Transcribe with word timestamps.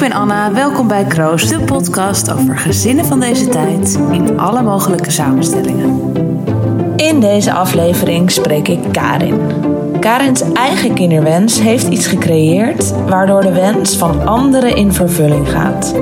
ben 0.00 0.12
Anna, 0.12 0.52
welkom 0.52 0.88
bij 0.88 1.04
Kroos, 1.04 1.48
de 1.48 1.60
podcast 1.60 2.32
over 2.32 2.58
gezinnen 2.58 3.04
van 3.04 3.20
deze 3.20 3.48
tijd 3.48 3.98
in 4.10 4.38
alle 4.38 4.62
mogelijke 4.62 5.10
samenstellingen. 5.10 6.12
In 6.96 7.20
deze 7.20 7.52
aflevering 7.52 8.30
spreek 8.30 8.68
ik 8.68 8.78
Karin. 8.92 9.40
Karins 9.98 10.42
eigen 10.52 10.94
kinderwens 10.94 11.60
heeft 11.60 11.88
iets 11.88 12.06
gecreëerd 12.06 12.92
waardoor 13.08 13.40
de 13.40 13.52
wens 13.52 13.96
van 13.96 14.26
anderen 14.26 14.76
in 14.76 14.92
vervulling 14.92 15.50
gaat. 15.50 15.94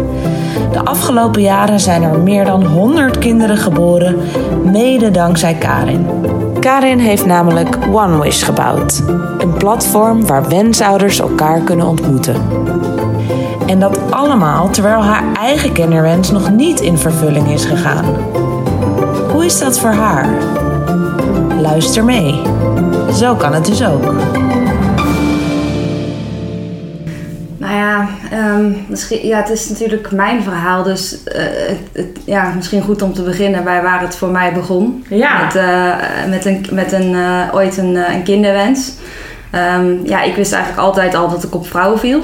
De 0.72 0.84
afgelopen 0.84 1.42
jaren 1.42 1.80
zijn 1.80 2.02
er 2.02 2.18
meer 2.18 2.44
dan 2.44 2.64
100 2.66 3.18
kinderen 3.18 3.56
geboren, 3.56 4.16
mede 4.64 5.10
dankzij 5.10 5.54
Karin. 5.54 6.06
Karin 6.60 6.98
heeft 6.98 7.26
namelijk 7.26 7.78
One 7.92 8.20
Wish 8.20 8.44
gebouwd, 8.44 9.02
een 9.38 9.54
platform 9.56 10.26
waar 10.26 10.48
wensouders 10.48 11.20
elkaar 11.20 11.60
kunnen 11.60 11.86
ontmoeten. 11.86 12.36
En 13.68 13.80
dat 13.80 13.98
allemaal 14.10 14.70
terwijl 14.70 15.02
haar 15.04 15.22
eigen 15.36 15.72
kinderwens 15.72 16.30
nog 16.30 16.50
niet 16.50 16.80
in 16.80 16.98
vervulling 16.98 17.50
is 17.50 17.64
gegaan. 17.64 18.04
Hoe 19.32 19.44
is 19.44 19.58
dat 19.58 19.78
voor 19.78 19.90
haar? 19.92 20.28
Luister 21.60 22.04
mee. 22.04 22.40
Zo 23.12 23.34
kan 23.34 23.52
het 23.54 23.64
dus 23.66 23.84
ook. 23.84 24.02
Nou 27.56 27.74
ja, 27.74 28.08
ehm, 28.30 28.72
misschien, 28.86 29.26
ja, 29.26 29.36
het 29.36 29.48
is 29.50 29.68
natuurlijk 29.68 30.10
mijn 30.12 30.42
verhaal, 30.42 30.82
dus 30.82 31.22
eh, 31.24 31.42
het, 31.44 31.78
het- 31.92 32.18
ja, 32.24 32.52
misschien 32.56 32.82
goed 32.82 33.02
om 33.02 33.12
te 33.12 33.22
beginnen 33.22 33.64
bij 33.64 33.82
waar 33.82 34.00
het 34.00 34.16
voor 34.16 34.28
mij 34.30 34.52
begon. 34.52 35.04
Ja. 35.08 35.42
Met, 35.44 35.54
eh, 35.56 35.94
met, 36.28 36.44
een, 36.44 36.66
met 36.72 36.92
een, 36.92 37.14
eh, 37.14 37.54
ooit 37.54 37.76
een, 37.76 37.96
een 38.12 38.22
kinderwens. 38.22 38.92
Ehm, 39.50 39.92
ja, 40.04 40.22
ik 40.22 40.34
wist 40.36 40.52
eigenlijk 40.52 40.82
altijd 40.82 41.14
al 41.14 41.28
dat 41.28 41.42
ik 41.44 41.54
op 41.54 41.66
vrouwen 41.66 41.98
viel. 41.98 42.20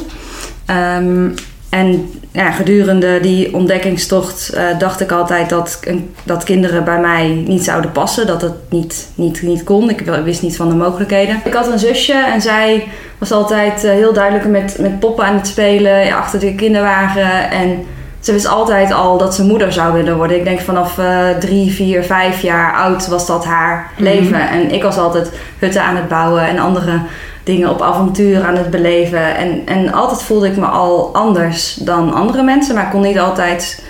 Ehm, 0.67 1.29
en 1.69 2.11
ja, 2.33 2.51
gedurende 2.51 3.21
die 3.21 3.55
ontdekkingstocht 3.55 4.49
eh, 4.49 4.79
dacht 4.79 5.01
ik 5.01 5.13
altijd 5.13 5.49
dat, 5.49 5.81
dat 6.23 6.45
kinderen 6.45 6.85
bij 6.85 7.01
mij 7.01 7.45
niet 7.47 7.65
zouden 7.65 7.93
passen. 7.93 8.27
Dat 8.27 8.43
het 8.43 8.55
niet, 8.69 9.09
niet, 9.15 9.43
niet 9.43 9.65
kon. 9.65 9.91
Ik 9.91 10.01
wist 10.25 10.43
niet 10.43 10.57
van 10.57 10.69
de 10.69 10.75
mogelijkheden. 10.75 11.41
Ik 11.45 11.53
had 11.53 11.67
een 11.67 11.79
zusje 11.79 12.25
en 12.33 12.41
zij 12.41 12.89
was 13.19 13.33
altijd 13.33 13.85
eh, 13.85 13.91
heel 13.91 14.13
duidelijk 14.13 14.49
met, 14.49 14.77
met 14.79 14.99
poppen 14.99 15.25
aan 15.25 15.35
het 15.35 15.47
spelen 15.47 16.05
ja, 16.05 16.17
achter 16.17 16.41
de 16.41 16.55
kinderwagen. 16.55 17.51
En 17.51 17.85
ze 18.21 18.33
wist 18.33 18.47
altijd 18.47 18.93
al 18.93 19.19
dat 19.19 19.35
ze 19.35 19.45
moeder 19.45 19.73
zou 19.73 19.93
willen 19.93 20.17
worden. 20.17 20.37
Ik 20.37 20.45
denk 20.45 20.61
vanaf 20.61 20.99
eh, 20.99 21.29
drie, 21.41 21.73
vier, 21.73 22.03
vijf 22.03 22.43
jaar 22.43 22.75
oud 22.75 23.07
was 23.07 23.27
dat 23.27 23.45
haar 23.45 23.91
leven. 23.97 24.49
En 24.49 24.71
ik 24.71 24.83
was 24.83 24.97
altijd 24.97 25.31
hutten 25.59 25.83
aan 25.83 25.97
het 25.97 26.09
bouwen 26.09 26.47
en 26.49 26.59
andere 26.59 27.01
dingen 27.45 27.71
op 27.71 27.83
avontuur 27.83 28.45
aan 28.45 28.57
het 28.57 28.71
beleven. 28.71 29.37
En, 29.37 29.63
en 29.67 29.93
altijd 29.93 30.23
voelde 30.23 30.47
ik 30.47 30.57
me 30.57 30.67
al 30.67 31.15
anders 31.15 31.75
dan 31.75 32.15
andere 32.15 32.43
mensen. 32.43 32.75
Maar 32.75 32.91
kon 32.91 33.03
niet 33.03 33.19
altijd 33.19 33.85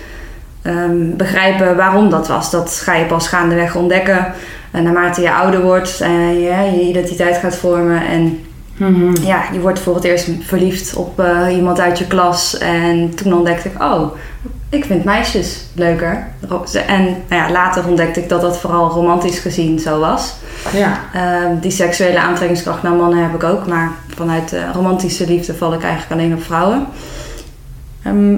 ehm, 0.61 1.15
begrijpen 1.15 1.75
waarom 1.75 2.09
dat 2.09 2.27
was. 2.27 2.51
Dat 2.51 2.79
ga 2.83 2.93
je 2.95 3.05
pas 3.05 3.27
gaandeweg 3.27 3.75
ontdekken. 3.75 4.33
En 4.71 4.83
naarmate 4.83 5.21
je 5.21 5.33
ouder 5.33 5.61
wordt 5.61 6.01
en 6.01 6.39
ja, 6.39 6.61
je 6.61 6.81
identiteit 6.81 7.37
gaat 7.37 7.55
vormen. 7.55 8.05
En 8.07 8.39
ja, 9.21 9.43
je 9.53 9.59
wordt 9.59 9.79
voor 9.79 9.95
het 9.95 10.03
eerst 10.03 10.29
verliefd 10.41 10.95
op 10.95 11.19
eh, 11.19 11.55
iemand 11.55 11.79
uit 11.79 11.99
je 11.99 12.07
klas. 12.07 12.57
En 12.57 13.15
toen 13.15 13.33
ontdekte 13.33 13.67
ik, 13.67 13.81
oh, 13.81 14.11
ik 14.75 14.85
vind 14.85 15.03
meisjes 15.03 15.59
leuker. 15.73 16.27
En 16.87 17.03
nou 17.03 17.41
ja, 17.41 17.51
later 17.51 17.87
ontdekte 17.87 18.19
ik 18.19 18.29
dat 18.29 18.41
dat 18.41 18.57
vooral 18.57 18.89
romantisch 18.89 19.39
gezien 19.39 19.79
zo 19.79 19.99
was. 19.99 20.33
Ja. 20.73 20.99
Ehm, 21.13 21.59
die 21.59 21.71
seksuele 21.71 22.19
aantrekkingskracht 22.19 22.83
naar 22.83 22.93
mannen 22.93 23.23
heb 23.23 23.33
ik 23.33 23.43
ook. 23.43 23.67
Maar 23.67 23.91
vanuit 24.15 24.55
romantische 24.73 25.27
liefde 25.27 25.53
val 25.53 25.73
ik 25.73 25.83
eigenlijk 25.83 26.11
alleen 26.11 26.33
op 26.33 26.43
vrouwen. 26.43 26.85
Ehm, 28.03 28.37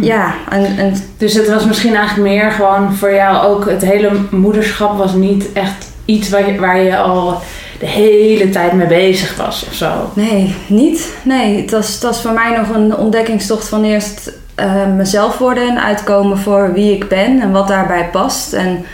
Ja, 0.00 0.34
en, 0.50 0.78
en 0.78 0.94
Dus 1.16 1.34
het 1.34 1.48
was 1.48 1.64
misschien 1.64 1.94
eigenlijk 1.94 2.28
meer 2.28 2.50
gewoon 2.50 2.94
voor 2.94 3.12
jou 3.12 3.46
ook 3.46 3.70
het 3.70 3.82
hele 3.82 4.10
moederschap 4.30 4.98
was 4.98 5.12
niet 5.12 5.52
echt 5.52 5.86
iets 6.04 6.28
waar 6.28 6.50
je, 6.52 6.60
waar 6.60 6.78
je 6.78 6.96
al 6.96 7.40
de 7.78 7.86
hele 7.86 8.50
tijd 8.50 8.72
mee 8.72 8.86
bezig 8.86 9.36
was 9.36 9.66
of 9.68 9.74
zo. 9.74 10.10
Nee, 10.14 10.54
niet. 10.66 11.14
Nee, 11.22 11.60
het 11.60 11.70
was, 11.70 11.92
het 11.92 12.02
was 12.02 12.20
voor 12.20 12.32
mij 12.32 12.56
nog 12.56 12.76
een 12.76 12.96
ontdekkingstocht 12.96 13.68
van 13.68 13.84
eerst 13.84 14.32
eh, 14.54 14.86
mezelf 14.96 15.38
worden 15.38 15.68
en 15.68 15.82
uitkomen 15.82 16.38
voor 16.38 16.72
wie 16.72 16.94
ik 16.94 17.08
ben 17.08 17.40
en 17.40 17.52
wat 17.52 17.68
daarbij 17.68 18.08
past. 18.10 18.52
En 18.52 18.84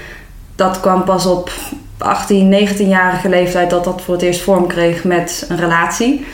dat 0.54 0.80
kwam 0.80 1.04
pas 1.04 1.26
op 1.26 1.50
18, 1.98 2.68
19-jarige 2.68 3.28
leeftijd 3.28 3.70
dat 3.70 3.84
dat 3.84 4.02
voor 4.02 4.14
het 4.14 4.22
eerst 4.22 4.40
vorm 4.40 4.66
kreeg 4.66 5.04
met 5.04 5.46
een 5.48 5.56
relatie. 5.56 6.26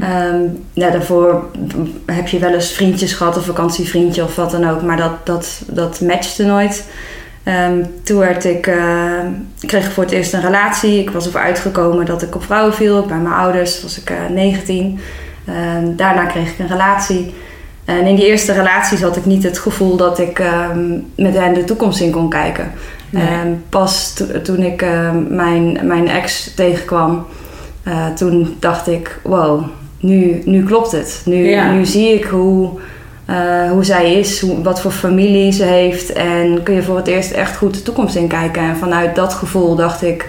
Ehm, 0.00 0.40
ja, 0.72 0.90
daarvoor 0.90 1.44
heb 2.06 2.28
je 2.28 2.38
wel 2.38 2.52
eens 2.52 2.72
vriendjes 2.72 3.12
gehad, 3.12 3.36
een 3.36 3.42
vakantievriendje 3.42 4.22
of 4.22 4.36
wat 4.36 4.50
dan 4.50 4.68
ook, 4.68 4.82
maar 4.82 4.96
dat, 4.96 5.26
dat, 5.26 5.62
dat 5.66 6.00
matchte 6.00 6.44
nooit. 6.44 6.84
Ehm, 7.42 7.84
toen 8.02 8.18
werd 8.18 8.44
ik, 8.44 8.66
eh, 8.66 9.20
kreeg 9.66 9.86
ik 9.86 9.90
voor 9.90 10.02
het 10.02 10.12
eerst 10.12 10.32
een 10.32 10.40
relatie. 10.40 11.00
Ik 11.00 11.10
was 11.10 11.24
ervoor 11.24 11.40
uitgekomen 11.40 12.06
dat 12.06 12.22
ik 12.22 12.34
op 12.34 12.44
vrouwen 12.44 12.74
viel. 12.74 13.06
Bij 13.06 13.18
mijn 13.18 13.34
ouders 13.34 13.82
was 13.82 14.00
ik 14.00 14.10
eh 14.10 14.16
19. 14.30 14.98
Ehm, 15.46 15.96
daarna 15.96 16.24
kreeg 16.24 16.50
ik 16.50 16.58
een 16.58 16.68
relatie. 16.68 17.34
En 17.98 18.06
in 18.06 18.14
die 18.16 18.26
eerste 18.26 18.52
relaties 18.52 19.02
had 19.02 19.16
ik 19.16 19.24
niet 19.24 19.42
het 19.42 19.58
gevoel 19.58 19.96
dat 19.96 20.18
ik 20.18 20.38
ehm, 20.38 20.90
met 21.14 21.34
hen 21.34 21.54
de 21.54 21.64
toekomst 21.64 22.00
in 22.00 22.10
kon 22.10 22.28
kijken. 22.28 22.70
Nee. 23.10 23.26
Ehm, 23.26 23.48
pas 23.68 24.12
to- 24.12 24.40
toen 24.42 24.62
ik 24.62 24.82
ehm, 24.82 25.34
mijn, 25.34 25.78
mijn 25.82 26.08
ex 26.08 26.52
tegenkwam, 26.54 27.26
eh, 27.82 28.06
toen 28.14 28.56
dacht 28.60 28.88
ik, 28.88 29.18
wow, 29.22 29.62
nu, 30.00 30.42
nu 30.44 30.64
klopt 30.64 30.92
het. 30.92 31.22
Nu, 31.24 31.48
Ja. 31.48 31.72
nu 31.72 31.84
zie 31.86 32.14
ik 32.14 32.24
hoe, 32.24 32.70
eh, 33.24 33.70
hoe 33.70 33.84
zij 33.84 34.12
is, 34.14 34.40
hoe, 34.40 34.62
wat 34.62 34.80
voor 34.80 34.90
familie 34.90 35.52
ze 35.52 35.64
heeft. 35.64 36.12
En 36.12 36.62
kun 36.62 36.74
je 36.74 36.82
voor 36.82 36.96
het 36.96 37.06
eerst 37.06 37.30
echt 37.30 37.56
goed 37.56 37.74
de 37.74 37.82
toekomst 37.82 38.14
in 38.16 38.28
kijken. 38.28 38.62
En 38.62 38.76
vanuit 38.76 39.14
dat 39.16 39.34
gevoel 39.34 39.74
dacht 39.74 40.02
ik, 40.02 40.28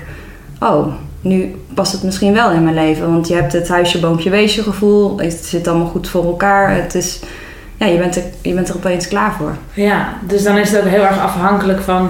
oh, 0.59 0.87
nu 1.21 1.55
past 1.73 1.91
het 1.91 2.03
misschien 2.03 2.33
wel 2.33 2.51
in 2.51 2.63
mijn 2.63 2.75
leven. 2.75 3.11
Want 3.11 3.27
je 3.27 3.33
hebt 3.33 3.53
het 3.53 3.67
huisje, 3.67 3.99
boompje, 3.99 4.29
weesje 4.29 4.63
gevoel. 4.63 5.17
Het 5.19 5.33
zit 5.45 5.67
allemaal 5.67 5.87
goed 5.87 6.07
voor 6.09 6.23
elkaar. 6.25 6.75
Het 6.75 6.95
is, 6.95 7.19
ja, 7.81 7.87
je, 7.87 7.97
bent 7.97 8.15
er, 8.15 8.23
je 8.41 8.53
bent 8.53 8.69
er 8.69 8.75
opeens 8.75 9.07
klaar 9.07 9.33
voor. 9.33 9.55
Ja, 9.73 10.13
dus 10.21 10.43
dan 10.43 10.57
is 10.57 10.71
het 10.71 10.81
ook 10.81 10.89
heel 10.89 11.03
erg 11.03 11.19
afhankelijk 11.19 11.81
van 11.81 12.09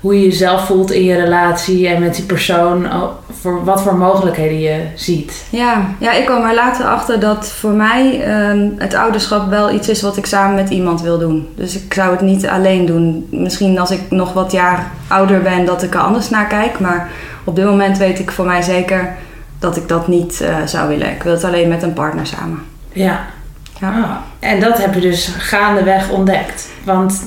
hoe 0.00 0.18
je 0.18 0.24
jezelf 0.24 0.66
voelt 0.66 0.90
in 0.90 1.04
je 1.04 1.16
relatie 1.16 1.88
en 1.88 2.00
met 2.00 2.14
die 2.14 2.24
persoon, 2.24 2.86
oh, 2.86 3.08
voor 3.40 3.64
wat 3.64 3.82
voor 3.82 3.96
mogelijkheden 3.96 4.60
je 4.60 4.86
ziet. 4.94 5.44
Ja, 5.50 5.86
ja, 5.98 6.12
ik 6.12 6.24
kwam 6.24 6.44
er 6.44 6.54
later 6.54 6.84
achter 6.84 7.20
dat 7.20 7.48
voor 7.48 7.72
mij 7.72 8.22
ehm, 8.22 8.68
het 8.76 8.94
ouderschap 8.94 9.50
wel 9.50 9.70
iets 9.70 9.88
is 9.88 10.02
wat 10.02 10.16
ik 10.16 10.26
samen 10.26 10.54
met 10.54 10.70
iemand 10.70 11.02
wil 11.02 11.18
doen. 11.18 11.48
Dus 11.54 11.76
ik 11.76 11.94
zou 11.94 12.10
het 12.10 12.20
niet 12.20 12.46
alleen 12.46 12.86
doen. 12.86 13.26
Misschien 13.30 13.78
als 13.78 13.90
ik 13.90 14.00
nog 14.08 14.32
wat 14.32 14.52
jaar 14.52 14.90
ouder 15.08 15.42
ben 15.42 15.64
dat 15.64 15.82
ik 15.82 15.94
er 15.94 16.00
anders 16.00 16.30
naar 16.30 16.46
kijk. 16.46 16.78
Maar 16.78 17.08
op 17.44 17.56
dit 17.56 17.64
moment 17.64 17.98
weet 17.98 18.18
ik 18.18 18.30
voor 18.30 18.46
mij 18.46 18.62
zeker 18.62 19.16
dat 19.58 19.76
ik 19.76 19.88
dat 19.88 20.08
niet 20.08 20.40
eh, 20.40 20.56
zou 20.64 20.88
willen. 20.88 21.10
Ik 21.10 21.22
wil 21.22 21.32
het 21.32 21.44
alleen 21.44 21.68
met 21.68 21.82
een 21.82 21.92
partner 21.92 22.26
samen. 22.26 22.62
Ja. 22.92 23.20
Ja. 23.80 23.88
Ah, 23.88 24.16
En 24.38 24.60
dat 24.60 24.78
heb 24.78 24.94
je 24.94 25.00
dus 25.00 25.28
gaandeweg 25.38 26.10
ontdekt. 26.10 26.68
Want 26.84 27.22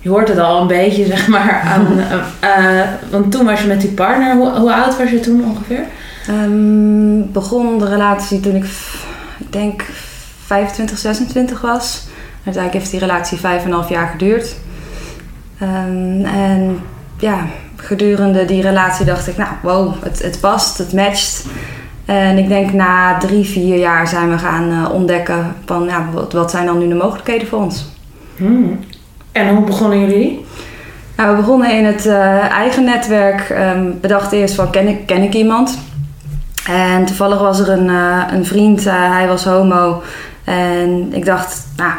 je 0.00 0.08
hoort 0.08 0.28
het 0.28 0.38
al 0.38 0.60
een 0.60 0.66
beetje, 0.66 1.06
zeg 1.06 1.28
maar. 1.28 1.60
Aan, 1.72 1.86
eh, 2.40 2.80
want 3.10 3.32
toen 3.32 3.44
was 3.44 3.60
je 3.60 3.66
met 3.66 3.80
die 3.80 3.90
partner. 3.90 4.34
Hoe, 4.36 4.50
hoe 4.50 4.74
oud 4.74 4.98
was 4.98 5.10
je 5.10 5.20
toen 5.20 5.44
ongeveer? 5.44 5.84
Ehm, 6.28 7.32
begon 7.32 7.78
de 7.78 7.88
relatie 7.88 8.40
toen 8.40 8.54
ik 8.54 8.64
denk, 9.50 9.84
25, 10.46 10.98
26 10.98 11.60
was. 11.60 12.06
Uiteindelijk 12.44 12.72
heeft 12.72 12.90
die 12.90 13.00
relatie 13.00 13.38
5,5 13.38 13.88
jaar 13.88 14.08
geduurd. 14.08 14.54
Ehm, 15.58 16.24
en 16.24 16.80
ja, 17.18 17.46
gedurende 17.76 18.44
die 18.44 18.62
relatie 18.62 19.04
dacht 19.04 19.28
ik, 19.28 19.36
nou, 19.36 19.50
wow, 19.62 19.94
het, 20.02 20.22
het 20.22 20.40
past, 20.40 20.78
het 20.78 20.92
matcht. 20.92 21.44
En 22.04 22.38
ik 22.38 22.48
denk 22.48 22.72
na 22.72 23.18
drie, 23.18 23.44
vier 23.44 23.78
jaar 23.78 24.08
zijn 24.08 24.30
we 24.30 24.38
gaan 24.38 24.70
eh, 24.70 24.94
ontdekken 24.94 25.54
van, 25.64 25.84
ja, 25.84 26.06
wat, 26.12 26.32
wat 26.32 26.50
zijn 26.50 26.66
dan 26.66 26.78
nu 26.78 26.88
de 26.88 26.94
mogelijkheden 26.94 27.48
voor 27.48 27.58
ons? 27.58 27.84
Hmm. 28.36 28.78
En 29.32 29.54
hoe 29.54 29.64
begonnen 29.64 30.00
jullie? 30.00 30.44
Nou, 31.16 31.30
we 31.30 31.36
begonnen 31.36 31.78
in 31.78 31.84
het 31.84 32.06
eh, 32.06 32.50
eigen 32.50 32.84
netwerk. 32.84 33.50
Ehm, 33.50 33.90
we 34.00 34.08
dachten 34.08 34.38
eerst 34.38 34.54
van, 34.54 34.70
ken 34.70 34.88
ik, 34.88 35.06
ken 35.06 35.22
ik 35.22 35.34
iemand? 35.34 35.78
En 36.68 37.04
toevallig 37.04 37.40
was 37.40 37.60
er 37.60 37.68
een, 37.68 37.88
eh, 37.88 38.22
een 38.32 38.44
vriend, 38.44 38.84
hij 38.84 39.26
was 39.28 39.44
homo. 39.44 40.02
En 40.44 41.08
ik 41.12 41.24
dacht, 41.24 41.66
nou, 41.76 41.92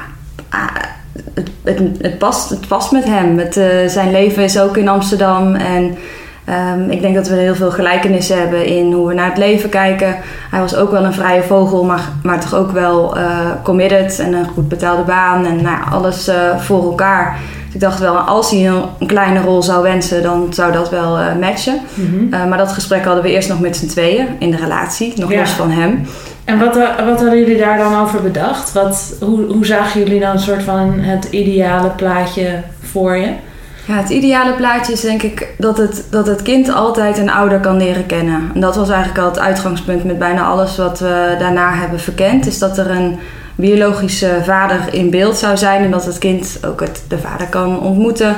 het, 1.33 1.49
het, 1.63 1.97
het, 2.01 2.17
past, 2.17 2.49
het 2.49 2.67
past 2.67 2.91
met 2.91 3.03
hem. 3.03 3.37
Het, 3.37 3.53
zijn 3.91 4.11
leven 4.11 4.43
is 4.43 4.59
ook 4.59 4.77
in 4.77 4.87
Amsterdam. 4.87 5.55
En 5.55 5.97
Ehm, 6.45 6.89
ik 6.89 7.01
denk 7.01 7.15
dat 7.15 7.27
we 7.27 7.35
heel 7.35 7.55
veel 7.55 7.71
gelijkenissen 7.71 8.39
hebben 8.39 8.65
in 8.65 8.91
hoe 8.91 9.07
we 9.07 9.13
naar 9.13 9.29
het 9.29 9.37
leven 9.37 9.69
kijken. 9.69 10.15
Hij 10.51 10.59
was 10.59 10.75
ook 10.75 10.91
wel 10.91 11.03
een 11.03 11.13
vrije 11.13 11.43
vogel, 11.43 11.83
maar, 11.83 12.09
maar 12.23 12.39
toch 12.39 12.55
ook 12.55 12.71
wel 12.71 13.17
uh, 13.17 13.37
committed 13.63 14.19
en 14.19 14.33
een 14.33 14.47
goed 14.47 14.67
betaalde 14.67 15.03
baan 15.03 15.45
en 15.45 15.61
nou, 15.61 15.77
alles 15.91 16.29
uh, 16.29 16.35
voor 16.59 16.83
elkaar. 16.83 17.39
Dus 17.65 17.73
ik 17.73 17.79
dacht 17.79 17.99
wel, 17.99 18.15
als 18.15 18.51
hij 18.51 18.67
een, 18.67 18.83
een, 18.99 19.07
kleine 19.07 19.41
rol 19.41 19.63
zou 19.63 19.83
wensen, 19.83 20.23
dan 20.23 20.47
zou 20.53 20.71
dat 20.71 20.89
wel 20.89 21.19
uh, 21.19 21.25
matchen. 21.39 21.79
Mm 21.93 22.29
-hmm. 22.29 22.49
maar 22.49 22.57
dat 22.57 22.71
gesprek 22.71 23.05
hadden 23.05 23.23
we 23.23 23.31
eerst 23.31 23.49
nog 23.49 23.59
met 23.59 23.77
z'n 23.77 23.87
tweeën 23.87 24.27
in 24.39 24.51
de 24.51 24.57
relatie, 24.57 25.13
nog 25.15 25.31
ja. 25.31 25.39
los 25.39 25.49
van 25.49 25.69
hem. 25.69 26.05
En 26.45 26.59
wat, 26.59 26.75
wat 27.05 27.19
hadden 27.19 27.39
jullie 27.39 27.57
daar 27.57 27.77
dan 27.77 28.01
over 28.01 28.21
bedacht? 28.21 28.73
Wat, 28.73 29.15
hoe, 29.19 29.43
hoe 29.45 29.65
zagen 29.65 30.03
jullie 30.03 30.19
dan 30.19 30.31
een 30.31 30.39
soort 30.39 30.63
van 30.63 30.99
het 30.99 31.27
ideale 31.31 31.89
plaatje 31.89 32.61
voor 32.81 33.17
je? 33.17 33.29
Ja, 33.85 33.93
het 33.93 34.09
ideale 34.09 34.53
plaatje 34.53 34.93
is 34.93 35.01
denk 35.01 35.23
ik 35.23 35.47
dat 35.57 35.77
het, 35.77 36.07
dat 36.09 36.27
het 36.27 36.41
kind 36.41 36.73
altijd 36.73 37.17
een 37.17 37.31
ouder 37.31 37.59
kan 37.59 37.77
leren 37.77 38.05
kennen. 38.05 38.51
En 38.53 38.61
dat 38.61 38.75
was 38.75 38.89
eigenlijk 38.89 39.19
al 39.19 39.29
het 39.29 39.39
uitgangspunt 39.39 40.03
met 40.03 40.19
bijna 40.19 40.43
alles 40.43 40.77
wat 40.77 40.99
we 40.99 41.35
daarna 41.39 41.73
hebben 41.73 41.99
verkend. 41.99 42.45
Is 42.45 42.59
dat 42.59 42.77
er 42.77 42.91
een 42.91 43.19
biologische 43.55 44.41
vader 44.43 44.93
in 44.93 45.09
beeld 45.09 45.37
zou 45.37 45.57
zijn 45.57 45.83
en 45.83 45.91
dat 45.91 46.05
het 46.05 46.17
kind 46.17 46.59
ook 46.65 46.79
het, 46.79 47.03
de 47.07 47.17
vader 47.17 47.47
kan 47.47 47.79
ontmoeten. 47.79 48.35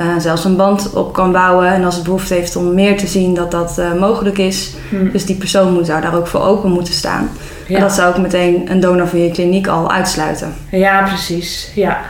Uh, 0.00 0.06
zelfs 0.18 0.44
een 0.44 0.56
band 0.56 0.92
op 0.92 1.12
kan 1.12 1.32
bouwen. 1.32 1.66
En 1.66 1.84
als 1.84 1.94
het 1.94 2.04
behoefte 2.04 2.34
heeft 2.34 2.56
om 2.56 2.74
meer 2.74 2.96
te 2.96 3.06
zien, 3.06 3.34
dat 3.34 3.50
dat 3.50 3.76
uh, 3.78 3.92
mogelijk 4.00 4.38
is. 4.38 4.74
Hmm. 4.88 5.10
Dus 5.12 5.26
die 5.26 5.36
persoon 5.36 5.72
moet, 5.72 5.86
zou 5.86 6.00
daar 6.00 6.16
ook 6.16 6.26
voor 6.26 6.42
open 6.42 6.70
moeten 6.70 6.94
staan. 6.94 7.30
Ja. 7.66 7.74
En 7.74 7.80
dat 7.80 7.92
zou 7.92 8.08
ook 8.08 8.18
meteen 8.22 8.70
een 8.70 8.80
donor 8.80 9.08
van 9.08 9.18
je 9.18 9.30
kliniek 9.30 9.66
al 9.66 9.90
uitsluiten. 9.90 10.54
Ja, 10.70 11.02
precies. 11.02 11.70
Ja. 11.74 12.00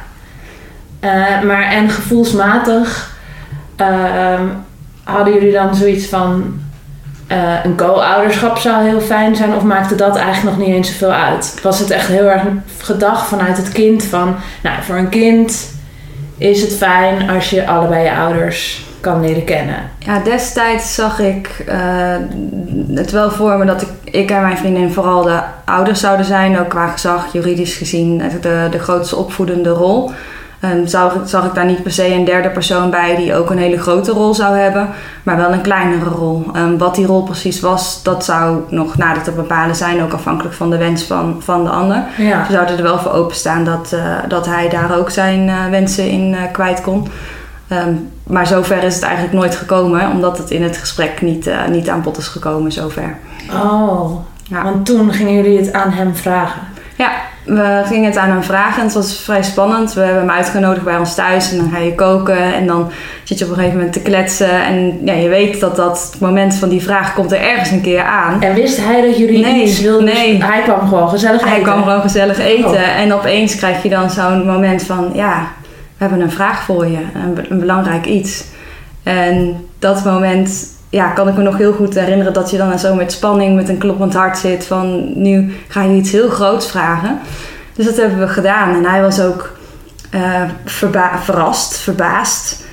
Uh, 1.04 1.42
maar 1.42 1.62
en 1.62 1.90
gevoelsmatig 1.90 3.16
ehm, 3.76 4.42
hadden 5.02 5.34
jullie 5.34 5.52
dan 5.52 5.74
zoiets 5.74 6.06
van 6.06 6.58
uh, 7.32 7.64
een 7.64 7.76
co-ouderschap 7.76 8.58
zou 8.58 8.84
heel 8.84 9.00
fijn 9.00 9.36
zijn 9.36 9.54
of 9.54 9.62
maakte 9.62 9.94
dat 9.94 10.16
eigenlijk 10.16 10.56
nog 10.56 10.66
niet 10.66 10.76
eens 10.76 10.88
zoveel 10.88 11.12
uit? 11.12 11.58
Was 11.62 11.78
het 11.78 11.90
echt 11.90 12.06
heel 12.06 12.30
erg 12.30 12.42
gedacht 12.78 13.26
vanuit 13.26 13.56
het 13.56 13.72
kind 13.72 14.04
van, 14.04 14.36
nou 14.62 14.82
voor 14.82 14.96
een 14.96 15.08
kind 15.08 15.72
is 16.38 16.60
het 16.60 16.76
fijn 16.76 17.30
als 17.30 17.50
je 17.50 17.66
allebei 17.66 18.04
je 18.04 18.14
ouders 18.14 18.86
kan 19.00 19.20
leren 19.20 19.44
kennen? 19.44 19.90
Ja, 19.98 20.18
destijds 20.18 20.94
zag 20.94 21.18
ik 21.18 21.64
uh, 21.68 21.74
het 22.94 23.10
wel 23.10 23.30
voor 23.30 23.58
me 23.58 23.64
dat 23.64 23.82
ik, 23.82 23.88
ik 24.04 24.30
en 24.30 24.42
mijn 24.42 24.58
vriendin 24.58 24.92
vooral 24.92 25.22
de 25.22 25.40
ouders 25.64 26.00
zouden 26.00 26.26
zijn, 26.26 26.58
ook 26.58 26.68
qua 26.68 26.86
gezag, 26.86 27.32
juridisch 27.32 27.74
gezien, 27.74 28.22
de, 28.40 28.68
de 28.70 28.78
grootste 28.78 29.16
opvoedende 29.16 29.70
rol. 29.70 30.10
Um, 30.72 30.86
zag, 30.86 31.16
zag 31.24 31.44
ik 31.44 31.54
daar 31.54 31.64
niet 31.64 31.82
per 31.82 31.92
se 31.92 32.14
een 32.14 32.24
derde 32.24 32.50
persoon 32.50 32.90
bij 32.90 33.16
die 33.16 33.34
ook 33.34 33.50
een 33.50 33.58
hele 33.58 33.78
grote 33.78 34.12
rol 34.12 34.34
zou 34.34 34.56
hebben, 34.56 34.88
maar 35.22 35.36
wel 35.36 35.52
een 35.52 35.60
kleinere 35.60 36.10
rol. 36.10 36.46
Um, 36.56 36.78
wat 36.78 36.94
die 36.94 37.06
rol 37.06 37.22
precies 37.22 37.60
was, 37.60 38.02
dat 38.02 38.24
zou 38.24 38.58
nog 38.68 38.96
nader 38.96 39.22
te 39.22 39.30
bepalen 39.30 39.76
zijn, 39.76 40.02
ook 40.02 40.12
afhankelijk 40.12 40.54
van 40.54 40.70
de 40.70 40.76
wens 40.76 41.02
van, 41.02 41.36
van 41.38 41.64
de 41.64 41.70
ander. 41.70 42.04
Ja. 42.16 42.44
We 42.46 42.52
zouden 42.52 42.76
er 42.76 42.82
wel 42.82 42.98
voor 42.98 43.12
openstaan 43.12 43.64
dat, 43.64 43.90
uh, 43.94 44.00
dat 44.28 44.46
hij 44.46 44.68
daar 44.68 44.98
ook 44.98 45.10
zijn 45.10 45.48
uh, 45.48 45.66
wensen 45.70 46.08
in 46.08 46.32
uh, 46.32 46.38
kwijt 46.52 46.80
kon. 46.80 47.08
Um, 47.72 48.10
maar 48.22 48.46
zover 48.46 48.82
is 48.82 48.94
het 48.94 49.04
eigenlijk 49.04 49.34
nooit 49.34 49.56
gekomen, 49.56 50.10
omdat 50.10 50.38
het 50.38 50.50
in 50.50 50.62
het 50.62 50.76
gesprek 50.76 51.22
niet, 51.22 51.50
niet 51.70 51.88
aan 51.88 52.02
bod 52.02 52.16
is 52.16 52.28
gekomen 52.28 52.72
zover. 52.72 53.16
Oh, 53.52 54.20
ja. 54.42 54.62
want 54.62 54.86
toen 54.86 55.12
gingen 55.12 55.34
jullie 55.34 55.58
het 55.58 55.72
aan 55.72 55.90
hem 55.90 56.16
vragen? 56.16 56.60
Ja, 56.96 57.12
we 57.44 57.82
gingen 57.86 58.04
het 58.04 58.16
aan 58.16 58.30
hem 58.30 58.42
vragen 58.42 58.78
en 58.78 58.84
het 58.84 58.94
was 58.94 59.20
vrij 59.20 59.42
spannend. 59.42 59.92
We 59.92 60.00
hebben 60.00 60.20
hem 60.20 60.30
uitgenodigd 60.30 60.84
bij 60.84 60.98
ons 60.98 61.14
thuis 61.14 61.50
en 61.50 61.58
dan 61.58 61.70
ga 61.70 61.78
je 61.78 61.94
koken 61.94 62.54
en 62.54 62.66
dan 62.66 62.90
zit 63.22 63.38
je 63.38 63.44
op 63.44 63.50
een 63.50 63.56
gegeven 63.56 63.76
moment 63.76 63.94
te 63.94 64.02
kletsen. 64.02 64.64
En 64.64 65.00
ja, 65.04 65.12
je 65.12 65.28
weet 65.28 65.60
dat 65.60 65.76
dat 65.76 66.16
moment 66.20 66.54
van 66.54 66.68
die 66.68 66.82
vraag 66.82 67.14
komt 67.14 67.32
er 67.32 67.40
ergens 67.40 67.70
een 67.70 67.80
keer 67.80 68.02
aan. 68.02 68.42
En 68.42 68.54
wist 68.54 68.84
hij 68.84 69.00
dat 69.00 69.18
jullie 69.18 69.44
nee, 69.44 69.62
iets 69.62 69.80
wilden? 69.80 70.04
Nee. 70.04 70.44
Hij 70.44 70.62
kwam 70.62 70.88
gewoon 70.88 71.08
gezellig 71.08 71.40
eten? 71.40 71.50
Hij 71.50 71.60
kwam 71.60 71.82
gewoon 71.82 72.00
gezellig 72.00 72.38
eten. 72.38 72.70
Oh. 72.70 72.98
En 72.98 73.12
opeens 73.12 73.56
krijg 73.56 73.82
je 73.82 73.88
dan 73.88 74.10
zo'n 74.10 74.46
moment 74.46 74.82
van, 74.82 75.10
ja, 75.14 75.48
we 75.96 76.04
hebben 76.04 76.20
een 76.20 76.30
vraag 76.30 76.62
voor 76.62 76.86
je. 76.86 76.98
Een, 77.14 77.46
een 77.48 77.58
belangrijk 77.58 78.06
iets. 78.06 78.44
En 79.02 79.66
dat 79.78 80.04
moment 80.04 80.73
ja, 80.94 81.08
kan 81.08 81.28
ik 81.28 81.36
me 81.36 81.42
nog 81.42 81.56
heel 81.56 81.72
goed 81.72 81.94
herinneren 81.94 82.32
dat 82.32 82.50
je 82.50 82.56
dan 82.56 82.78
zo 82.78 82.94
met 82.94 83.12
spanning, 83.12 83.56
met 83.56 83.68
een 83.68 83.78
kloppend 83.78 84.14
hart 84.14 84.38
zit 84.38 84.66
van 84.66 85.12
nu 85.22 85.52
ga 85.68 85.82
je 85.82 85.96
iets 85.96 86.10
heel 86.10 86.28
groots 86.28 86.70
vragen. 86.70 87.18
Dus 87.74 87.84
dat 87.84 87.96
hebben 87.96 88.18
we 88.18 88.28
gedaan 88.28 88.74
en 88.74 88.84
hij 88.84 89.02
was 89.02 89.20
ook 89.20 89.52
verba 90.64 91.18
verrast, 91.18 91.78
verbaasd. 91.78 92.64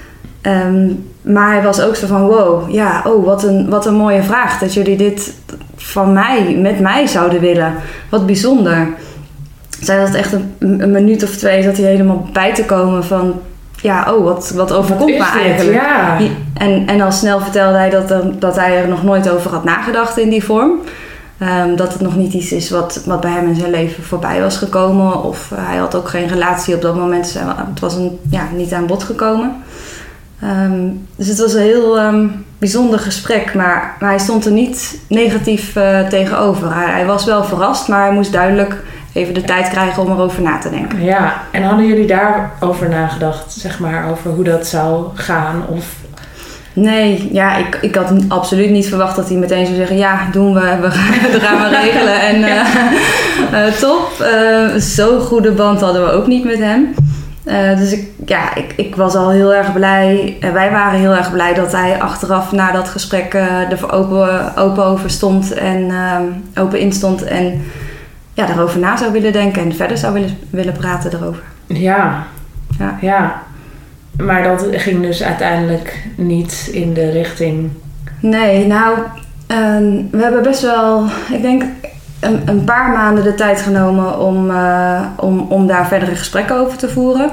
Um, 0.41 1.09
maar 1.21 1.51
hij 1.51 1.63
was 1.63 1.81
ook 1.81 1.95
zo 1.95 2.07
van 2.07 2.21
wow, 2.21 2.71
ja, 2.71 3.01
oh 3.05 3.25
wat 3.25 3.43
een, 3.43 3.69
wat 3.69 3.85
een 3.85 3.93
mooie 3.93 4.23
vraag 4.23 4.59
dat 4.59 4.73
jullie 4.73 4.97
dit 4.97 5.33
van 5.75 6.13
mij, 6.13 6.55
met 6.55 6.79
mij 6.79 7.07
zouden 7.07 7.39
willen. 7.41 7.73
Wat 8.09 8.25
bijzonder. 8.25 8.87
Zij 9.79 9.97
had 9.97 10.13
echt 10.13 10.33
een, 10.33 10.53
een 10.59 10.91
minuut 10.91 11.23
of 11.23 11.35
twee 11.35 11.63
zat 11.63 11.77
hij 11.77 11.85
helemaal 11.85 12.29
bij 12.33 12.53
te 12.53 12.65
komen 12.65 13.03
van 13.03 13.39
ja, 13.81 14.13
oh, 14.13 14.23
wat, 14.23 14.51
wat 14.55 14.73
overkomt 14.73 15.17
wat 15.17 15.33
me 15.33 15.39
eigenlijk? 15.39 15.81
Ja. 15.81 16.17
En, 16.53 16.87
en 16.87 17.01
al 17.01 17.11
snel 17.11 17.39
vertelde 17.39 17.77
hij 17.77 17.89
dat, 17.89 18.11
er, 18.11 18.39
dat 18.39 18.55
hij 18.55 18.81
er 18.81 18.87
nog 18.87 19.03
nooit 19.03 19.29
over 19.29 19.51
had 19.51 19.63
nagedacht 19.63 20.17
in 20.17 20.29
die 20.29 20.43
vorm. 20.43 20.71
Um, 21.63 21.75
dat 21.75 21.93
het 21.93 22.01
nog 22.01 22.15
niet 22.15 22.33
iets 22.33 22.51
is 22.51 22.69
wat, 22.69 23.01
wat 23.05 23.21
bij 23.21 23.31
hem 23.31 23.47
in 23.47 23.55
zijn 23.55 23.71
leven 23.71 24.03
voorbij 24.03 24.41
was 24.41 24.57
gekomen. 24.57 25.23
Of 25.23 25.51
uh, 25.53 25.59
hij 25.61 25.77
had 25.77 25.95
ook 25.95 26.09
geen 26.09 26.27
relatie 26.27 26.75
op 26.75 26.81
dat 26.81 26.95
moment. 26.95 27.33
Het 27.69 27.79
was 27.79 27.95
een, 27.95 28.19
ja, 28.29 28.43
niet 28.55 28.73
aan 28.73 28.85
bod 28.85 29.03
gekomen. 29.03 29.55
Um, 30.43 31.07
dus 31.15 31.27
het 31.27 31.39
was 31.39 31.53
een 31.53 31.61
heel 31.61 31.99
um, 31.99 32.45
bijzonder 32.57 32.99
gesprek. 32.99 33.53
Maar, 33.53 33.95
maar 33.99 34.09
hij 34.09 34.19
stond 34.19 34.45
er 34.45 34.51
niet 34.51 34.99
negatief 35.07 35.75
uh, 35.75 36.07
tegenover. 36.07 36.73
Hij, 36.73 36.91
hij 36.91 37.05
was 37.05 37.25
wel 37.25 37.43
verrast, 37.43 37.87
maar 37.87 38.05
hij 38.05 38.13
moest 38.13 38.31
duidelijk 38.31 38.83
even 39.13 39.33
de 39.33 39.41
tijd 39.41 39.69
krijgen 39.69 40.03
om 40.03 40.11
erover 40.11 40.41
na 40.41 40.57
te 40.57 40.69
denken. 40.69 41.03
Ja, 41.03 41.41
en 41.51 41.63
hadden 41.63 41.87
jullie 41.87 42.07
daarover 42.07 42.89
nagedacht, 42.89 43.51
zeg 43.51 43.79
maar, 43.79 44.09
over 44.11 44.31
hoe 44.31 44.43
dat 44.43 44.67
zou 44.67 45.05
gaan? 45.13 45.63
Of... 45.67 45.85
Nee, 46.73 47.29
ja, 47.31 47.55
ik, 47.55 47.77
ik 47.81 47.95
had 47.95 48.13
absoluut 48.27 48.69
niet 48.69 48.87
verwacht 48.87 49.15
dat 49.15 49.29
hij 49.29 49.37
meteen 49.37 49.65
zou 49.65 49.77
zeggen: 49.77 49.97
Ja, 49.97 50.27
doen 50.31 50.53
we, 50.53 50.77
we 50.81 50.91
gaan, 50.91 51.31
we 51.31 51.39
gaan 51.39 51.57
maar 51.61 51.83
regelen. 51.83 52.21
En 52.21 52.35
uh, 52.35 53.65
uh, 53.65 53.73
top. 53.73 54.09
Uh, 54.21 54.75
Zo'n 54.77 55.19
goede 55.19 55.51
band 55.51 55.81
hadden 55.81 56.05
we 56.05 56.11
ook 56.11 56.27
niet 56.27 56.43
met 56.43 56.59
hem. 56.59 56.93
dus 57.77 57.91
ik, 57.91 58.09
ja, 58.25 58.55
ik, 58.55 58.73
ik 58.75 58.95
was 58.95 59.15
al 59.15 59.29
heel 59.29 59.53
erg 59.53 59.73
blij. 59.73 60.37
En 60.39 60.53
wij 60.53 60.71
waren 60.71 60.99
heel 60.99 61.15
erg 61.15 61.31
blij 61.31 61.53
dat 61.53 61.71
hij 61.71 62.01
achteraf 62.01 62.51
na 62.51 62.71
dat 62.71 62.87
gesprek 62.87 63.33
er 63.33 63.91
open, 63.91 64.57
open 64.57 64.85
over 64.85 65.09
stond 65.09 65.53
en 65.53 65.91
open 66.55 66.79
in 66.79 66.93
stond. 66.93 67.23
En 67.23 67.61
ja, 68.33 68.45
daarover 68.45 68.79
na 68.79 68.97
zou 68.97 69.11
willen 69.11 69.31
denken 69.31 69.61
en 69.61 69.75
verder 69.75 69.97
zou 69.97 70.13
willen, 70.13 70.37
willen 70.49 70.73
praten 70.73 71.13
erover. 71.13 71.43
Ja. 71.67 72.27
ja, 72.79 72.97
ja. 73.01 73.41
Maar 74.17 74.43
dat 74.43 74.67
ging 74.71 75.01
dus 75.01 75.23
uiteindelijk 75.23 76.07
niet 76.15 76.69
in 76.71 76.93
de 76.93 77.09
richting. 77.09 77.69
Nee, 78.19 78.67
nou, 78.67 78.97
um, 79.47 80.07
we 80.11 80.21
hebben 80.21 80.43
best 80.43 80.61
wel, 80.61 81.05
ik 81.31 81.41
denk, 81.41 81.63
een, 82.19 82.41
een, 82.45 82.63
paar 82.63 82.89
maanden 82.89 83.23
de 83.23 83.35
tijd 83.35 83.61
genomen 83.61 84.19
om, 84.19 84.49
uh, 84.49 85.01
om, 85.17 85.39
om 85.39 85.67
daar 85.67 85.87
verdere 85.87 86.15
gesprekken 86.15 86.55
over 86.55 86.77
te 86.77 86.89
voeren. 86.89 87.31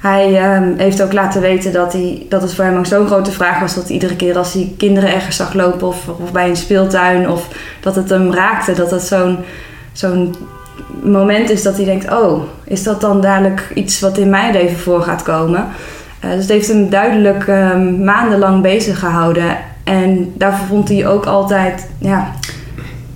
Hij 0.00 0.56
um, 0.56 0.74
heeft 0.76 1.02
ook 1.02 1.12
laten 1.12 1.40
weten 1.40 1.72
dat, 1.72 1.92
hij, 1.92 2.26
dat 2.28 2.42
het 2.42 2.54
voor 2.54 2.64
hem 2.64 2.76
ook 2.76 2.86
zo'n 2.86 3.06
grote 3.06 3.32
vraag 3.32 3.60
was 3.60 3.74
dat 3.74 3.88
iedere 3.88 4.16
keer 4.16 4.36
als 4.36 4.52
hij 4.52 4.72
kinderen 4.76 5.14
ergens 5.14 5.36
zag 5.36 5.54
lopen 5.54 5.88
of, 5.88 6.08
of 6.08 6.32
bij 6.32 6.48
een 6.48 6.56
speeltuin 6.56 7.30
of 7.30 7.48
dat 7.80 7.94
het 7.96 8.08
hem 8.08 8.32
raakte, 8.32 8.72
dat 8.72 8.90
het 8.90 9.02
zo'n 9.02 9.38
zo'n 9.94 10.34
moment 11.02 11.50
is 11.50 11.62
dat 11.62 11.76
hij 11.76 11.84
denkt: 11.84 12.10
Oh, 12.10 12.42
is 12.64 12.82
dat 12.82 13.00
dan 13.00 13.20
dadelijk 13.20 13.70
iets 13.74 14.00
wat 14.00 14.18
in 14.18 14.30
mijn 14.30 14.52
leven 14.52 14.78
voor 14.78 15.02
gaat 15.02 15.22
komen? 15.22 15.66
Uh, 16.24 16.30
dus 16.30 16.40
het 16.40 16.48
heeft 16.48 16.68
hem 16.68 16.90
duidelijk 16.90 17.46
um, 17.46 18.04
maandenlang 18.04 18.62
bezig 18.62 18.98
gehouden. 18.98 19.56
En 19.84 20.32
daarvoor 20.36 20.66
vond 20.66 20.88
hij 20.88 21.06
ook 21.06 21.26
altijd, 21.26 21.88
ja, 21.98 22.30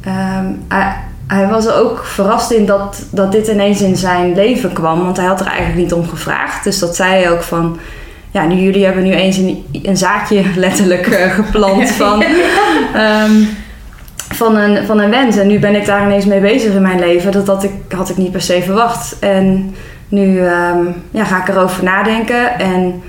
um, 0.07 0.65
hij, 0.69 0.97
hij, 1.27 1.49
was 1.49 1.67
er 1.67 1.75
ook 1.75 2.05
verrast 2.05 2.51
in 2.51 2.67
dat, 2.67 3.03
dat 3.11 3.33
dit 3.33 3.49
ineens 3.49 3.81
in 3.81 3.97
zijn 3.97 4.35
leven 4.35 4.73
kwam. 4.73 5.05
Want 5.05 5.17
hij 5.17 5.27
had 5.27 5.41
er 5.41 5.47
eigenlijk 5.47 5.79
niet 5.79 5.93
om 5.93 6.09
gevraagd. 6.09 6.65
Dus 6.65 6.79
dat 6.79 6.97
zei 6.97 7.11
hij 7.11 7.31
ook 7.31 7.43
van, 7.43 7.79
ja, 8.31 8.47
nu 8.47 8.55
jullie 8.55 8.85
hebben 8.85 9.05
nu 9.05 9.13
eens 9.13 9.37
een, 9.37 9.65
een 9.83 9.97
zaadje 9.97 10.43
letterlijk 10.57 11.07
uh, 11.07 11.35
geplant 11.35 11.91
van... 12.03 12.25
Um, 12.97 13.49
van 14.29 14.57
een, 14.57 14.87
van 14.87 15.01
een 15.01 15.11
wens. 15.11 15.37
En 15.37 15.47
nu 15.47 15.59
ben 15.59 15.75
ik 15.75 15.87
daar 15.87 16.05
ineens 16.05 16.25
mee 16.25 16.41
bezig 16.41 16.75
in 16.75 16.83
mijn 16.83 16.99
leven. 16.99 17.33
Dat, 17.33 17.47
dat 17.47 17.65
ik, 17.65 17.73
had 17.89 18.09
ik 18.09 18.17
niet 18.17 18.33
per 18.33 18.41
se 18.41 18.63
verwacht. 18.63 19.17
En 19.19 19.75
nu 20.09 20.41
um, 20.41 20.95
ja, 21.11 21.25
ga 21.25 21.41
ik 21.41 21.49
erover 21.49 21.85
nadenken. 21.85 22.59
En 22.59 23.03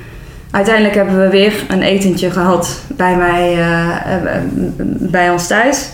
uiteindelijk 0.51 0.95
hebben 0.95 1.19
we 1.19 1.29
weer 1.29 1.53
een 1.67 1.81
etentje 1.81 2.31
gehad 2.31 2.81
bij, 2.87 3.15
mij, 3.15 3.57
uh, 3.57 3.95
bij 4.99 5.29
ons 5.29 5.47
thuis. 5.47 5.89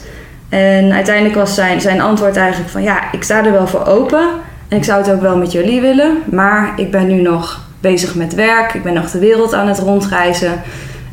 En 0.49 0.91
uiteindelijk 0.91 1.35
was 1.35 1.55
zijn, 1.55 1.81
zijn 1.81 2.01
antwoord 2.01 2.37
eigenlijk 2.37 2.69
van... 2.69 2.83
Ja, 2.83 3.11
ik 3.11 3.23
sta 3.23 3.45
er 3.45 3.51
wel 3.51 3.67
voor 3.67 3.85
open. 3.85 4.27
En 4.67 4.77
ik 4.77 4.83
zou 4.83 5.01
het 5.01 5.11
ook 5.11 5.21
wel 5.21 5.37
met 5.37 5.51
jullie 5.51 5.81
willen. 5.81 6.17
Maar 6.31 6.73
ik 6.75 6.91
ben 6.91 7.07
nu 7.07 7.21
nog 7.21 7.63
bezig 7.79 8.15
met 8.15 8.35
werk. 8.35 8.73
Ik 8.73 8.83
ben 8.83 8.93
nog 8.93 9.11
de 9.11 9.19
wereld 9.19 9.53
aan 9.53 9.67
het 9.67 9.79
rondreizen. 9.79 10.61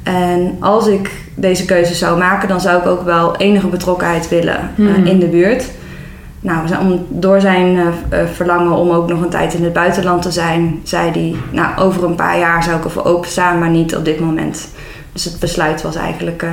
En 0.02 0.56
als 0.61 0.87
ik 0.87 1.11
deze 1.35 1.64
keuze 1.64 1.94
zou 1.94 2.18
maken, 2.18 2.49
dan 2.49 2.61
zou 2.61 2.80
ik 2.80 2.87
ook 2.87 3.02
wel 3.02 3.37
enige 3.37 3.66
betrokkenheid 3.66 4.28
willen 4.28 4.59
eh, 4.59 4.68
Hmm. 4.75 5.06
in 5.06 5.18
de 5.18 5.26
buurt. 5.26 5.71
Nou, 6.40 6.76
om, 6.80 7.06
door 7.09 7.40
zijn 7.40 7.76
eh, 7.76 8.21
eh, 8.21 8.28
verlangen 8.28 8.73
om 8.73 8.90
ook 8.90 9.09
nog 9.09 9.21
een 9.21 9.30
tijd 9.30 9.54
in 9.54 9.64
het 9.64 9.73
buitenland 9.73 10.23
te 10.23 10.30
zijn, 10.30 10.80
zei 10.82 11.11
hij: 11.11 11.35
Nou, 11.50 11.78
over 11.78 12.04
een 12.04 12.14
paar 12.14 12.38
jaar 12.38 12.62
zou 12.62 12.76
ik 12.76 12.85
ervoor 12.85 13.04
openstaan, 13.04 13.59
maar 13.59 13.71
niet 13.71 13.97
op 13.97 14.04
dit 14.04 14.21
moment. 14.21 14.68
Dus 15.12 15.25
het 15.25 15.38
besluit 15.38 15.82
was 15.82 15.97
eigenlijk 15.97 16.44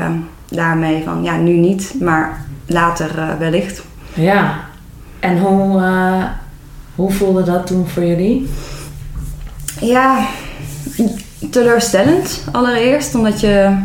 daarmee 0.49 1.03
van: 1.03 1.23
Ja, 1.23 1.35
nu 1.35 1.53
niet, 1.53 1.93
maar 1.99 2.45
later 2.65 3.09
wellicht. 3.39 3.83
Ja. 4.13 4.59
En 5.19 5.39
hoe, 5.39 5.81
hoe 6.95 7.11
voelde 7.11 7.43
dat 7.43 7.67
toen 7.67 7.87
voor 7.87 8.05
jullie? 8.05 8.49
Ja, 9.81 10.25
teleurstellend 11.51 12.43
allereerst. 12.51 13.15
Omdat 13.15 13.39
je 13.39 13.77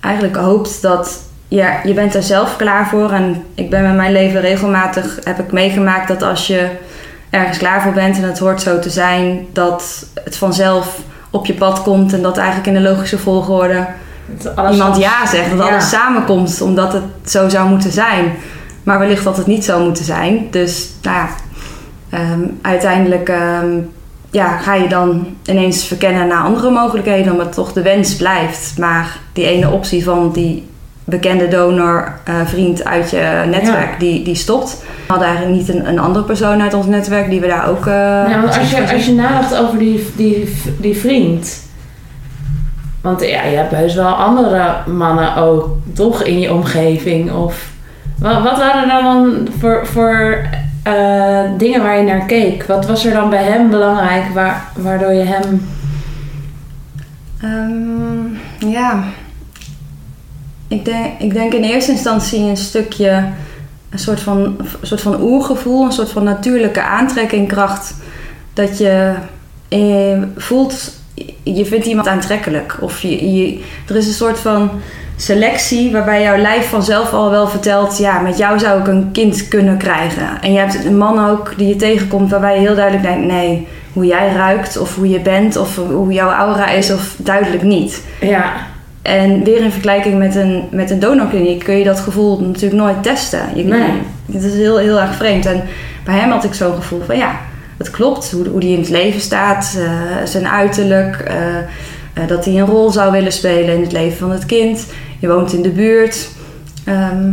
eigenlijk 0.00 0.36
hoopt 0.36 0.82
dat... 0.82 1.20
Ja, 1.48 1.80
je 1.84 1.94
bent 1.94 2.14
er 2.14 2.22
zelf 2.22 2.56
klaar 2.56 2.88
voor. 2.88 3.10
En 3.10 3.44
ik 3.54 3.70
ben 3.70 3.82
met 3.82 3.94
mijn 3.94 4.12
leven 4.12 4.40
regelmatig... 4.40 5.18
heb 5.24 5.38
ik 5.38 5.52
meegemaakt 5.52 6.08
dat 6.08 6.22
als 6.22 6.46
je 6.46 6.68
ergens 7.30 7.58
klaar 7.58 7.82
voor 7.82 7.92
bent... 7.92 8.16
en 8.16 8.22
het 8.22 8.38
hoort 8.38 8.62
zo 8.62 8.78
te 8.78 8.90
zijn... 8.90 9.46
dat 9.52 10.06
het 10.24 10.36
vanzelf 10.36 10.98
op 11.30 11.46
je 11.46 11.54
pad 11.54 11.82
komt... 11.82 12.12
en 12.12 12.22
dat 12.22 12.36
eigenlijk 12.36 12.66
in 12.66 12.82
de 12.82 12.88
logische 12.88 13.18
volgorde... 13.18 13.86
Iemand 14.70 14.96
ja 14.96 15.26
zegt. 15.26 15.50
Dat 15.50 15.58
Ja. 15.58 15.68
alles 15.70 15.88
samenkomt 15.88 16.60
omdat 16.60 16.92
het 16.92 17.04
zo 17.24 17.48
zou 17.48 17.68
moeten 17.68 17.92
zijn. 17.92 18.32
Maar 18.82 18.98
wellicht 18.98 19.24
dat 19.24 19.36
het 19.36 19.46
niet 19.46 19.64
zou 19.64 19.84
moeten 19.84 20.04
zijn. 20.04 20.46
Dus 20.50 20.88
nou 21.02 21.16
ja, 21.16 21.28
ehm, 22.10 22.40
uiteindelijk 22.62 23.28
ehm, 23.28 23.78
ja, 24.32 24.56
ga 24.58 24.74
je 24.74 24.88
dan 24.88 25.26
ineens 25.44 25.84
verkennen 25.84 26.26
naar 26.28 26.42
andere 26.44 26.70
mogelijkheden. 26.70 27.32
Omdat 27.32 27.52
toch 27.52 27.72
de 27.72 27.82
wens 27.82 28.16
blijft. 28.16 28.78
Maar 28.78 29.18
die 29.32 29.46
ene 29.46 29.70
optie 29.70 30.04
van 30.04 30.32
die 30.32 30.66
bekende 31.04 31.48
donor, 31.48 32.12
eh, 32.24 32.34
vriend 32.44 32.84
uit 32.84 33.10
je 33.10 33.42
netwerk, 33.50 33.92
Ja. 33.92 33.98
die, 33.98 34.22
die 34.24 34.34
stopt. 34.34 34.78
We 34.80 34.86
hadden 35.18 35.28
eigenlijk 35.28 35.56
niet 35.58 35.68
een, 35.68 35.88
een 35.88 35.98
andere 35.98 36.24
persoon 36.24 36.60
uit 36.62 36.74
ons 36.74 36.86
netwerk 36.86 37.30
die 37.30 37.40
we 37.40 37.46
daar 37.46 37.68
ook... 37.68 37.86
eh, 37.86 37.92
Ja, 38.28 38.40
want 38.42 38.58
als 38.58 38.70
je, 38.70 38.92
als 38.92 39.06
je 39.06 39.12
nadacht 39.12 39.56
over 39.58 39.78
die, 39.78 40.06
die, 40.16 40.54
die 40.80 40.96
vriend. 40.96 41.60
Want 43.00 43.20
ja, 43.20 43.42
je 43.44 43.56
hebt 43.56 43.70
heus 43.74 43.94
wel 43.94 44.06
andere 44.12 44.74
mannen 44.86 45.36
ook, 45.36 45.68
toch, 45.92 46.22
in 46.22 46.40
je 46.40 46.52
omgeving. 46.54 47.32
Of, 47.32 47.66
wat, 48.18 48.42
wat 48.42 48.58
waren 48.58 48.90
er 48.90 49.02
dan 49.02 49.48
voor, 49.58 49.86
voor 49.86 50.38
eh, 50.82 51.44
dingen 51.58 51.82
waar 51.82 51.98
je 51.98 52.04
naar 52.04 52.26
keek? 52.26 52.64
Wat 52.64 52.86
was 52.86 53.04
er 53.04 53.12
dan 53.12 53.30
bij 53.30 53.44
hem 53.44 53.70
belangrijk, 53.70 54.24
waar, 54.34 54.72
waardoor 54.76 55.12
je 55.12 55.24
hem... 55.24 55.68
Ehm, 57.40 58.70
ja. 58.70 59.04
Ik 60.68 60.84
denk, 60.84 61.20
ik 61.20 61.32
denk 61.32 61.52
in 61.52 61.62
eerste 61.62 61.92
instantie 61.92 62.40
een 62.40 62.56
stukje, 62.56 63.28
een 63.90 63.98
soort 63.98 64.20
van, 64.20 64.38
een 64.38 64.66
soort 64.82 65.00
van 65.00 65.20
oergevoel, 65.20 65.84
een 65.84 65.92
soort 65.92 66.10
van 66.10 66.24
natuurlijke 66.24 66.82
aantrekkingkracht. 66.82 67.94
Dat 68.52 68.78
je 68.78 69.14
eh, 69.68 70.22
voelt, 70.36 70.92
je 71.42 71.64
vindt 71.64 71.86
iemand 71.86 72.08
aantrekkelijk. 72.08 72.76
Of 72.80 73.00
je, 73.00 73.32
je, 73.32 73.60
er 73.88 73.96
is 73.96 74.06
een 74.06 74.12
soort 74.12 74.38
van 74.38 74.70
selectie 75.22 75.92
waarbij 75.92 76.22
jouw 76.22 76.36
lijf 76.36 76.68
vanzelf 76.68 77.12
al 77.12 77.30
wel 77.30 77.48
vertelt: 77.48 77.98
ja, 77.98 78.20
met 78.20 78.38
jou 78.38 78.58
zou 78.58 78.80
ik 78.80 78.86
een 78.86 79.08
kind 79.12 79.48
kunnen 79.48 79.76
krijgen. 79.76 80.28
En 80.40 80.52
je 80.52 80.58
hebt 80.58 80.84
een 80.84 80.96
man 80.96 81.28
ook 81.28 81.52
die 81.56 81.68
je 81.68 81.76
tegenkomt 81.76 82.30
waarbij 82.30 82.54
je 82.54 82.60
heel 82.60 82.74
duidelijk 82.74 83.04
denkt: 83.04 83.26
nee, 83.26 83.66
hoe 83.92 84.06
jij 84.06 84.32
ruikt 84.32 84.78
of 84.78 84.96
hoe 84.96 85.08
je 85.08 85.20
bent 85.20 85.56
of 85.56 85.76
hoe 85.76 86.12
jouw 86.12 86.30
aura 86.30 86.68
is 86.68 86.92
of 86.92 87.14
duidelijk 87.16 87.62
niet. 87.62 88.02
Ja, 88.20 88.52
En 89.02 89.44
weer 89.44 89.62
in 89.62 89.70
vergelijking 89.70 90.18
met 90.18 90.34
een, 90.34 90.64
met 90.70 90.90
een 90.90 91.00
donorkliniek 91.00 91.64
kun 91.64 91.78
je 91.78 91.84
dat 91.84 92.00
gevoel 92.00 92.40
natuurlijk 92.40 92.82
nooit 92.82 93.02
testen. 93.02 93.40
Je, 93.54 93.64
Nee. 93.64 93.90
Het 94.32 94.42
is 94.42 94.54
heel, 94.54 94.78
heel 94.78 95.00
erg 95.00 95.14
vreemd. 95.14 95.46
En 95.46 95.62
bij 96.04 96.14
hem 96.14 96.30
had 96.30 96.44
ik 96.44 96.54
zo'n 96.54 96.74
gevoel 96.74 97.02
van 97.06 97.16
ja, 97.16 97.40
het 97.76 97.90
klopt. 97.90 98.30
Hoe, 98.30 98.48
hoe 98.48 98.60
die 98.60 98.72
in 98.72 98.80
het 98.80 98.88
leven 98.88 99.20
staat, 99.20 99.76
eh, 99.78 99.90
zijn 100.24 100.48
uiterlijk, 100.48 101.16
eh, 101.16 101.58
eh, 101.58 102.26
dat 102.26 102.44
hij 102.44 102.54
een 102.54 102.66
rol 102.66 102.90
zou 102.90 103.12
willen 103.12 103.32
spelen 103.32 103.74
in 103.74 103.82
het 103.82 103.92
leven 103.92 104.18
van 104.18 104.30
het 104.30 104.46
kind. 104.46 104.86
Je 105.22 105.28
woont 105.28 105.52
in 105.52 105.62
de 105.62 105.68
buurt. 105.70 106.28
Ehm, 106.84 107.32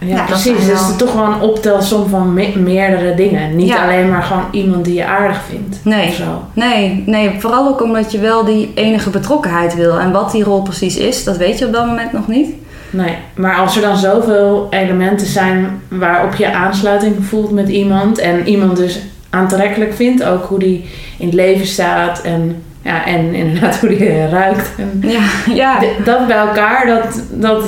ja, 0.00 0.06
Ja, 0.06 0.16
dat 0.16 0.26
precies. 0.26 0.66
Dus 0.66 0.80
het 0.80 0.90
is 0.90 0.96
toch 0.96 1.12
wel 1.12 1.24
een 1.24 1.40
optelsom 1.40 2.08
van 2.08 2.34
me- 2.34 2.58
meerdere 2.58 3.14
dingen. 3.14 3.56
Niet 3.56 3.68
Ja. 3.68 3.82
alleen 3.84 4.08
maar 4.08 4.22
gewoon 4.22 4.44
iemand 4.50 4.84
die 4.84 4.94
je 4.94 5.04
aardig 5.06 5.40
vindt. 5.48 5.80
Nee. 5.84 6.08
Of 6.08 6.14
zo. 6.14 6.42
nee, 6.52 7.02
nee, 7.06 7.30
vooral 7.40 7.68
ook 7.68 7.82
omdat 7.82 8.12
je 8.12 8.18
wel 8.18 8.44
die 8.44 8.70
enige 8.74 9.10
betrokkenheid 9.10 9.74
wil. 9.74 9.98
En 9.98 10.12
wat 10.12 10.32
die 10.32 10.44
rol 10.44 10.62
precies 10.62 10.96
is, 10.96 11.24
dat 11.24 11.36
weet 11.36 11.58
je 11.58 11.66
op 11.66 11.72
dat 11.72 11.86
moment 11.86 12.12
nog 12.12 12.28
niet. 12.28 12.50
Nee, 12.90 13.14
maar 13.36 13.56
als 13.56 13.76
er 13.76 13.82
dan 13.82 13.96
zoveel 13.96 14.66
elementen 14.70 15.26
zijn 15.26 15.80
waarop 15.88 16.34
je 16.34 16.52
aansluiting 16.52 17.14
voelt 17.24 17.50
met 17.50 17.68
iemand 17.68 18.18
en 18.18 18.48
iemand 18.48 18.76
dus 18.76 19.00
aantrekkelijk 19.30 19.94
vindt, 19.94 20.24
ook 20.24 20.44
hoe 20.44 20.58
die 20.58 20.84
in 21.18 21.26
het 21.26 21.34
leven 21.34 21.66
staat 21.66 22.20
en, 22.22 22.62
ja, 22.82 23.06
en 23.06 23.34
inderdaad 23.34 23.76
hoe 23.80 23.88
die 23.88 24.26
ruikt. 24.28 24.70
En 24.78 25.02
Ja, 25.10 25.20
ja. 25.54 25.78
dat 26.04 26.26
bij 26.26 26.36
elkaar, 26.36 26.86
dat, 26.86 27.22
dat, 27.30 27.64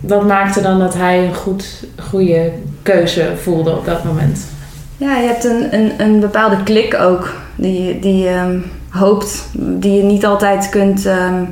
dat 0.00 0.26
maakte 0.26 0.60
dan 0.60 0.78
dat 0.78 0.94
hij 0.94 1.24
een 1.26 1.34
goed, 1.34 1.84
goede 2.10 2.52
keuze 2.82 3.32
voelde 3.42 3.70
op 3.70 3.84
dat 3.84 4.04
moment. 4.04 4.46
Ja, 4.96 5.16
je 5.16 5.26
hebt 5.26 5.44
een, 5.44 5.74
een, 5.74 5.92
een 5.98 6.20
bepaalde 6.20 6.62
klik 6.62 6.94
ook 7.00 7.34
die, 7.56 7.98
die 7.98 8.16
je 8.16 8.28
ehm, 8.28 8.58
hoopt, 8.90 9.48
die 9.52 9.92
je 9.96 10.02
niet 10.02 10.26
altijd 10.26 10.68
kunt, 10.68 11.06
ehm, 11.06 11.44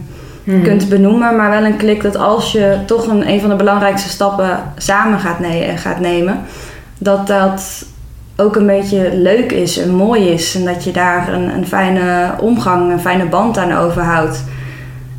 Hmm. 0.44 0.62
kunt 0.62 0.88
benoemen, 0.88 1.36
maar 1.36 1.50
wel 1.50 1.64
een 1.64 1.76
klik 1.76 2.02
dat 2.02 2.16
als 2.16 2.52
je 2.52 2.78
toch 2.86 3.06
een, 3.06 3.28
een 3.28 3.40
van 3.40 3.48
de 3.50 3.56
belangrijkste 3.56 4.08
stappen 4.08 4.58
samen 4.76 5.18
gaat, 5.18 5.38
ne- 5.40 5.72
gaat 5.76 6.00
nemen, 6.00 6.38
dat 6.98 7.26
dat 7.26 7.84
ook 8.36 8.56
een 8.56 8.66
beetje 8.66 9.16
leuk 9.16 9.52
is 9.52 9.78
en 9.78 9.94
mooi 9.94 10.28
is 10.28 10.54
en 10.54 10.64
dat 10.64 10.84
je 10.84 10.90
daar 10.90 11.32
een, 11.32 11.54
een 11.54 11.66
fijne 11.66 12.34
omgang, 12.40 12.92
een 12.92 13.00
fijne 13.00 13.26
band 13.26 13.58
aan 13.58 13.72
overhoudt. 13.72 14.44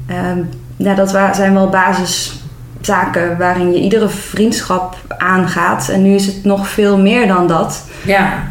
Ehm, 0.08 0.40
ja, 0.78 0.94
dat 0.94 1.10
zijn 1.10 1.54
wel 1.54 1.70
basiszaken 1.70 3.38
waarin 3.38 3.72
je 3.74 3.80
iedere 3.80 4.10
vriendschap 4.10 4.96
aangaat. 5.18 5.90
En 5.90 6.02
nu 6.02 6.16
is 6.16 6.26
het 6.26 6.44
nog 6.44 6.68
veel 6.68 6.98
meer 6.98 7.28
dan 7.28 7.48
dat. 7.48 7.84
Ja, 8.06 8.44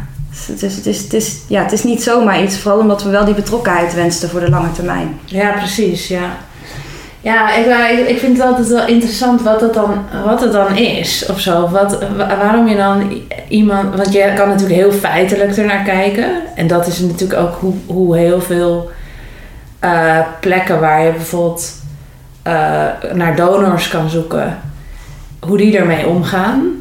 Het 0.47 0.63
is, 0.63 0.75
het, 0.75 0.85
is, 0.85 1.01
het, 1.01 1.13
is, 1.13 1.37
ja, 1.47 1.61
het 1.61 1.71
is 1.71 1.83
niet 1.83 2.03
zomaar 2.03 2.43
iets, 2.43 2.59
vooral 2.59 2.79
omdat 2.79 3.03
we 3.03 3.09
wel 3.09 3.25
die 3.25 3.33
betrokkenheid 3.33 3.93
wensten 3.93 4.29
voor 4.29 4.39
de 4.39 4.49
lange 4.49 4.71
termijn. 4.71 5.19
ja, 5.25 5.51
precies, 5.51 6.07
ja. 6.07 6.37
Ja, 7.27 7.53
ik, 7.55 7.65
ik- 7.99 8.07
ik 8.07 8.19
vind 8.19 8.37
het 8.37 8.47
altijd 8.47 8.67
wel 8.67 8.87
interessant 8.87 9.41
wat 9.41 9.61
het 9.61 9.73
dan, 9.73 10.05
wat 10.25 10.41
het 10.41 10.51
dan 10.51 10.75
is 10.77 11.25
of 11.29 11.39
zo. 11.39 11.67
Wat, 11.69 11.97
wa- 12.17 12.37
waarom 12.37 12.67
je 12.67 12.75
dan 12.75 13.21
iemand. 13.47 13.95
Want 13.95 14.13
je 14.13 14.31
kan 14.35 14.47
natuurlijk 14.49 14.79
heel 14.79 14.91
feitelijk 14.91 15.57
ernaar 15.57 15.83
kijken. 15.83 16.25
En 16.55 16.67
dat 16.67 16.87
is 16.87 16.99
natuurlijk 16.99 17.39
ook 17.39 17.55
hoe, 17.59 17.73
hoe 17.85 18.17
heel 18.17 18.41
veel 18.41 18.91
eh, 19.79 20.17
plekken 20.39 20.79
waar 20.79 21.03
je 21.03 21.11
bijvoorbeeld 21.11 21.71
eh, 22.43 22.53
naar 23.13 23.35
donors 23.35 23.87
kan 23.87 24.09
zoeken, 24.09 24.57
hoe 25.39 25.57
die 25.57 25.77
ermee 25.77 26.07
omgaan. 26.07 26.71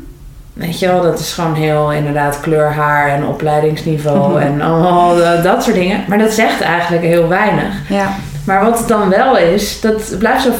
Weet 0.52 0.78
je 0.78 0.86
wel, 0.86 1.02
dat 1.02 1.18
is 1.18 1.32
gewoon 1.32 1.54
heel 1.54 1.92
inderdaad 1.92 2.40
kleur, 2.40 2.72
haar 2.72 3.08
en 3.08 3.26
opleidingsniveau 3.26 4.30
Mhm. 4.32 4.42
en 4.42 4.60
eh, 4.60 5.42
dat 5.42 5.62
soort 5.62 5.76
dingen. 5.76 6.04
Maar 6.08 6.18
dat 6.18 6.32
zegt 6.32 6.60
eigenlijk 6.60 7.02
heel 7.04 7.28
weinig. 7.28 7.74
Ja, 7.88 8.08
Maar 8.46 8.64
wat 8.64 8.78
het 8.78 8.88
dan 8.88 9.08
wel 9.08 9.36
is, 9.38 9.80
dat 9.80 10.14
blijft 10.18 10.42
zo 10.42 10.50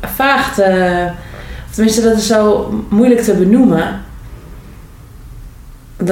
vaag 0.00 0.54
te... 0.54 1.06
Tenminste, 1.70 2.02
dat 2.02 2.16
is 2.16 2.26
zo 2.26 2.70
moeilijk 2.88 3.20
te 3.20 3.34
benoemen. 3.34 4.00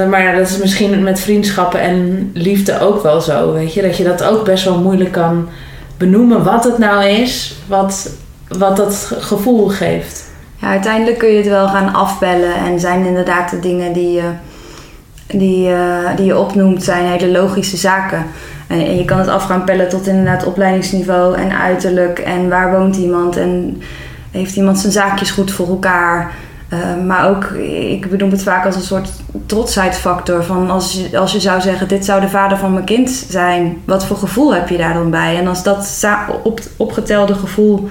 Maar 0.09 0.35
dat 0.35 0.49
is 0.49 0.57
misschien 0.57 1.03
met 1.03 1.19
vriendschappen 1.19 1.79
en 1.81 2.29
liefde 2.33 2.79
ook 2.79 3.03
wel 3.03 3.21
zo, 3.21 3.53
weet 3.53 3.73
je. 3.73 3.81
Dat 3.81 3.97
je 3.97 4.03
dat 4.03 4.23
ook 4.23 4.45
best 4.45 4.63
wel 4.63 4.79
moeilijk 4.79 5.11
kan 5.11 5.47
benoemen 5.97 6.43
wat 6.43 6.63
het 6.63 6.77
nou 6.77 7.05
is, 7.05 7.55
wat, 7.67 8.09
wat 8.47 8.77
dat 8.77 8.95
ge- 8.95 9.21
gevoel 9.21 9.67
geeft. 9.67 10.23
ja, 10.61 10.67
uiteindelijk 10.67 11.17
kun 11.17 11.29
je 11.29 11.37
het 11.37 11.47
wel 11.47 11.67
gaan 11.67 11.93
afbellen 11.93 12.55
en 12.55 12.79
zijn 12.79 13.05
inderdaad 13.05 13.49
de 13.49 13.59
dingen 13.59 13.93
die 13.93 14.11
je, 14.11 14.29
die, 15.27 15.71
eh, 15.73 16.15
die 16.15 16.25
je 16.25 16.37
opnoemt, 16.37 16.83
zijn 16.83 17.05
hele 17.05 17.27
logische 17.31 17.77
zaken. 17.77 18.25
En, 18.71 18.85
en 18.85 18.97
je 18.97 19.05
kan 19.05 19.19
het 19.19 19.27
af 19.27 19.43
gaan 19.43 19.63
pellen 19.63 19.89
tot 19.89 20.07
inderdaad 20.07 20.45
opleidingsniveau 20.45 21.37
en 21.37 21.59
uiterlijk 21.59 22.19
en 22.19 22.49
waar 22.49 22.71
woont 22.71 22.95
iemand 22.95 23.37
en 23.37 23.81
heeft 24.31 24.55
iemand 24.55 24.79
zijn 24.79 24.91
zaakjes 24.91 25.31
goed 25.31 25.51
voor 25.51 25.67
elkaar. 25.67 26.33
Eh, 26.69 27.05
maar 27.05 27.29
ook, 27.29 27.43
ik 27.89 28.09
benoem 28.09 28.31
het 28.31 28.43
vaak 28.43 28.65
als 28.65 28.75
een 28.75 28.81
soort 28.81 29.09
trotsheidfactor. 29.45 30.43
Van 30.43 30.69
als 30.69 30.93
je, 30.93 31.17
als 31.17 31.31
je 31.31 31.39
zou 31.39 31.61
zeggen, 31.61 31.87
dit 31.87 32.05
zou 32.05 32.21
de 32.21 32.29
vader 32.29 32.57
van 32.57 32.73
mijn 32.73 32.85
kind 32.85 33.09
zijn. 33.29 33.81
Wat 33.85 34.05
voor 34.05 34.17
gevoel 34.17 34.53
heb 34.53 34.69
je 34.69 34.77
daar 34.77 34.93
dan 34.93 35.09
bij? 35.09 35.37
En 35.37 35.47
als 35.47 35.63
dat 35.63 36.05
op, 36.43 36.59
opgetelde 36.77 37.33
gevoel 37.35 37.89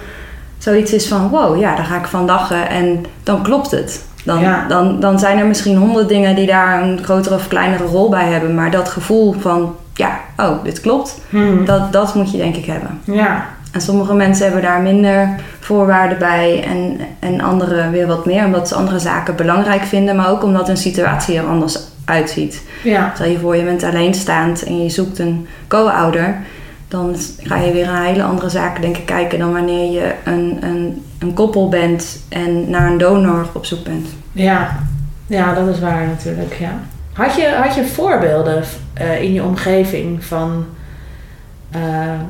zoiets 0.59 0.93
is 0.93 1.09
van... 1.09 1.29
Wow, 1.29 1.61
ja, 1.61 1.77
daar 1.77 1.85
ga 1.85 1.97
ik 1.97 2.07
van 2.07 2.25
lachen. 2.25 2.69
En 2.69 3.05
dan 3.23 3.43
klopt 3.43 3.71
het. 3.71 4.05
Dan, 4.25 4.41
Ja. 4.41 4.65
dan, 4.69 5.01
dan 5.01 5.19
zijn 5.19 5.39
er 5.39 5.47
misschien 5.47 5.77
honderd 5.77 6.09
dingen 6.09 6.37
die 6.37 6.47
daar 6.47 6.83
een 6.83 7.05
grotere 7.05 7.35
of 7.35 7.49
kleinere 7.49 7.85
rol 7.85 8.09
bij 8.09 8.27
hebben. 8.27 8.55
Maar 8.55 8.71
dat 8.71 8.89
gevoel 8.89 9.35
van, 9.41 9.75
ja, 10.01 10.21
oh, 10.37 10.65
dit 10.65 10.81
klopt. 10.81 11.21
Dat, 11.65 11.93
dat 11.93 12.15
moet 12.15 12.31
je 12.31 12.37
denk 12.37 12.57
ik 12.57 12.65
hebben. 12.65 13.01
Ja, 13.05 13.47
En 13.73 13.81
sommige 13.81 14.15
mensen 14.15 14.45
hebben 14.45 14.63
daar 14.63 14.81
minder 14.81 15.29
voorwaarden 15.61 16.19
bij 16.19 16.65
en, 16.65 17.01
en 17.19 17.41
anderen 17.41 17.91
weer 17.91 18.07
wat 18.07 18.27
meer, 18.27 18.45
omdat 18.45 18.69
ze 18.69 18.75
andere 18.75 18.99
zaken 18.99 19.37
belangrijk 19.37 19.83
vinden, 19.83 20.17
maar 20.17 20.31
ook 20.31 20.43
omdat 20.43 20.67
hun 20.67 20.77
situatie 20.77 21.39
er 21.39 21.45
anders 21.45 21.79
uitziet. 22.05 22.63
Ja. 22.83 23.11
Stel 23.15 23.27
je 23.27 23.39
voor, 23.39 23.57
je 23.57 23.65
bent 23.65 23.83
alleenstaand 23.83 24.63
en 24.63 24.83
je 24.83 24.91
zoekt 24.91 25.19
een 25.19 25.47
co-ouder, 25.69 26.37
dan 26.89 27.17
ga 27.43 27.57
je 27.57 27.73
weer 27.73 27.87
naar 27.87 28.05
hele 28.05 28.23
andere 28.23 28.49
zaken 28.49 28.81
denk 28.81 28.97
ik 28.97 29.07
kijken 29.07 29.39
dan 29.39 29.53
wanneer 29.53 29.93
je 29.93 30.15
een, 30.25 30.59
een, 30.61 31.05
een 31.19 31.35
koppel 31.35 31.69
bent 31.69 32.23
en 32.29 32.71
naar 32.71 32.91
een 32.91 32.99
donor 32.99 33.47
op 33.53 33.65
zoek 33.65 33.85
bent. 33.85 34.09
Ja. 34.33 34.79
ja, 35.27 35.55
dat 35.55 35.69
is 35.69 35.81
waar 35.81 36.07
natuurlijk, 36.07 36.55
ja. 36.55 36.73
Had 37.13 37.35
je, 37.35 37.55
had 37.63 37.75
je 37.75 37.87
voorbeelden 37.87 38.65
eh, 38.93 39.23
in 39.23 39.33
je 39.33 39.43
omgeving 39.43 40.25
van 40.25 40.67
eh, 41.71 42.21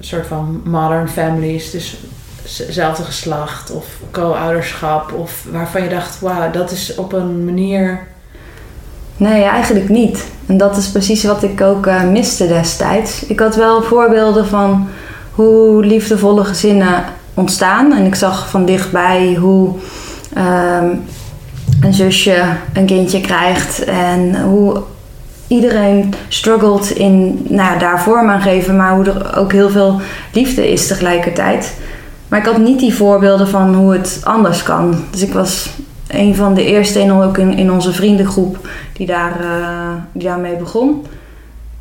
soort 0.00 0.26
van 0.26 0.62
modern 0.64 1.08
families, 1.08 1.70
dus 1.70 1.96
zelfde 2.68 3.02
geslacht 3.02 3.70
of 3.70 3.86
co-ouderschap, 4.10 5.12
of 5.12 5.44
waarvan 5.50 5.82
je 5.82 5.88
dacht, 5.88 6.20
wauw, 6.20 6.50
dat 6.50 6.70
is 6.70 6.94
op 6.94 7.12
een 7.12 7.44
manier. 7.44 8.06
Nee, 9.16 9.42
eigenlijk 9.42 9.88
niet. 9.88 10.26
En 10.46 10.56
dat 10.56 10.76
is 10.76 10.88
precies 10.88 11.24
wat 11.24 11.42
ik 11.42 11.60
ook 11.60 11.86
eh, 11.86 12.02
miste 12.02 12.46
destijds. 12.46 13.26
Ik 13.26 13.40
had 13.40 13.56
wel 13.56 13.82
voorbeelden 13.82 14.46
van 14.46 14.88
hoe 15.32 15.84
liefdevolle 15.84 16.44
gezinnen 16.44 17.04
ontstaan. 17.34 17.92
En 17.92 18.04
ik 18.04 18.14
zag 18.14 18.48
van 18.48 18.64
dichtbij 18.64 19.36
hoe 19.40 19.74
ehm, 20.34 20.86
een 21.80 21.94
zusje 21.94 22.42
een 22.72 22.86
kindje 22.86 23.20
krijgt 23.20 23.84
en 23.84 24.42
hoe 24.42 24.82
iedereen 25.46 26.14
struggelt 26.28 26.90
in 26.90 27.46
nou, 27.48 27.78
daar 27.78 28.02
vorm 28.02 28.28
aan 28.28 28.40
geven, 28.40 28.76
maar 28.76 28.94
hoe 28.94 29.04
er 29.04 29.36
ook 29.36 29.52
heel 29.52 29.70
veel 29.70 30.00
liefde 30.32 30.72
is 30.72 30.86
tegelijkertijd. 30.86 31.76
Maar 32.28 32.38
ik 32.38 32.46
had 32.46 32.58
niet 32.58 32.78
die 32.78 32.94
voorbeelden 32.94 33.48
van 33.48 33.74
hoe 33.74 33.92
het 33.92 34.20
anders 34.24 34.62
kan. 34.62 35.04
Dus 35.10 35.22
ik 35.22 35.32
was 35.32 35.70
een 36.08 36.34
van 36.34 36.54
de 36.54 36.64
eerste 36.64 37.00
in, 37.00 37.12
ook 37.12 37.38
in, 37.38 37.56
in 37.56 37.72
onze 37.72 37.92
vriendengroep 37.92 38.68
die, 38.92 39.06
daar, 39.06 39.40
uh, 39.40 39.92
die 40.12 40.22
daarmee 40.22 40.56
begon. 40.56 41.06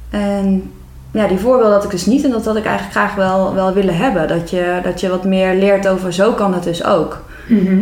En 0.09 0.71
ja, 1.11 1.27
die 1.27 1.37
voorbeelden 1.37 1.73
had 1.73 1.83
ik 1.83 1.91
dus 1.91 2.05
niet 2.05 2.23
en 2.23 2.31
dat 2.31 2.45
had 2.45 2.55
ik 2.55 2.65
eigenlijk 2.65 2.95
graag 2.95 3.15
wel, 3.15 3.53
wel 3.53 3.73
willen 3.73 3.97
hebben. 3.97 4.27
Dat 4.27 4.49
je, 4.49 4.79
dat 4.83 4.99
je 4.99 5.09
wat 5.09 5.23
meer 5.23 5.55
leert 5.55 5.87
over 5.87 6.13
zo 6.13 6.31
kan 6.31 6.53
het 6.53 6.63
dus 6.63 6.83
ook. 6.83 7.25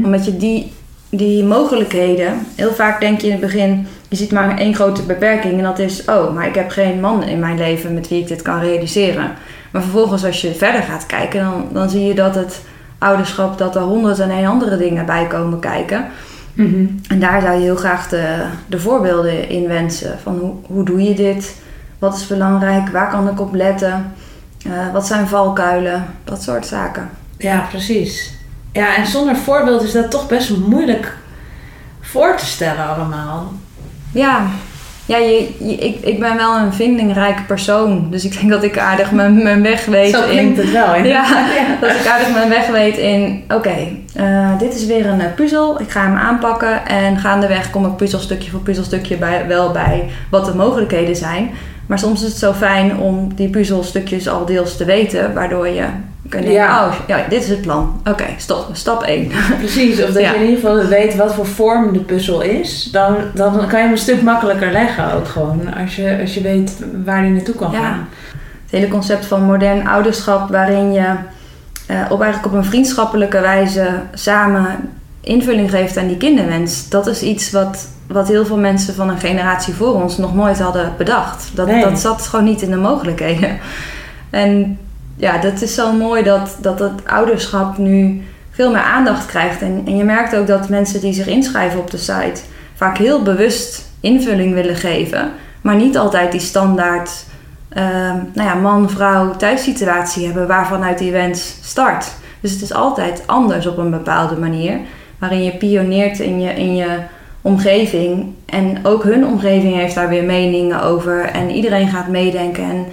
Omdat 0.03 0.25
je 0.25 0.37
die, 0.37 0.71
die 1.09 1.43
mogelijkheden, 1.43 2.47
heel 2.55 2.73
vaak 2.73 2.99
denk 2.99 3.21
je 3.21 3.25
in 3.25 3.31
het 3.31 3.41
begin, 3.41 3.87
je 4.09 4.15
ziet 4.15 4.31
maar 4.31 4.57
één 4.57 4.75
grote 4.75 5.01
beperking 5.01 5.57
en 5.57 5.63
dat 5.63 5.79
is, 5.79 6.05
oh, 6.05 6.33
maar 6.33 6.47
ik 6.47 6.55
heb 6.55 6.69
geen 6.69 6.99
man 6.99 7.23
in 7.23 7.39
mijn 7.39 7.57
leven 7.57 7.93
met 7.93 8.07
wie 8.07 8.21
ik 8.21 8.27
dit 8.27 8.41
kan 8.41 8.59
realiseren. 8.59 9.33
Maar 9.71 9.81
vervolgens 9.81 10.25
als 10.25 10.41
je 10.41 10.53
verder 10.53 10.81
gaat 10.81 11.05
kijken, 11.05 11.43
dan, 11.43 11.67
dan 11.71 11.89
zie 11.89 12.05
je 12.05 12.13
dat 12.13 12.35
het 12.35 12.61
ouderschap, 12.97 13.57
dat 13.57 13.75
er 13.75 13.81
honderd 13.81 14.19
en 14.19 14.29
één 14.29 14.45
andere 14.45 14.77
dingen 14.77 15.05
bij 15.05 15.27
komen 15.27 15.59
kijken. 15.59 16.05
Mhm. 16.53 16.85
En 17.07 17.19
daar 17.19 17.41
zou 17.41 17.53
je 17.53 17.61
heel 17.61 17.75
graag 17.75 18.09
de, 18.09 18.45
de 18.67 18.79
voorbeelden 18.79 19.49
in 19.49 19.67
wensen. 19.67 20.19
Van 20.23 20.37
hoe, 20.37 20.53
hoe 20.67 20.85
doe 20.85 21.03
je 21.03 21.13
dit? 21.13 21.55
Wat 21.99 22.15
is 22.15 22.27
belangrijk? 22.27 22.89
Waar 22.89 23.09
kan 23.09 23.29
ik 23.29 23.39
op 23.39 23.53
letten? 23.53 24.13
Eh, 24.65 24.93
wat 24.93 25.07
zijn 25.07 25.27
valkuilen? 25.27 26.05
Dat 26.23 26.43
soort 26.43 26.65
zaken. 26.65 27.09
Ja, 27.37 27.67
precies. 27.69 28.34
Ja, 28.75 28.95
en 28.95 29.07
zonder 29.07 29.35
voorbeeld 29.35 29.83
is 29.83 29.91
dat 29.91 30.11
toch 30.11 30.27
best 30.27 30.57
moeilijk 30.57 31.17
voor 32.01 32.35
te 32.37 32.45
stellen 32.45 32.87
allemaal. 32.95 33.51
Ja, 34.11 34.45
ja 35.05 35.17
je, 35.17 35.49
je- 35.59 35.75
ik, 35.75 35.97
ik 36.01 36.19
ben 36.19 36.35
wel 36.37 36.57
een 36.57 36.73
vindingrijke 36.73 37.43
persoon. 37.43 38.07
Dus 38.11 38.25
ik 38.25 38.33
denk 38.39 38.49
dat 38.49 38.63
ik 38.63 38.77
aardig 38.77 39.11
mijn, 39.11 39.43
mijn 39.43 39.61
weg 39.61 39.85
weet 39.85 40.13
Zo 40.13 40.23
in... 40.23 40.29
klinkt 40.29 40.57
het 40.57 40.71
wel. 40.71 40.87
hè? 40.87 40.97
Ja, 41.07 41.23
dat 41.81 41.89
ik 41.91 42.07
aardig 42.07 42.31
mijn 42.33 42.49
weg 42.49 42.67
weet 42.67 42.97
in... 42.97 43.43
Oké, 43.53 43.75
eh, 44.15 44.57
dit 44.59 44.75
is 44.75 44.85
weer 44.85 45.05
een 45.05 45.21
eh, 45.21 45.33
puzzel. 45.35 45.81
Ik 45.81 45.89
ga 45.91 46.01
hem 46.01 46.15
aanpakken. 46.17 46.85
En 46.87 47.17
gaandeweg 47.19 47.69
kom 47.69 47.85
ik 47.85 47.95
puzzelstukje 47.95 48.51
voor 48.51 48.59
puzzelstukje 48.59 49.17
bij, 49.17 49.47
wel 49.47 49.71
bij 49.71 50.09
wat 50.29 50.45
de 50.45 50.55
mogelijkheden 50.55 51.15
zijn. 51.15 51.49
Maar 51.87 51.99
soms 51.99 52.21
is 52.23 52.29
het 52.29 52.37
zo 52.37 52.53
fijn 52.53 52.97
om 52.97 53.33
die 53.35 53.49
puzzelstukjes 53.49 54.27
al 54.27 54.45
deels 54.45 54.77
te 54.77 54.85
weten. 54.85 55.33
Waardoor 55.33 55.67
je 55.67 55.83
denken, 56.41 56.51
Ja. 56.61 56.85
oh 56.87 56.93
ja, 57.07 57.25
dit 57.29 57.43
is 57.43 57.49
het 57.49 57.61
plan. 57.61 58.01
Oké, 58.09 58.25
stop, 58.37 58.67
stap 58.71 59.03
1. 59.03 59.31
Precies, 59.59 60.03
of 60.03 60.09
dat 60.09 60.21
Ja. 60.21 60.29
je 60.31 60.35
in 60.35 60.41
ieder 60.49 60.55
geval 60.59 60.85
weet 60.87 61.15
wat 61.15 61.33
voor 61.33 61.45
vorm 61.45 61.93
de 61.93 61.99
puzzel 61.99 62.41
is. 62.41 62.89
Dan, 62.91 63.15
dan 63.33 63.51
kan 63.67 63.69
je 63.79 63.83
hem 63.83 63.91
een 63.91 63.97
stuk 63.97 64.21
makkelijker 64.21 64.71
leggen 64.71 65.13
ook 65.13 65.27
gewoon. 65.27 65.73
Als 65.81 65.95
je, 65.95 66.17
als 66.21 66.33
je 66.33 66.41
weet 66.41 66.83
waar 67.05 67.21
die 67.21 67.31
naartoe 67.31 67.55
kan 67.55 67.71
Ja. 67.71 67.79
gaan. 67.79 68.07
Het 68.63 68.71
hele 68.71 68.87
concept 68.87 69.25
van 69.25 69.41
modern 69.43 69.87
ouderschap, 69.87 70.49
waarin 70.49 70.93
je 70.93 71.13
eh, 71.87 71.97
op 72.09 72.21
eigenlijk 72.21 72.53
op 72.53 72.59
een 72.59 72.65
vriendschappelijke 72.65 73.39
wijze 73.39 73.87
samen 74.13 74.65
invulling 75.21 75.69
geeft 75.69 75.97
aan 75.97 76.07
die 76.07 76.17
kinderwens. 76.17 76.89
Dat 76.89 77.07
is 77.07 77.21
iets 77.21 77.51
wat, 77.51 77.87
wat 78.07 78.27
heel 78.27 78.45
veel 78.45 78.57
mensen 78.57 78.93
van 78.95 79.09
een 79.09 79.19
generatie 79.19 79.73
voor 79.73 79.93
ons 80.03 80.17
nog 80.17 80.35
nooit 80.35 80.59
hadden 80.59 80.93
bedacht. 80.97 81.49
Dat, 81.53 81.67
Nee. 81.67 81.83
dat 81.83 81.99
zat 81.99 82.21
gewoon 82.27 82.45
niet 82.45 82.61
in 82.61 82.69
de 82.69 82.75
mogelijkheden. 82.77 83.57
En 84.29 84.79
ja, 85.15 85.37
dat 85.37 85.61
is 85.61 85.75
zo 85.75 85.91
mooi 85.91 86.23
dat, 86.23 86.57
dat 86.61 86.91
ouderschap 87.05 87.77
nu 87.77 88.23
veel 88.51 88.71
meer 88.71 88.81
aandacht 88.81 89.25
krijgt. 89.25 89.61
En, 89.61 89.83
en 89.85 89.97
je 89.97 90.03
merkt 90.03 90.35
ook 90.35 90.47
dat 90.47 90.69
mensen 90.69 91.01
die 91.01 91.13
zich 91.13 91.27
inschrijven 91.27 91.79
op 91.79 91.91
de 91.91 91.97
site 91.97 92.41
vaak 92.75 92.97
heel 92.97 93.23
bewust 93.23 93.85
invulling 93.99 94.53
willen 94.53 94.75
geven, 94.75 95.31
maar 95.61 95.75
niet 95.75 95.97
altijd 95.97 96.31
die 96.31 96.41
standaard 96.41 97.25
ehm, 97.69 98.15
nou 98.33 98.49
ja, 98.49 98.53
man-vrouw 98.53 99.35
thuissituatie 99.35 100.25
hebben 100.25 100.47
waarvanuit 100.47 100.97
die 100.97 101.11
wens 101.11 101.57
start. 101.61 102.11
Dus 102.39 102.51
het 102.51 102.61
is 102.61 102.73
altijd 102.73 103.23
anders 103.25 103.67
op 103.67 103.77
een 103.77 103.91
bepaalde 103.91 104.35
manier, 104.35 104.79
waarin 105.19 105.43
je 105.43 105.51
pioneert 105.51 106.19
in 106.19 106.41
je, 106.41 106.49
in 106.49 106.75
je 106.75 106.99
omgeving. 107.41 108.33
En 108.45 108.79
ook 108.83 109.03
hun 109.03 109.25
omgeving 109.25 109.75
heeft 109.75 109.95
daar 109.95 110.09
weer 110.09 110.23
meningen 110.23 110.81
over 110.81 111.25
en 111.25 111.49
iedereen 111.49 111.87
gaat 111.87 112.07
meedenken. 112.07 112.63
En 112.63 112.85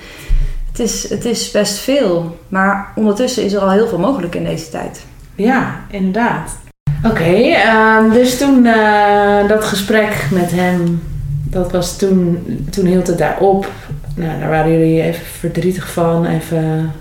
het 0.73 0.81
is, 0.81 1.11
het 1.11 1.25
is 1.25 1.51
best 1.51 1.79
veel, 1.79 2.39
maar 2.49 2.93
ondertussen 2.95 3.45
is 3.45 3.53
er 3.53 3.61
al 3.61 3.71
heel 3.71 3.89
veel 3.89 3.99
mogelijk 3.99 4.35
in 4.35 4.45
deze 4.45 4.69
tijd. 4.69 5.05
Ja, 5.35 5.81
inderdaad. 5.91 6.57
Oké, 7.05 7.33
ehm, 7.33 8.11
dus 8.11 8.39
toen 8.39 8.67
eh, 8.67 9.49
dat 9.49 9.65
gesprek 9.65 10.27
met 10.31 10.51
hem, 10.51 11.03
dat 11.45 11.73
was 11.73 11.97
toen, 11.97 12.47
toen 12.71 12.87
hield 12.87 13.07
het 13.07 13.19
daar 13.19 13.39
op. 13.39 13.71
Nou, 14.17 14.41
daar 14.41 14.49
waren 14.49 14.73
jullie 14.73 15.03
even 15.03 15.27
verdrietig 15.27 15.93
van, 15.93 16.27
even 16.27 16.93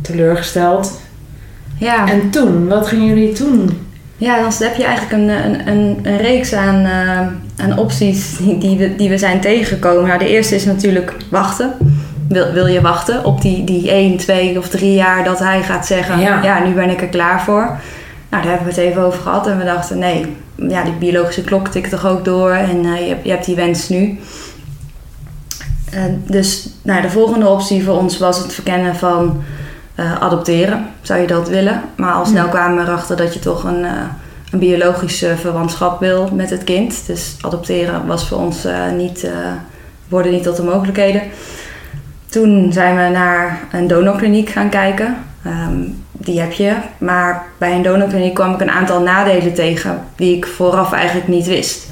teleurgesteld. 0.00 1.00
Ja. 1.78 2.08
En 2.08 2.30
toen, 2.30 2.68
wat 2.68 2.86
gingen 2.86 3.06
jullie 3.06 3.32
toen? 3.32 3.86
Ja, 4.16 4.40
dan 4.40 4.52
heb 4.58 4.76
je 4.76 4.84
eigenlijk 4.84 5.12
een, 5.12 5.28
een, 5.28 5.68
een, 5.68 5.98
een 6.02 6.16
reeks 6.16 6.52
aan, 6.52 6.84
eh, 6.84 7.64
aan 7.64 7.78
opties 7.78 8.36
die, 8.36 8.58
die, 8.58 8.78
we, 8.78 8.96
die 8.96 9.08
we 9.08 9.18
zijn 9.18 9.40
tegengekomen. 9.40 10.06
Nou, 10.06 10.18
de 10.18 10.28
eerste 10.28 10.54
is 10.54 10.64
natuurlijk 10.64 11.16
wachten. 11.30 11.72
Wil, 12.28 12.52
wil 12.52 12.66
je 12.66 12.80
wachten 12.80 13.24
op 13.24 13.42
die, 13.42 13.64
die 13.64 13.90
1, 13.90 14.16
2 14.16 14.58
of 14.58 14.68
3 14.68 14.94
jaar 14.94 15.24
dat 15.24 15.38
hij 15.38 15.62
gaat 15.62 15.86
zeggen: 15.86 16.20
Ja. 16.20 16.42
ja. 16.42 16.64
nu 16.64 16.72
ben 16.72 16.90
ik 16.90 17.00
er 17.00 17.08
klaar 17.08 17.42
voor. 17.42 17.78
Nou, 18.30 18.42
daar 18.42 18.52
hebben 18.52 18.74
we 18.74 18.80
het 18.80 18.90
even 18.90 19.02
over 19.02 19.20
gehad 19.20 19.46
en 19.46 19.58
we 19.58 19.64
dachten: 19.64 19.98
nee, 19.98 20.36
ja, 20.54 20.84
die 20.84 20.92
biologische 20.92 21.42
klok 21.42 21.68
tikt 21.68 21.90
toch 21.90 22.06
ook 22.06 22.24
door 22.24 22.50
en 22.50 22.84
eh, 22.84 23.00
je, 23.00 23.08
hebt, 23.08 23.24
je 23.24 23.30
hebt 23.30 23.44
die 23.44 23.56
wens 23.56 23.88
nu. 23.88 24.18
Dus 26.26 26.68
nou, 26.82 27.02
de 27.02 27.10
volgende 27.10 27.48
optie 27.48 27.84
voor 27.84 27.96
ons 27.96 28.18
was 28.18 28.38
het 28.38 28.52
verkennen 28.52 28.96
van 28.96 29.42
eh, 29.94 30.20
adopteren. 30.20 30.86
Zou 31.02 31.20
je 31.20 31.26
dat 31.26 31.48
willen? 31.48 31.82
Maar 31.96 32.12
al 32.12 32.26
snel 32.26 32.48
kwamen 32.48 32.76
we 32.76 32.90
erachter 32.90 33.16
dat 33.16 33.34
je 33.34 33.40
toch 33.40 33.64
een, 33.64 33.84
eh, 33.84 33.92
een 34.50 34.58
biologische 34.58 35.36
verwantschap 35.36 36.00
wil 36.00 36.28
met 36.32 36.50
het 36.50 36.64
kind. 36.64 37.06
Dus 37.06 37.36
adopteren 37.40 38.06
was 38.06 38.28
voor 38.28 38.38
ons 38.38 38.66
niet, 38.96 39.30
worden 40.08 40.32
niet 40.32 40.42
tot 40.42 40.56
de 40.56 40.62
mogelijkheden. 40.62 41.22
Toen 42.30 42.72
zijn 42.72 42.96
we 42.96 43.18
naar 43.18 43.60
een 43.72 43.86
donorkliniek 43.86 44.48
gaan 44.48 44.68
kijken. 44.68 45.16
Ehm, 45.44 45.80
die 46.12 46.40
heb 46.40 46.52
je. 46.52 46.74
Maar 46.98 47.46
bij 47.58 47.74
een 47.74 47.82
donorkliniek 47.82 48.34
kwam 48.34 48.54
ik 48.54 48.60
een 48.60 48.70
aantal 48.70 49.02
nadelen 49.02 49.54
tegen 49.54 50.00
die 50.16 50.36
ik 50.36 50.46
vooraf 50.46 50.92
eigenlijk 50.92 51.28
niet 51.28 51.46
wist. 51.46 51.88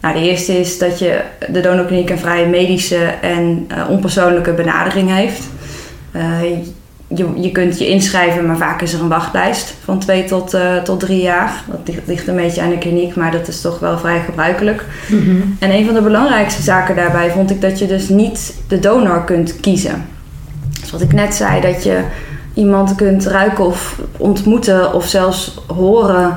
Nou, 0.00 0.14
de 0.14 0.22
eerste 0.22 0.60
is 0.60 0.78
dat 0.78 0.98
je 0.98 1.20
de 1.48 1.60
donorkliniek 1.60 2.10
een 2.10 2.18
vrij 2.18 2.46
medische 2.46 3.04
en 3.20 3.64
eh, 3.68 3.90
onpersoonlijke 3.90 4.52
benadering 4.52 5.14
heeft. 5.14 5.42
Eh, 6.12 6.40
je, 7.14 7.28
je 7.36 7.52
kunt 7.52 7.78
je 7.78 7.88
inschrijven, 7.88 8.46
maar 8.46 8.56
vaak 8.56 8.82
is 8.82 8.92
er 8.92 9.00
een 9.00 9.08
wachtlijst 9.08 9.74
van 9.84 9.98
twee 9.98 10.24
tot, 10.24 10.54
eh, 10.54 10.76
tot 10.76 11.00
drie 11.00 11.22
jaar. 11.22 11.64
Dat 11.84 11.94
ligt, 12.06 12.28
een 12.28 12.36
beetje 12.36 12.62
aan 12.62 12.70
de 12.70 12.78
kliniek, 12.78 13.14
maar 13.14 13.30
dat 13.30 13.48
is 13.48 13.60
toch 13.60 13.78
wel 13.78 13.98
vrij 13.98 14.20
gebruikelijk. 14.20 14.84
En 15.58 15.70
een 15.70 15.84
van 15.84 15.94
de 15.94 16.02
belangrijkste 16.02 16.62
zaken 16.62 16.96
daarbij 16.96 17.30
vond 17.30 17.50
ik 17.50 17.60
dat 17.60 17.78
je 17.78 17.86
dus 17.86 18.08
niet 18.08 18.54
de 18.68 18.78
donor 18.78 19.24
kunt 19.24 19.60
kiezen. 19.60 20.06
Dus 20.80 20.90
wat 20.90 21.00
ik 21.00 21.12
net 21.12 21.34
zei, 21.34 21.60
dat 21.60 21.82
je 21.84 22.00
iemand 22.54 22.94
kunt 22.94 23.26
ruiken 23.26 23.64
of 23.64 24.00
ontmoeten 24.16 24.94
of 24.94 25.06
zelfs 25.06 25.58
horen. 25.66 26.36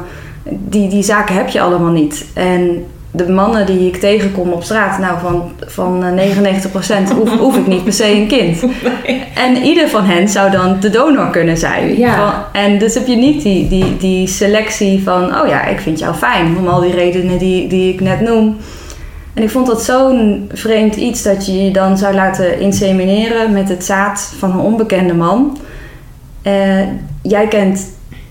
Die, 0.50 0.90
die 0.90 1.04
zaken 1.04 1.36
heb 1.36 1.48
je 1.48 1.62
allemaal 1.62 1.92
niet. 1.92 2.26
En 2.34 2.86
de 3.12 3.30
mannen 3.30 3.65
die 3.65 3.88
ik 3.88 3.96
tegenkom 3.96 4.52
op 4.52 4.63
straat, 4.63 5.00
nou 5.00 5.20
van, 5.20 5.52
van 5.65 6.04
eh, 6.04 6.36
99% 7.10 7.15
hoef, 7.15 7.38
hoef 7.38 7.58
ik 7.58 7.67
niet 7.67 7.84
per 7.84 7.93
se 7.93 8.12
een 8.12 8.28
kind. 8.28 8.63
En 9.34 9.56
ieder 9.63 9.89
van 9.89 10.06
hen 10.06 10.28
zou 10.30 10.52
dan 10.52 10.80
de 10.80 10.89
donor 10.89 11.30
kunnen 11.30 11.58
zijn. 11.58 11.98
Ja. 11.98 12.15
Van- 12.15 12.62
en 12.62 12.80
dus 12.80 12.93
heb 12.93 13.08
je 13.08 13.15
niet 13.15 13.41
die, 13.41 13.67
die, 13.67 13.98
die 13.98 14.28
selectie 14.28 15.04
van, 15.04 15.24
oh 15.24 15.48
ja, 15.48 15.65
ik 15.65 15.80
vind 15.80 16.00
jou 16.00 16.15
fijn, 16.15 16.58
om 16.58 16.67
al 16.67 16.82
die 16.82 16.93
redenen 16.93 17.38
die, 17.38 17.67
die 17.67 17.93
ik 17.93 18.02
net 18.02 18.22
noem. 18.22 18.58
En 19.34 19.43
ik 19.43 19.50
vond 19.50 19.67
dat 19.67 19.84
zo'n 19.84 20.50
vreemd 20.54 20.96
iets 20.96 21.24
dat 21.24 21.46
je 21.46 21.63
je 21.63 21.72
dan 21.72 21.98
zou 21.98 22.15
laten 22.15 22.60
insemineren 22.60 23.52
met 23.52 23.70
het 23.70 23.86
zaad 23.86 24.34
van 24.38 24.52
een 24.52 24.60
onbekende 24.60 25.13
man. 25.13 25.58
Eh, 26.41 26.82
jij, 27.22 27.48
kent, 27.48 27.88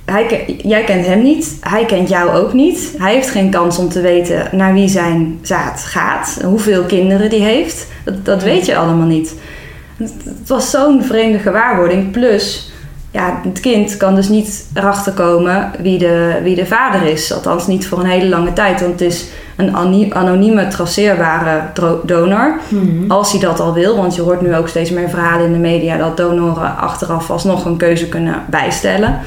hij, 0.07 0.57
jij 0.63 0.85
kent 0.85 1.07
hem 1.07 1.23
niet, 1.23 1.57
hij 1.61 1.85
kent 1.85 2.09
jou 2.09 2.31
ook 2.31 2.53
niet. 2.53 2.95
Hij 2.99 3.15
heeft 3.15 3.31
geen 3.31 3.51
kans 3.51 3.79
om 3.79 3.89
te 3.89 4.01
weten 4.01 4.49
naar 4.53 4.75
wie 4.75 4.89
zijn 4.89 5.39
zaad 5.43 5.85
gaat, 5.85 6.39
hoeveel 6.45 6.83
kinderen 6.83 7.31
die 7.31 7.43
heeft. 7.43 7.87
Dat, 8.05 8.25
dat 8.25 8.43
weet 8.43 8.67
je 8.67 8.77
allemaal 8.77 9.07
niet. 9.07 9.35
Het, 9.97 10.13
het 10.25 10.49
was 10.49 10.71
zo'n 10.71 11.03
vreemde 11.03 11.39
gewaarwording. 11.39 12.11
Plus, 12.11 12.71
ja, 13.11 13.41
het 13.43 13.61
kind 13.61 13.97
kan 13.97 14.15
dus 14.15 14.29
niet 14.29 14.67
erachter 14.75 15.13
komen 15.13 15.71
wie 15.81 15.99
de, 15.99 16.41
wie 16.43 16.55
de 16.55 16.67
vader 16.67 17.03
is. 17.03 17.33
Althans 17.33 17.67
niet 17.67 17.87
voor 17.87 17.99
een 17.99 18.07
hele 18.07 18.29
lange 18.29 18.53
tijd, 18.53 18.81
want 18.81 18.93
het 18.93 19.01
is 19.01 19.27
een 19.57 19.77
anonieme, 20.15 20.69
traceerbare 20.69 21.63
donor. 22.05 22.59
Mhm. 22.69 23.11
Als 23.11 23.33
hij 23.33 23.41
dat 23.41 23.61
al 23.61 23.75
wil, 23.75 23.97
want 23.97 24.15
je 24.15 24.23
hoort 24.23 24.41
nu 24.41 24.57
ook 24.57 24.69
steeds 24.69 24.91
meer 24.91 25.09
verhalen 25.09 25.47
in 25.47 25.53
de 25.53 25.59
media 25.59 25.97
dat 25.97 26.17
donoren 26.17 26.77
achteraf 26.77 27.31
alsnog 27.31 27.65
een 27.65 27.77
keuze 27.77 28.09
kunnen 28.09 28.43
bijstellen. 28.51 29.21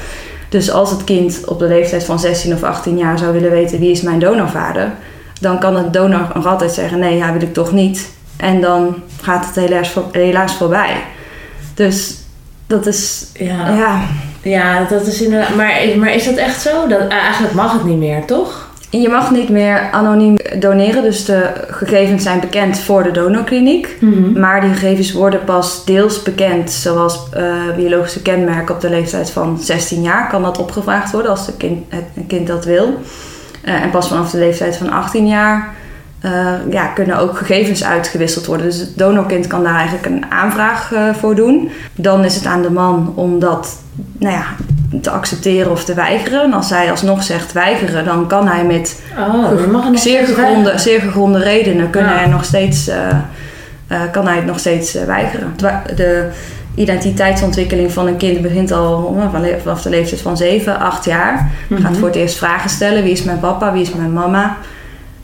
Dus 0.49 0.71
als 0.71 0.91
het 0.91 1.03
kind 1.03 1.41
op 1.45 1.59
de 1.59 1.67
leeftijd 1.67 2.03
van 2.03 2.19
16 2.19 2.53
of 2.53 2.63
18 2.63 2.97
jaar 2.97 3.17
zou 3.17 3.33
willen 3.33 3.51
weten 3.51 3.79
wie 3.79 3.91
is 3.91 4.01
mijn 4.01 4.19
donorvader, 4.19 4.91
dan 5.41 5.59
kan 5.59 5.75
het 5.75 5.93
donor 5.93 6.31
nog 6.35 6.47
altijd 6.47 6.71
zeggen 6.71 6.99
nee, 6.99 7.17
ja 7.17 7.31
wil 7.33 7.41
ik 7.41 7.53
toch 7.53 7.71
niet. 7.71 8.09
En 8.37 8.61
dan 8.61 8.95
gaat 9.21 9.45
het 9.45 9.55
helaas, 9.55 9.89
voor- 9.89 10.07
helaas 10.11 10.55
voorbij. 10.55 10.95
Dus 11.73 12.15
dat 12.67 12.85
is, 12.85 13.25
Ja. 13.33 13.67
ja, 13.75 14.01
ja, 14.41 14.83
dat 14.83 15.07
is 15.07 15.21
inderdaad. 15.21 15.55
Maar, 15.55 15.73
maar 15.97 16.13
is 16.13 16.25
dat 16.25 16.35
echt 16.35 16.61
zo? 16.61 16.87
Dat, 16.87 17.07
eigenlijk 17.07 17.53
mag 17.53 17.73
het 17.73 17.83
niet 17.83 17.97
meer, 17.97 18.25
toch? 18.25 18.68
Je 18.89 19.09
mag 19.09 19.31
niet 19.31 19.49
meer 19.49 19.89
anoniem 19.91 20.37
doneren, 20.59 21.03
dus 21.03 21.25
de 21.25 21.51
gegevens 21.67 22.23
zijn 22.23 22.39
bekend 22.39 22.79
voor 22.79 23.03
de 23.03 23.11
donorkliniek. 23.11 23.97
Maar 24.35 24.61
die 24.61 24.69
gegevens 24.69 25.11
worden 25.11 25.43
pas 25.43 25.85
deels 25.85 26.23
bekend, 26.23 26.71
zoals 26.71 27.19
eh, 27.33 27.53
biologische 27.75 28.21
kenmerken 28.21 28.75
op 28.75 28.81
de 28.81 28.89
leeftijd 28.89 29.29
van 29.29 29.59
16 29.59 30.01
jaar 30.01 30.29
kan 30.29 30.43
dat 30.43 30.57
opgevraagd 30.57 31.11
worden 31.11 31.31
als 31.31 31.45
de 31.45 31.53
kind, 31.57 31.85
het 31.87 32.03
een 32.15 32.27
kind 32.27 32.47
dat 32.47 32.65
wil. 32.65 32.99
Eh, 33.63 33.81
en 33.81 33.89
pas 33.89 34.07
vanaf 34.07 34.31
de 34.31 34.37
leeftijd 34.37 34.77
van 34.77 34.89
18 34.89 35.27
jaar 35.27 35.75
eh, 36.21 36.53
ja, 36.69 36.85
kunnen 36.85 37.17
ook 37.17 37.37
gegevens 37.37 37.83
uitgewisseld 37.83 38.45
worden. 38.45 38.65
Dus 38.65 38.77
het 38.77 38.97
donorkind 38.97 39.47
kan 39.47 39.63
daar 39.63 39.75
eigenlijk 39.75 40.05
een 40.05 40.25
aanvraag 40.31 40.93
eh, 40.93 41.13
voor 41.13 41.35
doen. 41.35 41.71
Dan 41.95 42.23
is 42.23 42.35
het 42.35 42.45
aan 42.45 42.61
de 42.61 42.71
man 42.71 43.13
om 43.15 43.39
dat 43.39 43.77
nou 44.17 44.33
ja, 44.33 44.45
te 45.01 45.09
accepteren 45.09 45.71
of 45.71 45.83
te 45.85 45.93
weigeren. 45.93 46.43
En 46.43 46.53
als 46.53 46.69
hij 46.69 46.91
alsnog 46.91 47.23
zegt 47.23 47.51
weigeren, 47.51 48.05
dan 48.05 48.27
kan 48.27 48.47
hij 48.47 48.65
met 48.65 49.01
Oh, 49.17 49.93
zeer 49.93 50.25
gegronde, 50.25 50.77
zeer 50.77 50.99
gegronde 50.99 51.39
redenen 51.39 51.89
kunnen 51.89 52.11
Ja. 52.13 52.21
er 52.21 52.29
nog 52.29 52.45
steeds, 52.45 52.87
eh, 52.87 54.01
kan 54.11 54.27
hij 54.27 54.35
het 54.35 54.45
nog 54.45 54.59
steeds 54.59 54.93
weigeren. 54.93 55.53
De 55.95 56.29
identiteitsontwikkeling 56.75 57.91
van 57.91 58.07
een 58.07 58.17
kind 58.17 58.41
begint 58.41 58.71
al 58.71 59.17
vanaf 59.61 59.81
de 59.81 59.89
leeftijd 59.89 60.21
van 60.21 60.37
7, 60.37 60.79
8 60.79 61.05
jaar. 61.05 61.49
Mhm. 61.67 61.81
Gaat 61.81 61.97
voor 61.97 62.07
het 62.07 62.17
eerst 62.17 62.37
vragen 62.37 62.69
stellen. 62.69 63.03
Wie 63.03 63.11
is 63.11 63.23
mijn 63.23 63.39
papa? 63.39 63.71
Wie 63.73 63.81
is 63.81 63.93
mijn 63.93 64.13
mama? 64.13 64.57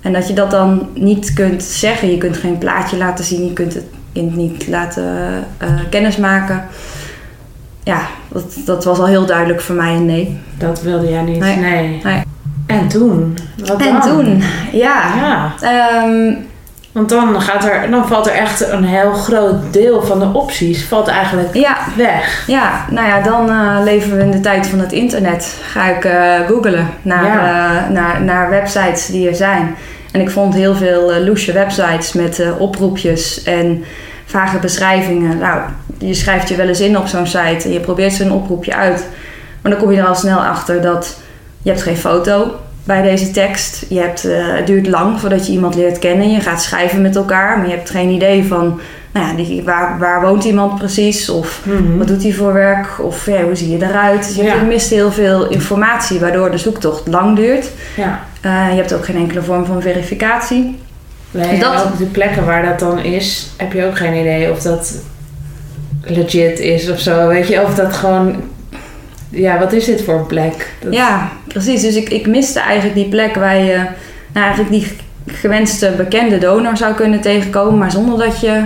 En 0.05 0.13
dat 0.13 0.27
je 0.27 0.33
dat 0.33 0.51
dan 0.51 0.89
niet 0.93 1.33
kunt 1.33 1.63
zeggen. 1.63 2.11
Je 2.11 2.17
kunt 2.17 2.37
geen 2.37 2.57
plaatje 2.57 2.97
laten 2.97 3.25
zien. 3.25 3.45
Je 3.45 3.53
kunt 3.53 3.73
het 3.73 3.85
kind 4.13 4.35
niet 4.35 4.67
laten 4.67 5.03
eh 5.57 5.69
kennismaken. 5.89 6.63
Ja, 7.83 7.99
dat, 8.27 8.55
dat 8.65 8.83
was 8.83 8.99
al 8.99 9.07
heel 9.07 9.25
duidelijk 9.25 9.61
voor 9.61 9.75
mij 9.75 9.93
een 9.95 10.05
nee. 10.05 10.39
Dat 10.57 10.81
wilde 10.81 11.09
jij 11.09 11.21
niet. 11.21 11.39
Nee. 11.39 11.57
Nee. 11.57 12.01
Nee. 12.03 12.23
En 12.67 12.87
toen? 12.87 13.37
Wat 13.65 13.81
En 13.81 13.91
dan? 13.93 14.01
toen, 14.01 14.43
ja. 14.71 15.15
Ja, 15.15 15.53
ehm, 15.61 16.33
want 16.91 17.09
dan, 17.09 17.41
gaat 17.41 17.65
er, 17.65 17.91
dan 17.91 18.07
valt 18.07 18.27
er 18.27 18.33
echt 18.33 18.69
een 18.69 18.83
heel 18.83 19.13
groot 19.13 19.73
deel 19.73 20.03
van 20.03 20.19
de 20.19 20.29
opties 20.33 20.85
valt 20.85 21.07
eigenlijk 21.07 21.53
ja, 21.53 21.77
weg. 21.95 22.43
Ja, 22.47 22.85
nou 22.89 23.07
ja, 23.07 23.21
dan 23.21 23.49
eh, 23.49 23.77
leven 23.83 24.17
we 24.17 24.23
in 24.23 24.31
de 24.31 24.39
tijd 24.39 24.67
van 24.67 24.79
het 24.79 24.91
internet. 24.91 25.57
Ga 25.61 25.85
ik 25.85 26.05
eh 26.05 26.47
googlen 26.47 26.87
naar, 27.01 27.25
Ja. 27.25 27.87
naar, 27.89 28.23
naar 28.23 28.49
websites 28.49 29.05
die 29.05 29.27
er 29.27 29.35
zijn. 29.35 29.75
En 30.15 30.21
ik 30.21 30.30
vond 30.30 30.54
heel 30.54 30.75
veel 30.75 31.12
loesje 31.23 31.51
websites 31.51 32.13
met 32.13 32.39
eh, 32.39 32.60
oproepjes 32.62 33.43
en 33.43 33.84
vage 34.25 34.58
beschrijvingen. 34.58 35.38
Nou, 35.38 35.62
je 35.97 36.13
schrijft 36.13 36.49
je 36.49 36.56
wel 36.56 36.67
eens 36.67 36.80
in 36.82 36.97
op 36.97 37.08
zo'n 37.08 37.28
site 37.28 37.62
en 37.63 37.71
je 37.71 37.80
probeert 37.80 38.13
zo'n 38.13 38.32
oproepje 38.32 38.75
uit. 38.75 39.06
Maar 39.62 39.71
dan 39.71 39.82
kom 39.82 39.91
je 39.91 39.99
er 39.99 40.08
al 40.08 40.15
snel 40.15 40.38
achter 40.39 40.82
dat 40.82 41.17
je 41.62 41.69
hebt 41.69 41.82
geen 41.84 41.97
foto 41.97 42.51
bij 42.84 43.01
deze 43.01 43.32
tekst. 43.32 43.86
Je 43.89 43.99
hebt, 43.99 44.25
eh, 44.25 44.32
het 44.39 44.67
duurt 44.67 44.88
lang 44.88 45.19
voordat 45.19 45.45
je 45.47 45.51
iemand 45.54 45.75
leert 45.75 45.99
kennen. 45.99 46.32
Je 46.32 46.39
gaat 46.39 46.62
schrijven 46.63 47.01
met 47.01 47.15
elkaar, 47.15 47.58
maar 47.58 47.67
je 47.67 47.73
hebt 47.75 47.89
geen 47.89 48.10
idee 48.10 48.45
van... 48.45 48.80
Nou 49.12 49.28
ja, 49.28 49.34
die, 49.36 49.63
waar, 49.63 49.99
waar 49.99 50.21
woont 50.21 50.43
iemand 50.43 50.78
precies? 50.78 51.30
Of 51.30 51.62
Mhm. 51.65 51.97
wat 51.97 52.08
doet 52.08 52.23
hij 52.23 52.34
voor 52.34 52.54
werk? 52.54 52.88
Of 53.01 53.25
ja, 53.25 53.41
hoe 53.43 53.56
zie 53.56 53.69
je 53.78 53.86
eruit? 53.86 54.28
Dus 54.28 54.36
je, 54.36 54.43
hebt- 54.43 54.60
Ja. 54.60 54.65
mist 54.65 54.89
heel 54.89 55.12
veel 55.12 55.47
informatie, 55.49 56.19
waardoor 56.19 56.51
de 56.51 56.58
zoektocht 56.58 57.08
lang 57.08 57.36
duurt. 57.36 57.67
Ja. 57.95 58.19
Eh, 58.45 58.65
je 58.69 58.75
hebt 58.75 58.93
ook 58.93 59.05
geen 59.05 59.15
enkele 59.15 59.41
vorm 59.41 59.65
van 59.65 59.81
verificatie. 59.81 60.77
Nee, 61.31 61.60
Dat- 61.60 61.73
en 61.73 61.79
ook 61.79 61.97
de 61.97 62.05
plekken 62.05 62.45
waar 62.45 62.65
dat 62.65 62.79
dan 62.79 62.99
is, 62.99 63.47
heb 63.58 63.73
je 63.73 63.86
ook 63.86 63.97
geen 63.97 64.13
idee 64.13 64.51
of 64.51 64.62
dat 64.62 64.93
legit 66.01 66.60
is 66.60 66.89
of 66.89 66.99
zo. 66.99 67.27
Weet 67.27 67.47
je, 67.47 67.62
of 67.63 67.75
dat 67.75 67.93
gewoon... 67.93 68.36
Ja, 69.29 69.60
wat 69.60 69.73
is 69.73 69.86
dit 69.86 70.03
voor 70.03 70.13
een 70.19 70.25
plek? 70.25 70.69
Dat- 70.81 70.93
Ja, 70.93 71.29
precies. 71.47 71.81
Dus 71.81 71.95
ik, 71.95 72.10
ik 72.10 72.27
miste 72.27 72.60
eigenlijk 72.60 72.95
die 72.95 73.10
plek 73.10 73.36
waar 73.36 73.58
je 73.58 73.75
nou, 74.34 74.45
eigenlijk 74.45 74.69
die 74.71 74.88
gewenste 75.25 75.93
bekende 75.97 76.38
donor 76.38 76.77
zou 76.77 76.93
kunnen 76.93 77.21
tegenkomen, 77.21 77.77
maar 77.77 77.91
zonder 77.91 78.17
dat 78.25 78.39
je 78.39 78.62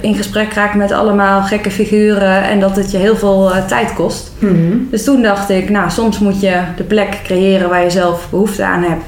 in 0.00 0.14
gesprek 0.14 0.52
raakt 0.52 0.74
met 0.74 0.92
allemaal 0.92 1.42
gekke 1.42 1.70
figuren 1.70 2.42
en 2.42 2.60
dat 2.60 2.76
het 2.76 2.90
je 2.90 2.98
heel 2.98 3.16
veel 3.16 3.54
eh, 3.54 3.66
tijd 3.66 3.94
kost. 3.94 4.32
Mhm. 4.38 4.76
Dus 4.90 5.04
toen 5.04 5.22
dacht 5.22 5.50
ik, 5.50 5.70
nou, 5.70 5.90
soms 5.90 6.18
moet 6.18 6.40
je 6.40 6.60
de 6.76 6.84
plek 6.84 7.20
creëren 7.24 7.68
waar 7.68 7.82
je 7.82 7.90
zelf 7.90 8.30
behoefte 8.30 8.64
aan 8.64 8.82
hebt. 8.82 9.04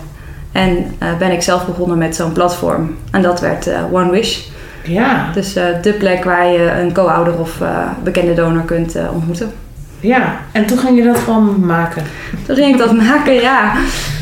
En 0.52 0.94
eh, 0.98 1.08
ben 1.18 1.32
ik 1.32 1.42
zelf 1.42 1.66
begonnen 1.66 1.98
met 1.98 2.16
zo'n 2.16 2.32
platform. 2.32 2.96
En 3.10 3.22
dat 3.22 3.40
werd 3.40 3.66
eh, 3.66 3.78
One 3.92 4.10
Wish. 4.10 4.38
Ja, 4.84 5.30
Dus 5.34 5.52
de 5.82 5.94
plek 5.98 6.24
waar 6.24 6.46
je 6.46 6.70
een 6.80 6.92
co-ouder 6.92 7.38
of 7.38 7.58
bekende 8.02 8.34
donor 8.34 8.62
kunt 8.62 8.96
ontmoeten. 9.12 9.52
Ja. 10.00 10.40
En 10.52 10.66
toen 10.66 10.78
ging 10.78 10.98
je 10.98 11.04
dat 11.04 11.18
gewoon 11.18 11.66
maken. 11.66 12.02
Toen 12.46 12.56
ging 12.56 12.72
ik 12.72 12.78
dat 12.78 12.92
maken, 12.92 13.32
ja. 13.32 13.72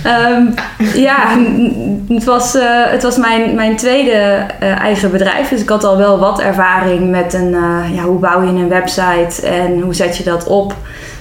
Ehm, 0.02 0.42
ja, 0.94 1.38
het 2.08 2.24
was, 2.24 2.54
eh, 2.54 2.64
het 2.68 3.02
was 3.02 3.16
mijn, 3.16 3.54
mijn 3.54 3.76
tweede 3.76 4.46
eh, 4.60 4.80
eigen 4.80 5.10
bedrijf. 5.10 5.48
Dus 5.48 5.60
ik 5.60 5.68
had 5.68 5.84
al 5.84 5.96
wel 5.96 6.18
wat 6.18 6.40
ervaring 6.40 7.10
met 7.10 7.34
een, 7.34 7.54
eh, 7.54 7.94
ja, 7.94 8.02
hoe 8.02 8.18
bouw 8.18 8.42
je 8.42 8.48
een 8.48 8.68
website 8.68 9.46
en 9.46 9.80
hoe 9.80 9.94
zet 9.94 10.16
je 10.16 10.24
dat 10.24 10.46
op. 10.46 10.74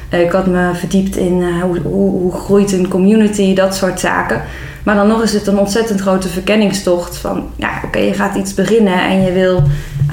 Ik 0.10 0.32
had 0.32 0.46
me 0.46 0.70
verdiept 0.74 1.15
in 1.15 1.44
hoe, 1.62 1.80
hoe, 1.84 2.12
hoe 2.12 2.32
groeit 2.32 2.72
een 2.72 2.88
community, 2.88 3.54
dat 3.54 3.76
soort 3.76 4.00
zaken. 4.00 4.41
Maar 4.84 4.96
dan 4.96 5.08
nog 5.08 5.24
is 5.24 5.34
het 5.34 5.48
een 5.48 5.60
ontzettend 5.60 6.02
grote 6.02 6.30
verkenningstocht 6.30 7.18
van, 7.18 7.50
ja, 7.56 7.70
oké, 7.86 8.00
je 8.00 8.13
gaat 8.13 8.36
iets 8.36 8.54
beginnen 8.54 9.04
en 9.04 9.22
je 9.22 9.32
wil 9.32 9.63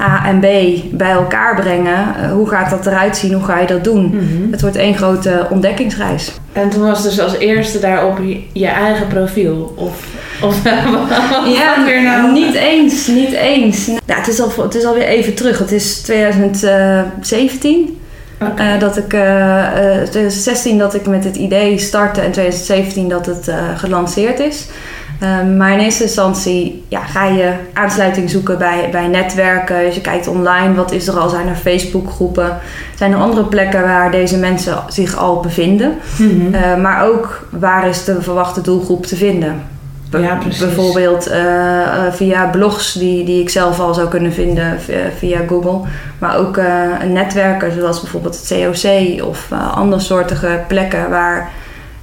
A 0.01 0.25
en 0.25 0.39
B 0.39 0.45
bij 0.91 1.11
elkaar 1.11 1.55
brengen. 1.55 2.15
Eh, 2.21 2.31
hoe 2.31 2.49
gaat 2.49 2.69
dat 2.69 2.85
eruit 2.85 3.17
zien? 3.17 3.33
Hoe 3.33 3.43
ga 3.43 3.59
je 3.59 3.67
dat 3.67 3.83
doen? 3.83 4.05
Mhm. 4.05 4.51
Het 4.51 4.61
wordt 4.61 4.75
één 4.75 4.95
grote 4.95 5.47
ontdekkingsreis. 5.49 6.31
En 6.53 6.69
toen 6.69 6.81
was 6.81 7.03
dus 7.03 7.19
als 7.19 7.37
eerste 7.37 7.79
daarop 7.79 8.17
je, 8.17 8.39
je 8.53 8.67
eigen 8.67 9.07
profiel. 9.07 9.73
Of, 9.77 10.05
of 10.41 10.63
Ja, 11.57 11.85
weer 11.85 12.03
nou? 12.03 12.31
niet 12.31 12.53
eens, 12.53 13.07
niet 13.07 13.31
eens. 13.31 13.85
Ja, 13.85 14.15
het, 14.15 14.27
is 14.27 14.39
al, 14.41 14.51
het 14.63 14.75
is 14.75 14.85
alweer 14.85 15.05
even 15.07 15.33
terug. 15.33 15.59
Het 15.59 15.71
is 15.71 16.01
2017 16.01 17.97
Oké. 18.41 18.61
eh, 18.61 18.79
dat 18.79 18.97
ik, 18.97 19.13
eh, 19.13 19.61
eh, 19.61 20.07
2016 20.07 20.77
dat 20.77 20.93
ik 20.93 21.07
met 21.07 21.23
het 21.23 21.35
idee 21.35 21.77
startte 21.79 22.21
en 22.21 22.31
2017 22.31 23.09
dat 23.09 23.25
het 23.25 23.51
gelanceerd 23.75 24.39
is. 24.39 24.65
Ehm, 25.19 25.57
maar 25.57 25.71
in 25.71 25.79
eerste 25.79 26.03
instantie 26.03 26.83
ja, 26.87 26.99
ga 26.99 27.25
je 27.25 27.51
aansluiting 27.73 28.29
zoeken 28.29 28.57
bij, 28.57 28.89
bij 28.91 29.07
netwerken. 29.07 29.79
Dus 29.85 29.95
je 29.95 30.01
kijkt 30.01 30.27
online, 30.27 30.73
wat 30.73 30.91
is 30.91 31.07
er 31.07 31.17
al? 31.19 31.29
Zijn 31.29 31.47
er 31.47 31.55
Facebookgroepen? 31.55 32.57
Zijn 32.95 33.11
er 33.11 33.17
andere 33.17 33.45
plekken 33.45 33.81
waar 33.81 34.11
deze 34.11 34.37
mensen 34.37 34.77
zich 34.87 35.17
al 35.17 35.39
bevinden? 35.39 35.93
Mhm. 36.17 36.53
Eh, 36.53 36.75
maar 36.81 37.05
ook 37.07 37.47
waar 37.49 37.87
is 37.87 38.03
de 38.03 38.21
verwachte 38.21 38.61
doelgroep 38.61 39.05
te 39.05 39.15
vinden? 39.15 39.61
Be- 40.09 40.19
Ja, 40.19 40.35
precies. 40.35 40.59
Bijvoorbeeld 40.59 41.27
eh, 41.27 41.81
eh, 41.81 42.13
via 42.13 42.45
blogs 42.45 42.93
die, 42.93 43.25
die 43.25 43.41
ik 43.41 43.49
zelf 43.49 43.79
al 43.79 43.93
zou 43.93 44.07
kunnen 44.07 44.33
vinden 44.33 44.79
via, 44.81 44.97
via 45.17 45.39
Google. 45.47 45.79
Maar 46.19 46.37
ook 46.37 46.59
netwerken 47.11 47.71
zoals 47.71 48.01
bijvoorbeeld 48.01 48.39
het 48.39 48.47
COC 48.47 49.23
of 49.27 49.47
andersoortige 49.75 50.59
plekken 50.67 51.09
waar 51.09 51.49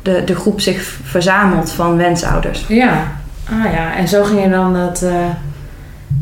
de, 0.02 0.22
de 0.24 0.34
groep 0.34 0.60
zich 0.60 0.82
verzamelt 1.04 1.72
van 1.72 1.96
wensouders. 1.96 2.64
Ja, 2.68 3.04
Ah 3.50 3.72
ja, 3.72 3.94
en 3.94 4.08
zo 4.08 4.24
ging 4.24 4.42
je 4.42 4.50
dan 4.50 4.74
dat 4.74 5.02
eh, 5.02 5.12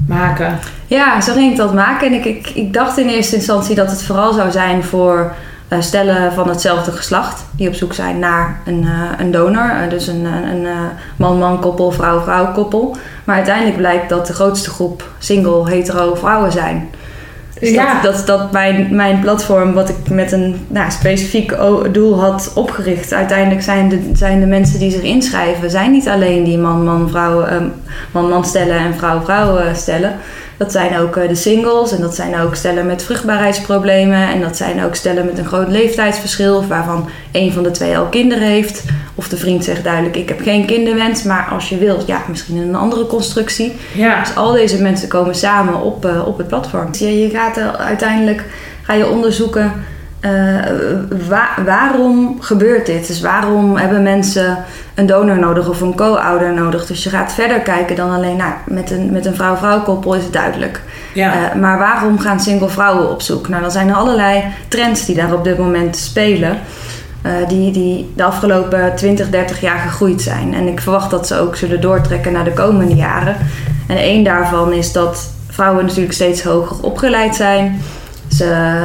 maken. 0.06 0.58
Ja, 0.86 1.20
zo 1.20 1.32
ging 1.32 1.50
ik 1.50 1.56
dat 1.56 1.74
maken. 1.74 2.06
En 2.06 2.12
ik, 2.12 2.24
ik, 2.24 2.50
ik 2.50 2.72
dacht 2.72 2.98
in 2.98 3.08
eerste 3.08 3.36
instantie 3.36 3.74
dat 3.74 3.90
het 3.90 4.02
vooral 4.02 4.32
zou 4.32 4.50
zijn 4.50 4.84
voor 4.84 5.32
eh, 5.68 5.80
stellen 5.80 6.32
van 6.32 6.48
hetzelfde 6.48 6.92
geslacht. 6.92 7.44
Die 7.52 7.68
op 7.68 7.74
zoek 7.74 7.92
zijn 7.94 8.18
naar 8.18 8.60
een, 8.64 8.84
eh, 8.84 9.18
een 9.18 9.30
donor. 9.30 9.72
Dus 9.88 10.06
een, 10.06 10.24
een, 10.24 10.64
een, 10.64 10.90
man-man 11.16 11.60
koppel, 11.60 11.90
vrouw-vrouw 11.90 12.52
koppel. 12.52 12.96
Maar 13.24 13.36
uiteindelijk 13.36 13.76
blijkt 13.76 14.08
dat 14.08 14.26
de 14.26 14.32
grootste 14.32 14.70
groep 14.70 15.10
single 15.18 15.70
hetero 15.70 16.14
vrouwen 16.14 16.52
zijn. 16.52 16.90
Dus 17.60 17.70
Ja. 17.70 18.00
dat, 18.02 18.14
dat, 18.16 18.26
dat 18.26 18.52
mijn, 18.52 18.88
mijn 18.90 19.20
platform, 19.20 19.72
wat 19.72 19.88
ik 19.88 19.96
met 20.10 20.32
een 20.32 20.56
nou, 20.68 20.90
specifiek 20.90 21.56
doel 21.92 22.20
had 22.20 22.50
opgericht, 22.54 23.12
uiteindelijk 23.12 23.62
zijn 23.62 23.88
de, 23.88 24.10
zijn 24.12 24.40
de 24.40 24.46
mensen 24.46 24.78
die 24.78 24.90
zich 24.90 25.02
inschrijven, 25.02 25.70
zijn 25.70 25.90
niet 25.90 26.08
alleen 26.08 26.44
die 26.44 26.58
man-man-vrouw, 26.58 27.46
man-man 28.12 28.44
stellen 28.44 28.78
en 28.78 28.94
vrouw-vrouw 28.94 29.56
eh, 29.56 29.74
stellen. 29.74 30.16
Dat 30.58 30.72
zijn 30.72 30.98
ook 30.98 31.16
eh, 31.16 31.28
de 31.28 31.34
singles 31.34 31.92
en 31.92 32.00
dat 32.00 32.14
zijn 32.14 32.40
ook 32.40 32.54
stellen 32.54 32.86
met 32.86 33.02
vruchtbaarheidsproblemen 33.02 34.28
en 34.28 34.40
dat 34.40 34.56
zijn 34.56 34.84
ook 34.84 34.94
stellen 34.94 35.26
met 35.26 35.38
een 35.38 35.46
groot 35.46 35.68
leeftijdsverschil, 35.68 36.66
waarvan 36.66 37.08
een 37.32 37.52
van 37.52 37.62
de 37.62 37.70
twee 37.70 37.98
al 37.98 38.06
kinderen 38.06 38.48
heeft. 38.48 38.84
Of 39.14 39.28
de 39.28 39.36
vriend 39.36 39.64
zegt 39.64 39.84
duidelijk: 39.84 40.16
Ik 40.16 40.28
heb 40.28 40.40
geen 40.40 40.66
kinderwens, 40.66 41.22
maar 41.22 41.48
als 41.50 41.68
je 41.68 41.78
wilt, 41.78 42.06
ja, 42.06 42.22
misschien 42.28 42.56
in 42.56 42.68
een 42.68 42.74
andere 42.74 43.06
constructie. 43.06 43.72
Ja. 43.94 44.20
Dus 44.20 44.36
al 44.36 44.52
deze 44.52 44.82
mensen 44.82 45.08
komen 45.08 45.34
samen 45.34 45.80
op, 45.82 46.04
eh, 46.04 46.26
op 46.26 46.38
het 46.38 46.48
platform. 46.48 46.88
Je, 46.92 47.18
je 47.18 47.30
gaat 47.30 47.56
er 47.56 47.76
uiteindelijk 47.76 48.44
ga 48.82 48.92
je 48.92 49.10
onderzoeken 49.10 49.72
eh, 50.20 50.30
wa- 51.28 51.62
waarom 51.64 52.36
gebeurt 52.40 52.86
dit? 52.86 53.06
Dus 53.06 53.20
waarom 53.20 53.76
hebben 53.76 54.02
mensen 54.02 54.58
een 54.94 55.06
donor 55.06 55.38
nodig 55.38 55.68
of 55.68 55.80
een 55.80 55.94
co-ouder 55.94 56.52
nodig? 56.54 56.86
Dus 56.86 57.02
je 57.04 57.10
gaat 57.10 57.32
verder 57.32 57.60
kijken 57.60 57.96
dan 57.96 58.10
alleen 58.10 58.36
nou, 58.36 58.52
met 58.66 58.90
een, 58.90 59.12
met 59.12 59.26
een 59.26 59.34
vrouw-vrouw 59.34 59.80
koppel 59.82 60.14
is 60.14 60.22
het 60.22 60.32
duidelijk. 60.32 60.80
Ja. 61.14 61.32
Eh, 61.50 61.60
maar 61.60 61.78
waarom 61.78 62.18
gaan 62.18 62.40
single 62.40 62.68
vrouwen 62.68 63.10
op 63.10 63.22
zoek? 63.22 63.48
Nou, 63.48 63.62
dan 63.62 63.70
zijn 63.70 63.88
er 63.88 63.94
allerlei 63.94 64.44
trends 64.68 65.06
die 65.06 65.14
daar 65.16 65.32
op 65.32 65.44
dit 65.44 65.58
moment 65.58 65.96
spelen. 65.96 66.58
eh, 67.22 67.32
die, 67.48 67.72
die 67.72 68.12
de 68.16 68.24
afgelopen 68.24 68.92
20, 68.96 69.30
30 69.30 69.60
jaar 69.60 69.78
gegroeid 69.78 70.22
zijn. 70.22 70.54
En 70.54 70.66
ik 70.68 70.80
verwacht 70.80 71.10
dat 71.10 71.26
ze 71.26 71.38
ook 71.38 71.56
zullen 71.56 71.80
doortrekken 71.80 72.32
naar 72.32 72.44
de 72.44 72.52
komende 72.52 72.94
jaren. 72.94 73.36
En 73.88 73.96
één 73.96 74.24
daarvan 74.24 74.72
is 74.72 74.92
dat 74.92 75.30
vrouwen 75.50 75.84
natuurlijk 75.84 76.12
steeds 76.12 76.42
hoger 76.42 76.76
opgeleid 76.82 77.36
zijn. 77.36 77.80
Ze 78.28 78.44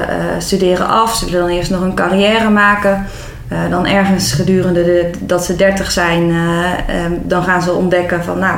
eh, 0.10 0.16
studeren 0.38 0.88
af, 0.88 1.16
ze 1.16 1.26
willen 1.26 1.48
dan 1.48 1.58
eerst 1.58 1.72
nog 1.72 1.82
een 1.82 1.96
carrière 1.96 2.50
maken. 2.50 3.06
Eh, 3.54 3.70
dan 3.70 3.86
ergens 3.88 4.32
gedurende 4.32 4.84
de, 4.84 5.10
dat 5.20 5.46
ze 5.46 5.56
30 5.56 5.92
zijn, 5.92 6.30
eh, 6.30 7.06
eh, 7.06 7.12
dan 7.22 7.44
gaan 7.44 7.62
ze 7.62 7.72
ontdekken 7.72 8.24
van 8.24 8.40
nou, 8.40 8.58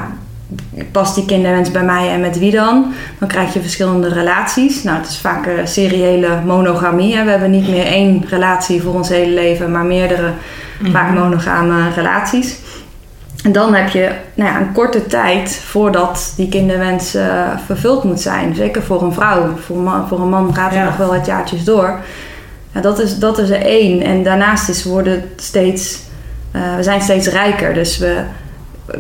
past 0.92 1.16
die 1.16 1.26
kinderwens 1.26 1.72
bij 1.72 1.84
mij 1.84 2.10
en 2.10 2.22
met 2.22 2.40
wie 2.40 2.52
dan? 2.52 2.94
Dan 3.20 3.28
krijg 3.28 3.54
je 3.54 3.62
verschillende 3.62 4.10
relaties. 4.10 4.84
Nou, 4.84 4.98
het 4.98 5.08
is 5.08 5.18
vaak 5.18 5.46
een 5.46 5.68
seriële 5.68 6.42
monogamie. 6.46 7.16
Hè. 7.16 7.24
We 7.24 7.30
hebben 7.30 7.52
niet 7.52 7.70
meer 7.70 7.86
één 7.86 8.26
relatie 8.30 8.82
voor 8.82 8.94
ons 8.94 9.10
hele 9.10 9.34
leven, 9.34 9.72
maar 9.72 9.86
meerdere 9.86 10.32
vaak 10.92 11.14
monogame 11.14 11.90
relaties. 11.96 12.56
En 13.46 13.52
dan 13.52 13.74
heb 13.74 13.90
je 13.90 14.12
nou 14.34 14.50
ja, 14.50 14.60
een 14.60 14.72
korte 14.72 15.06
tijd 15.06 15.56
voordat 15.56 16.34
die 16.36 16.50
kinderwens 16.50 17.16
eh, 17.16 17.48
vervuld 17.66 18.04
moet 18.04 18.22
zijn. 18.22 18.56
Zeker 18.56 18.84
voor 18.84 19.02
een 19.02 19.14
vrouw. 19.14 19.56
Voor 19.66 19.76
een 19.76 19.84
man, 19.84 20.08
voor 20.08 20.20
een 20.20 20.30
man 20.30 20.56
gaat 20.56 20.70
het 20.70 20.80
Ja. 20.80 20.86
nog 20.86 20.98
wel 20.98 21.10
wat 21.10 21.26
jaartjes 21.26 21.64
door. 21.64 22.00
Ja, 22.72 22.82
dat, 22.82 23.00
is, 23.00 23.20
dat 23.20 23.38
is 23.38 23.50
er 23.50 23.62
één. 23.62 24.02
En 24.02 24.24
daarnaast 24.24 24.70
is, 24.70 24.84
worden 24.84 25.24
steeds, 25.36 26.00
eh, 26.52 26.76
we 26.76 26.84
zijn 26.84 27.02
steeds 27.02 27.28
rijker. 27.28 27.74
Dus 27.74 27.98
we 27.98 28.24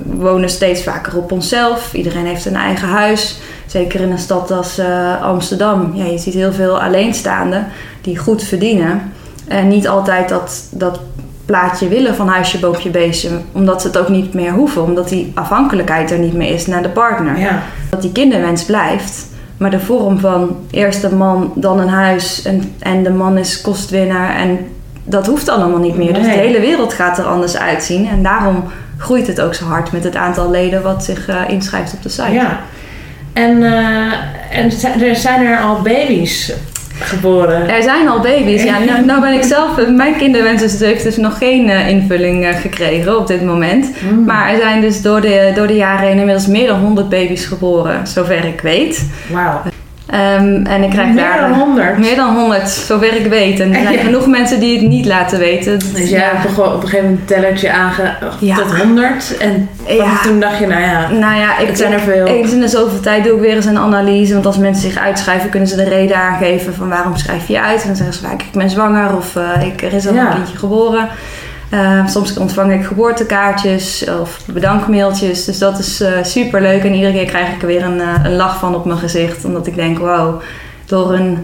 wonen 0.03 0.49
steeds 0.49 0.83
vaker 0.83 1.17
op 1.17 1.31
onszelf. 1.31 1.93
Iedereen 1.93 2.25
heeft 2.25 2.45
een 2.45 2.55
eigen 2.55 2.87
huis. 2.87 3.37
Zeker 3.65 4.01
in 4.01 4.11
een 4.11 4.17
stad 4.17 4.51
als 4.51 4.77
eh, 4.77 5.21
Amsterdam. 5.21 5.91
Ja, 5.95 6.05
je 6.05 6.17
ziet 6.17 6.33
heel 6.33 6.53
veel 6.53 6.81
alleenstaanden 6.81 7.67
die 8.01 8.17
goed 8.17 8.43
verdienen. 8.43 9.11
En 9.47 9.67
niet 9.67 9.87
altijd 9.87 10.29
dat, 10.29 10.63
dat 10.71 10.99
plaatje 11.45 11.87
willen 11.87 12.15
van 12.15 12.27
huisje, 12.27 12.59
boompje, 12.59 12.89
beestje. 12.89 13.29
Omdat 13.51 13.81
ze 13.81 13.87
het 13.87 13.97
ook 13.97 14.09
niet 14.09 14.33
meer 14.33 14.51
hoeven. 14.51 14.83
Omdat 14.83 15.09
die 15.09 15.31
afhankelijkheid 15.35 16.11
er 16.11 16.19
niet 16.19 16.33
meer 16.33 16.53
is 16.53 16.65
naar 16.65 16.83
de 16.83 16.89
partner. 16.89 17.39
Ja. 17.39 17.63
Dat 17.89 18.01
die 18.01 18.11
kinderwens 18.11 18.63
blijft. 18.63 19.27
Maar 19.57 19.71
de 19.71 19.79
vorm 19.79 20.19
van 20.19 20.57
eerst 20.71 21.03
een 21.03 21.17
man, 21.17 21.51
dan 21.55 21.79
een 21.79 21.89
huis. 21.89 22.41
En, 22.41 22.73
en 22.79 23.03
de 23.03 23.11
man 23.11 23.37
is 23.37 23.61
kostwinnaar. 23.61 24.35
En 24.35 24.59
dat 25.03 25.27
hoeft 25.27 25.49
allemaal 25.49 25.79
niet 25.79 25.97
meer. 25.97 26.13
Dus 26.13 26.23
de 26.23 26.29
hele 26.29 26.59
wereld 26.59 26.93
gaat 26.93 27.17
er 27.17 27.25
anders 27.25 27.57
uitzien. 27.57 28.07
En 28.07 28.23
daarom 28.23 28.63
groeit 28.97 29.27
het 29.27 29.41
ook 29.41 29.53
zo 29.53 29.65
hard 29.65 29.91
met 29.91 30.03
het 30.03 30.15
aantal 30.15 30.51
leden 30.51 30.81
wat 30.81 31.03
zich 31.03 31.27
eh, 31.27 31.41
inschrijft 31.47 31.93
op 31.93 32.03
de 32.03 32.09
site. 32.09 32.31
Ja. 32.31 32.59
En, 33.33 33.63
eh, 33.63 34.59
en 34.59 34.71
er 35.01 35.15
zijn 35.15 35.45
er 35.45 35.59
al 35.59 35.81
baby's 35.81 36.53
geboren? 36.99 37.69
Er 37.69 37.83
zijn 37.83 38.07
al 38.07 38.19
baby's. 38.19 38.63
Ja, 38.63 38.79
nou, 38.79 39.05
nou 39.05 39.21
ben 39.21 39.33
ik 39.33 39.43
zelf, 39.43 39.87
mijn 39.87 40.15
kinderwens 40.17 40.61
is- 40.63 40.79
heeft 40.79 41.03
dus 41.03 41.17
nog 41.17 41.37
geen 41.37 41.69
eh, 41.69 41.89
invulling 41.89 42.45
eh, 42.45 42.55
gekregen 42.55 43.17
op 43.17 43.27
dit 43.27 43.43
moment. 43.43 43.89
Mm. 44.11 44.23
Maar 44.25 44.49
er 44.51 44.57
zijn 44.57 44.81
dus 44.81 45.01
door 45.01 45.21
de, 45.21 45.51
door 45.55 45.67
de 45.67 45.75
jaren 45.75 46.07
heen 46.07 46.17
inmiddels 46.17 46.47
meer 46.47 46.67
dan 46.67 46.79
100 46.79 47.09
baby's 47.09 47.45
geboren, 47.45 48.07
zover 48.07 48.45
ik 48.45 48.61
weet. 48.61 49.05
Wauw. 49.31 49.61
Ehm, 50.09 50.65
en 50.65 50.83
ik 50.83 50.89
krijg 50.89 51.07
Meer 51.07 51.15
daar 51.23 51.39
dan 51.49 51.59
100? 51.59 51.97
meer 51.97 52.15
dan 52.15 52.35
100, 52.35 52.69
zover 52.69 53.15
ik 53.15 53.25
weet. 53.25 53.59
En 53.59 53.73
er 53.73 53.81
zijn 53.81 53.93
Ja. 53.93 53.99
genoeg 54.03 54.27
mensen 54.27 54.59
die 54.59 54.77
het 54.79 54.87
niet 54.87 55.05
laten 55.05 55.39
weten. 55.39 55.79
Dus 55.93 56.09
jij 56.09 56.19
hebt 56.33 56.57
op 56.59 56.65
een 56.73 56.81
gegeven 56.81 57.03
moment 57.03 57.19
een 57.19 57.25
tellertje 57.35 57.71
aange... 57.71 58.13
Ja. 58.39 58.55
tot 58.55 58.77
100. 58.77 59.37
En 59.37 59.69
Ja. 59.87 60.21
toen 60.23 60.39
dacht 60.39 60.57
je, 60.57 60.67
nou 60.67 60.81
ja, 60.81 61.09
Nou 61.09 61.35
ja, 61.35 61.57
ik, 61.57 61.67
Het 61.67 61.77
zijn 61.77 61.93
er 61.93 61.99
veel. 61.99 62.25
Eens 62.25 62.51
in 62.51 62.59
de 62.59 62.67
zoveel 62.67 62.99
tijd 62.99 63.23
doe 63.23 63.35
ik 63.35 63.41
weer 63.41 63.55
eens 63.55 63.65
een 63.65 63.77
analyse. 63.77 64.33
Want 64.33 64.45
als 64.45 64.57
mensen 64.57 64.91
zich 64.91 65.01
uitschrijven, 65.01 65.49
kunnen 65.49 65.69
ze 65.69 65.75
de 65.75 65.83
reden 65.89 66.17
aangeven 66.17 66.73
van 66.73 66.89
waarom 66.89 67.17
schrijf 67.17 67.47
je 67.47 67.61
uit. 67.61 67.81
En 67.81 67.87
dan 67.87 67.95
zeggen 67.95 68.15
ze 68.15 68.21
vaak, 68.25 68.41
ik 68.41 68.51
ben 68.53 68.69
zwanger 68.69 69.15
of 69.15 69.35
eh, 69.35 69.65
ik, 69.67 69.81
er 69.81 69.93
is 69.93 70.07
al 70.07 70.13
Ja. 70.13 70.27
een 70.27 70.33
kindje 70.35 70.57
geboren. 70.57 71.07
Eh, 71.75 72.07
soms 72.07 72.37
ontvang 72.37 72.73
ik 72.73 72.83
geboortekaartjes 72.85 74.05
of 74.21 74.39
bedankmailtjes. 74.53 75.45
Dus 75.45 75.57
dat 75.57 75.79
is 75.79 76.03
super 76.21 76.61
leuk. 76.61 76.83
En 76.83 76.93
iedere 76.93 77.13
keer 77.13 77.25
krijg 77.25 77.53
ik 77.53 77.61
er 77.61 77.67
weer 77.67 77.83
een, 77.83 77.99
eh, 77.99 78.13
een 78.23 78.35
lach 78.35 78.59
van 78.59 78.75
op 78.75 78.85
mijn 78.85 78.97
gezicht. 78.99 79.45
Omdat 79.45 79.67
ik 79.67 79.75
denk, 79.75 79.97
wow, 79.97 80.41
door 80.85 81.13
een, 81.13 81.37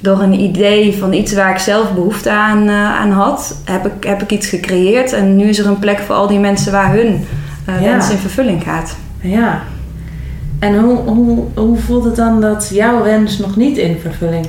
door 0.00 0.20
een 0.22 0.40
idee 0.40 0.96
van 0.98 1.12
iets 1.12 1.32
waar 1.34 1.50
ik 1.50 1.58
zelf 1.58 1.94
behoefte 1.94 2.30
aan, 2.30 2.68
eh, 2.68 2.94
aan 3.00 3.10
had, 3.10 3.56
heb 3.64 3.86
ik, 3.86 4.04
heb 4.04 4.22
ik 4.22 4.30
iets 4.30 4.46
gecreëerd. 4.48 5.12
En 5.12 5.36
nu 5.36 5.44
is 5.48 5.58
er 5.58 5.66
een 5.66 5.78
plek 5.78 5.98
voor 5.98 6.14
al 6.14 6.26
die 6.26 6.38
mensen 6.38 6.72
waar 6.72 6.92
hun 6.92 7.26
eh, 7.64 7.82
Ja. 7.82 7.90
wens 7.90 8.10
in 8.10 8.18
vervulling 8.18 8.62
gaat. 8.62 8.96
ja. 9.20 9.62
En 10.58 10.78
hoe, 10.78 10.96
hoe, 10.96 11.44
hoe 11.54 11.76
voelt 11.78 12.04
het 12.04 12.16
dan 12.16 12.40
dat 12.40 12.70
jouw 12.72 13.02
wens 13.02 13.38
nog 13.38 13.56
niet 13.56 13.76
in 13.78 13.98
vervulling 14.02 14.46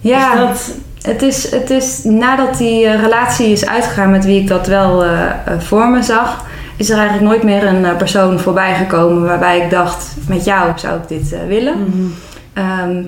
Ja, 0.00 0.32
is? 0.32 0.38
Dat, 0.38 0.70
het, 1.02 1.22
is, 1.22 1.50
het 1.50 1.70
is 1.70 2.04
nadat 2.04 2.58
die 2.58 2.86
eh, 2.86 3.00
relatie 3.00 3.46
is 3.46 3.66
uitgegaan 3.66 4.10
met 4.10 4.24
wie 4.24 4.40
ik 4.40 4.48
dat 4.48 4.66
wel 4.66 5.04
eh, 5.04 5.30
eh, 5.30 5.58
voor 5.58 5.88
me 5.88 6.02
zag, 6.02 6.46
is 6.76 6.90
er 6.90 6.98
eigenlijk 6.98 7.28
nooit 7.28 7.42
meer 7.42 7.66
een 7.66 7.96
persoon 7.96 8.38
voorbij 8.38 8.74
gekomen 8.74 9.22
waarbij 9.24 9.60
ik 9.60 9.70
dacht: 9.70 10.14
met 10.28 10.44
jou 10.44 10.72
zou 10.74 10.98
ik 11.00 11.08
dit 11.08 11.46
willen. 11.48 11.78
Mhm. 11.78 12.06
Ehm, 12.52 13.04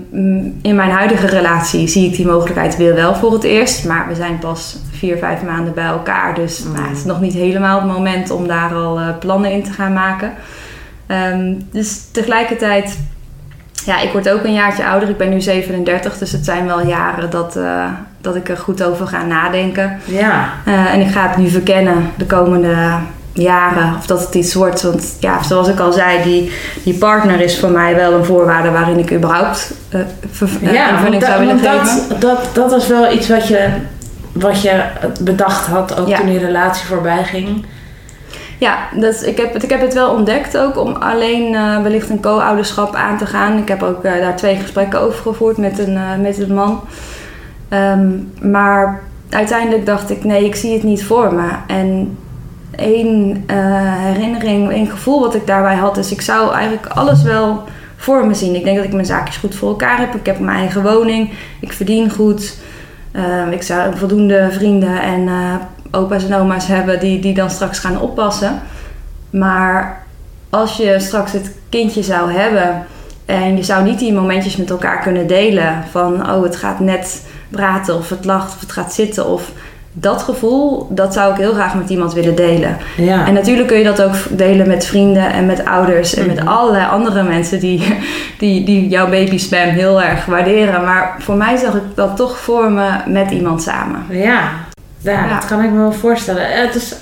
in 0.62 0.74
mijn 0.74 0.90
huidige 0.90 1.26
relatie 1.26 1.88
zie 1.88 2.07
ik 2.07 2.16
die 2.16 2.26
mogelijkheid 2.26 2.76
weer 2.76 2.94
wel 2.94 3.14
voor 3.14 3.33
het 3.33 3.42
eerst, 3.42 3.85
maar 3.85 4.09
we 4.09 4.14
zijn 4.14 4.38
pas 4.38 4.78
vier, 4.90 5.18
vijf 5.18 5.42
maanden 5.42 5.74
bij 5.74 5.85
elkaar. 5.85 6.35
Dus 6.35 6.62
Mm. 6.64 6.72
nou, 6.72 6.88
het 6.88 6.96
is 6.96 7.05
nog 7.05 7.20
niet 7.20 7.33
helemaal 7.33 7.81
het 7.81 7.92
moment 7.92 8.31
om 8.31 8.46
daar 8.46 8.74
al 8.74 9.00
plannen 9.18 9.52
in 9.52 9.62
te 9.62 9.72
gaan 9.72 9.92
maken. 9.92 10.33
Ehm, 11.07 11.55
dus 11.70 12.00
tegelijkertijd, 12.12 12.98
ja, 13.87 14.01
ik 14.01 14.12
word 14.12 14.29
ook 14.29 14.45
een 14.45 14.53
jaartje 14.55 14.87
ouder. 14.87 15.09
Ik 15.09 15.16
ben 15.16 15.29
nu 15.31 15.40
37, 15.40 16.18
dus 16.18 16.33
het 16.33 16.45
zijn 16.45 16.66
wel 16.66 16.87
jaren 16.87 17.31
dat, 17.31 17.57
eh, 17.57 17.85
dat 18.21 18.37
ik 18.37 18.49
er 18.49 18.57
goed 18.57 18.83
over 18.85 19.07
ga 19.07 19.23
nadenken. 19.25 19.99
Ja, 20.05 20.49
Eh, 20.64 20.95
en 20.95 21.01
ik 21.01 21.11
ga 21.12 21.29
het 21.29 21.37
nu 21.37 21.49
verkennen 21.49 22.11
de 22.16 22.27
komende 22.27 22.75
jaren 23.33 23.95
of 23.99 24.07
dat 24.07 24.21
het 24.21 24.35
iets 24.35 24.55
wordt. 24.55 24.83
Want 24.83 25.16
ja, 25.21 25.42
zoals 25.42 25.68
ik 25.68 25.79
al 25.81 25.92
zei, 25.92 26.23
die, 26.23 26.53
die 26.83 26.95
partner 26.95 27.40
is 27.40 27.59
voor 27.59 27.71
mij 27.71 27.95
wel 27.95 28.12
een 28.12 28.25
voorwaarde 28.25 28.71
waarin 28.71 28.99
ik 28.99 29.12
überhaupt 29.12 29.75
eh, 29.88 30.01
ja 30.73 30.90
invulling 30.90 31.23
want, 31.23 31.25
zou 31.25 31.47
willen 31.47 31.59
geven. 31.59 32.09
dat, 32.09 32.21
dat, 32.21 32.49
dat 32.55 32.71
was 32.71 32.87
wel 32.88 33.12
iets 33.12 33.29
wat 33.29 33.49
je, 33.49 33.68
wat 34.33 34.62
je 34.62 34.83
bedacht 35.21 35.66
had, 35.66 35.99
ook 36.01 36.09
Ja. 36.09 36.16
toen 36.18 36.27
die 36.27 36.38
relatie 36.38 36.87
voorbij 36.87 37.25
ging. 37.25 37.64
Ja, 38.62 38.88
dat, 38.96 39.27
ik, 39.27 39.37
heb 39.37 39.53
het, 39.53 39.62
ik 39.62 39.70
heb 39.70 39.81
het 39.81 39.94
wel 39.94 40.11
ontdekt 40.11 40.59
ook 40.59 40.79
om 40.79 40.94
alleen 40.94 41.55
eh, 41.55 41.83
wellicht 41.83 42.11
een 42.11 42.20
co-ouderschap 42.20 42.94
aan 42.94 43.18
te 43.18 43.27
gaan. 43.27 43.59
Ik 43.59 43.68
heb 43.68 43.83
ook 43.83 44.05
eh, 44.05 44.12
daar 44.12 44.37
twee 44.37 44.57
gesprekken 44.57 45.01
over 45.01 45.22
gevoerd 45.22 45.57
met 45.57 45.79
een, 45.79 45.96
eh, 45.96 46.16
met 46.20 46.38
een 46.38 46.55
man. 46.55 46.81
Ehm, 47.68 48.11
maar 48.40 49.03
uiteindelijk 49.29 49.87
dacht 49.87 50.11
ik, 50.11 50.25
nee, 50.25 50.44
ik 50.44 50.55
zie 50.55 50.72
het 50.72 50.83
niet 50.83 51.05
voor 51.05 51.35
me. 51.35 51.48
En 51.66 52.18
één 52.77 53.44
herinnering, 53.46 54.70
één 54.70 54.87
gevoel 54.87 55.20
wat 55.20 55.35
ik 55.35 55.46
daarbij 55.46 55.77
had, 55.77 55.96
is 55.96 56.12
ik 56.12 56.20
zou 56.20 56.53
eigenlijk 56.53 56.87
alles 56.87 57.22
wel 57.22 57.62
voor 57.96 58.27
me 58.27 58.35
zien. 58.35 58.55
Ik 58.55 58.64
denk 58.64 58.77
dat 58.77 58.87
ik 58.87 58.92
mijn 58.92 59.07
zaakjes 59.07 59.37
goed 59.37 59.55
voor 59.55 59.68
elkaar 59.68 59.98
heb. 59.98 60.14
Ik 60.14 60.27
heb 60.27 60.38
mijn 60.38 60.57
eigen 60.57 60.83
woning. 60.83 61.31
Ik 61.61 61.72
verdien 61.72 62.11
goed. 62.11 62.59
Ehm, 63.12 63.51
ik 63.51 63.62
zou 63.62 63.96
voldoende 63.96 64.48
vrienden 64.51 65.03
en 65.03 65.29
opa's 65.92 66.24
en 66.24 66.35
oma's 66.35 66.66
hebben 66.66 67.00
die, 67.00 67.20
die 67.20 67.35
dan 67.35 67.50
straks 67.50 67.78
gaan 67.78 68.00
oppassen. 68.00 68.61
Maar 69.31 70.02
als 70.50 70.76
je 70.76 70.94
straks 70.98 71.33
het 71.33 71.50
kindje 71.68 72.02
zou 72.02 72.33
hebben 72.33 72.87
en 73.26 73.57
je 73.57 73.62
zou 73.62 73.85
niet 73.85 73.98
die 73.98 74.12
momentjes 74.12 74.57
met 74.57 74.70
elkaar 74.70 75.00
kunnen 75.02 75.26
delen 75.26 75.85
van 75.90 76.31
oh 76.31 76.42
het 76.42 76.57
gaat 76.57 76.81
net 76.81 77.22
praten 77.48 77.96
of 77.96 78.09
het 78.09 78.24
lacht 78.24 78.55
of 78.55 78.61
het 78.61 78.72
gaat 78.72 78.92
zitten 78.92 79.26
of 79.26 79.50
dat 79.94 80.22
gevoel, 80.22 80.87
dat 80.90 81.12
zou 81.12 81.33
ik 81.33 81.38
heel 81.38 81.52
graag 81.52 81.74
met 81.74 81.90
iemand 81.90 82.12
willen 82.12 82.35
delen. 82.35 82.76
Ja. 82.96 83.26
En 83.26 83.35
natuurlijk 83.35 83.68
kun 83.68 83.78
je 83.78 83.85
dat 83.85 84.02
ook 84.02 84.14
delen 84.31 84.68
met 84.68 84.87
vrienden 84.87 85.33
en 85.33 85.46
met 85.46 85.64
ouders 85.64 86.14
en 86.14 86.26
met 86.26 86.38
Mhm. 86.38 86.48
allerlei 86.48 86.87
andere 86.87 87.22
mensen 87.22 87.61
die, 87.61 87.94
die, 88.38 88.64
die 88.64 88.88
jouw 88.88 89.09
baby 89.11 89.38
spam 89.38 89.68
heel 89.68 90.02
erg 90.02 90.24
waarderen. 90.24 90.85
Maar 90.85 91.14
voor 91.18 91.37
mij 91.37 91.57
zag 91.57 91.74
ik 91.74 91.83
dat 91.94 92.16
toch 92.16 92.38
voor 92.38 92.70
me 92.70 92.88
met 93.07 93.31
iemand 93.31 93.62
samen. 93.62 94.05
Ja, 94.09 94.50
ja, 95.02 95.10
Ja. 95.12 95.34
dat 95.34 95.46
kan 95.46 95.62
ik 95.64 95.70
me 95.70 95.78
wel 95.78 95.92
voorstellen. 95.92 96.60
Het 96.62 96.74
is, 96.74 96.90
het 96.90 97.00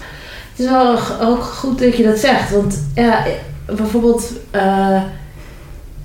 is 0.57 0.67
wel 0.69 0.99
ook 1.21 1.43
goed 1.43 1.79
dat 1.79 1.97
je 1.97 2.03
dat 2.03 2.19
zegt. 2.19 2.51
Want 2.51 2.87
ja, 2.95 3.25
bijvoorbeeld, 3.67 4.33
eh, 4.51 5.03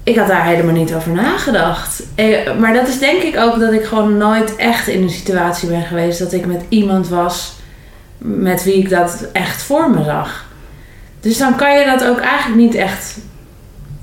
ik 0.03 0.17
had 0.17 0.27
daar 0.27 0.45
helemaal 0.45 0.73
niet 0.73 0.93
over 0.93 1.11
nagedacht. 1.11 2.03
Eh, 2.15 2.57
maar 2.59 2.73
dat 2.73 2.87
is 2.87 2.99
denk 2.99 3.21
ik 3.21 3.37
ook 3.37 3.59
dat 3.59 3.73
ik 3.73 3.85
gewoon 3.85 4.17
nooit 4.17 4.55
echt 4.55 4.87
in 4.87 5.01
een 5.03 5.09
situatie 5.09 5.69
ben 5.69 5.83
geweest 5.83 6.19
dat 6.19 6.33
ik 6.33 6.45
met 6.45 6.61
iemand 6.69 7.07
was 7.07 7.53
met 8.17 8.63
wie 8.63 8.77
ik 8.77 8.89
dat 8.89 9.25
echt 9.31 9.61
voor 9.61 9.89
me 9.89 10.03
zag. 10.03 10.45
Dus 11.19 11.37
dan 11.37 11.55
kan 11.55 11.79
je 11.79 11.85
dat 11.85 12.03
ook 12.05 12.19
eigenlijk 12.19 12.61
niet 12.61 12.75
echt 12.75 13.17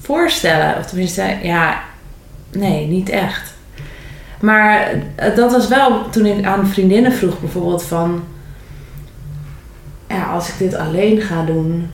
voorstellen. 0.00 0.76
Of 0.78 0.86
tenminste, 0.86 1.36
ja, 1.42 1.80
nee, 2.52 2.86
niet 2.86 3.08
echt. 3.08 3.54
Maar 4.42 4.88
eh, 5.14 5.36
dat 5.36 5.52
was 5.52 5.68
wel 5.68 6.10
toen 6.10 6.26
ik 6.26 6.44
aan 6.44 6.66
vriendinnen 6.66 7.12
vroeg 7.12 7.40
bijvoorbeeld 7.40 7.82
van... 7.82 8.24
Ja, 10.08 10.24
als 10.24 10.48
ik 10.48 10.58
dit 10.58 10.74
alleen 10.74 11.20
ga 11.20 11.44
doen... 11.44 11.90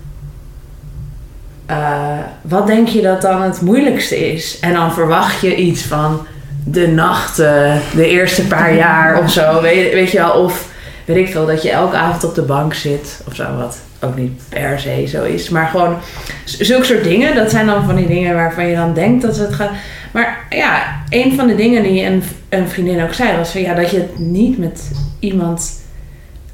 eh, 1.67 2.19
wat 2.43 2.67
denk 2.67 2.89
je 2.89 3.03
dat 3.03 3.23
dan 3.23 3.43
het 3.43 3.61
moeilijkste 3.61 4.33
is? 4.33 4.59
En 4.61 4.73
dan 4.73 4.93
verwacht 4.93 5.41
je 5.41 5.57
iets 5.57 5.83
van 5.83 6.27
de 6.65 6.87
nachten, 6.87 7.81
de 7.95 8.07
eerste 8.07 8.47
paar 8.47 8.75
jaar 8.75 9.19
of 9.23 9.31
zo. 9.31 9.61
Weet, 9.63 9.93
weet 9.93 10.11
je 10.11 10.19
wel, 10.19 10.33
of 10.33 10.69
weet 11.05 11.17
ik 11.17 11.29
veel, 11.29 11.47
dat 11.47 11.63
je 11.63 11.71
elke 11.71 11.97
avond 11.97 12.25
op 12.25 12.35
de 12.35 12.43
bank 12.43 12.75
zit 12.75 13.21
of 13.27 13.35
zo. 13.35 13.57
Wat 13.57 13.79
ook 14.01 14.17
niet 14.17 14.43
per 14.49 14.81
se 14.81 15.07
zo 15.07 15.25
is. 15.25 15.49
Maar 15.49 15.67
gewoon 15.67 15.97
zulke 16.45 16.85
soort 16.85 17.05
dingen. 17.05 17.35
Dat 17.35 17.51
zijn 17.51 17.67
dan 17.67 17.85
van 17.85 17.97
die 17.97 18.07
dingen 18.07 18.35
waarvan 18.35 18.67
je 18.67 18.77
dan 18.77 18.95
denkt 18.95 19.23
dat 19.23 19.37
het 19.37 19.55
gaat... 19.55 19.71
Maar 20.13 20.47
ja, 20.51 21.03
een 21.09 21.35
van 21.35 21.47
de 21.47 21.55
dingen 21.55 21.83
die 21.83 22.05
een, 22.05 22.23
een 22.49 22.69
vriendin 22.69 23.03
ook 23.03 23.13
zei 23.13 23.37
was 23.37 23.51
van 23.51 23.61
ja, 23.61 23.75
dat 23.75 23.91
je 23.91 23.97
het 23.97 24.19
niet 24.19 24.59
met 24.59 24.91
iemand 25.19 25.83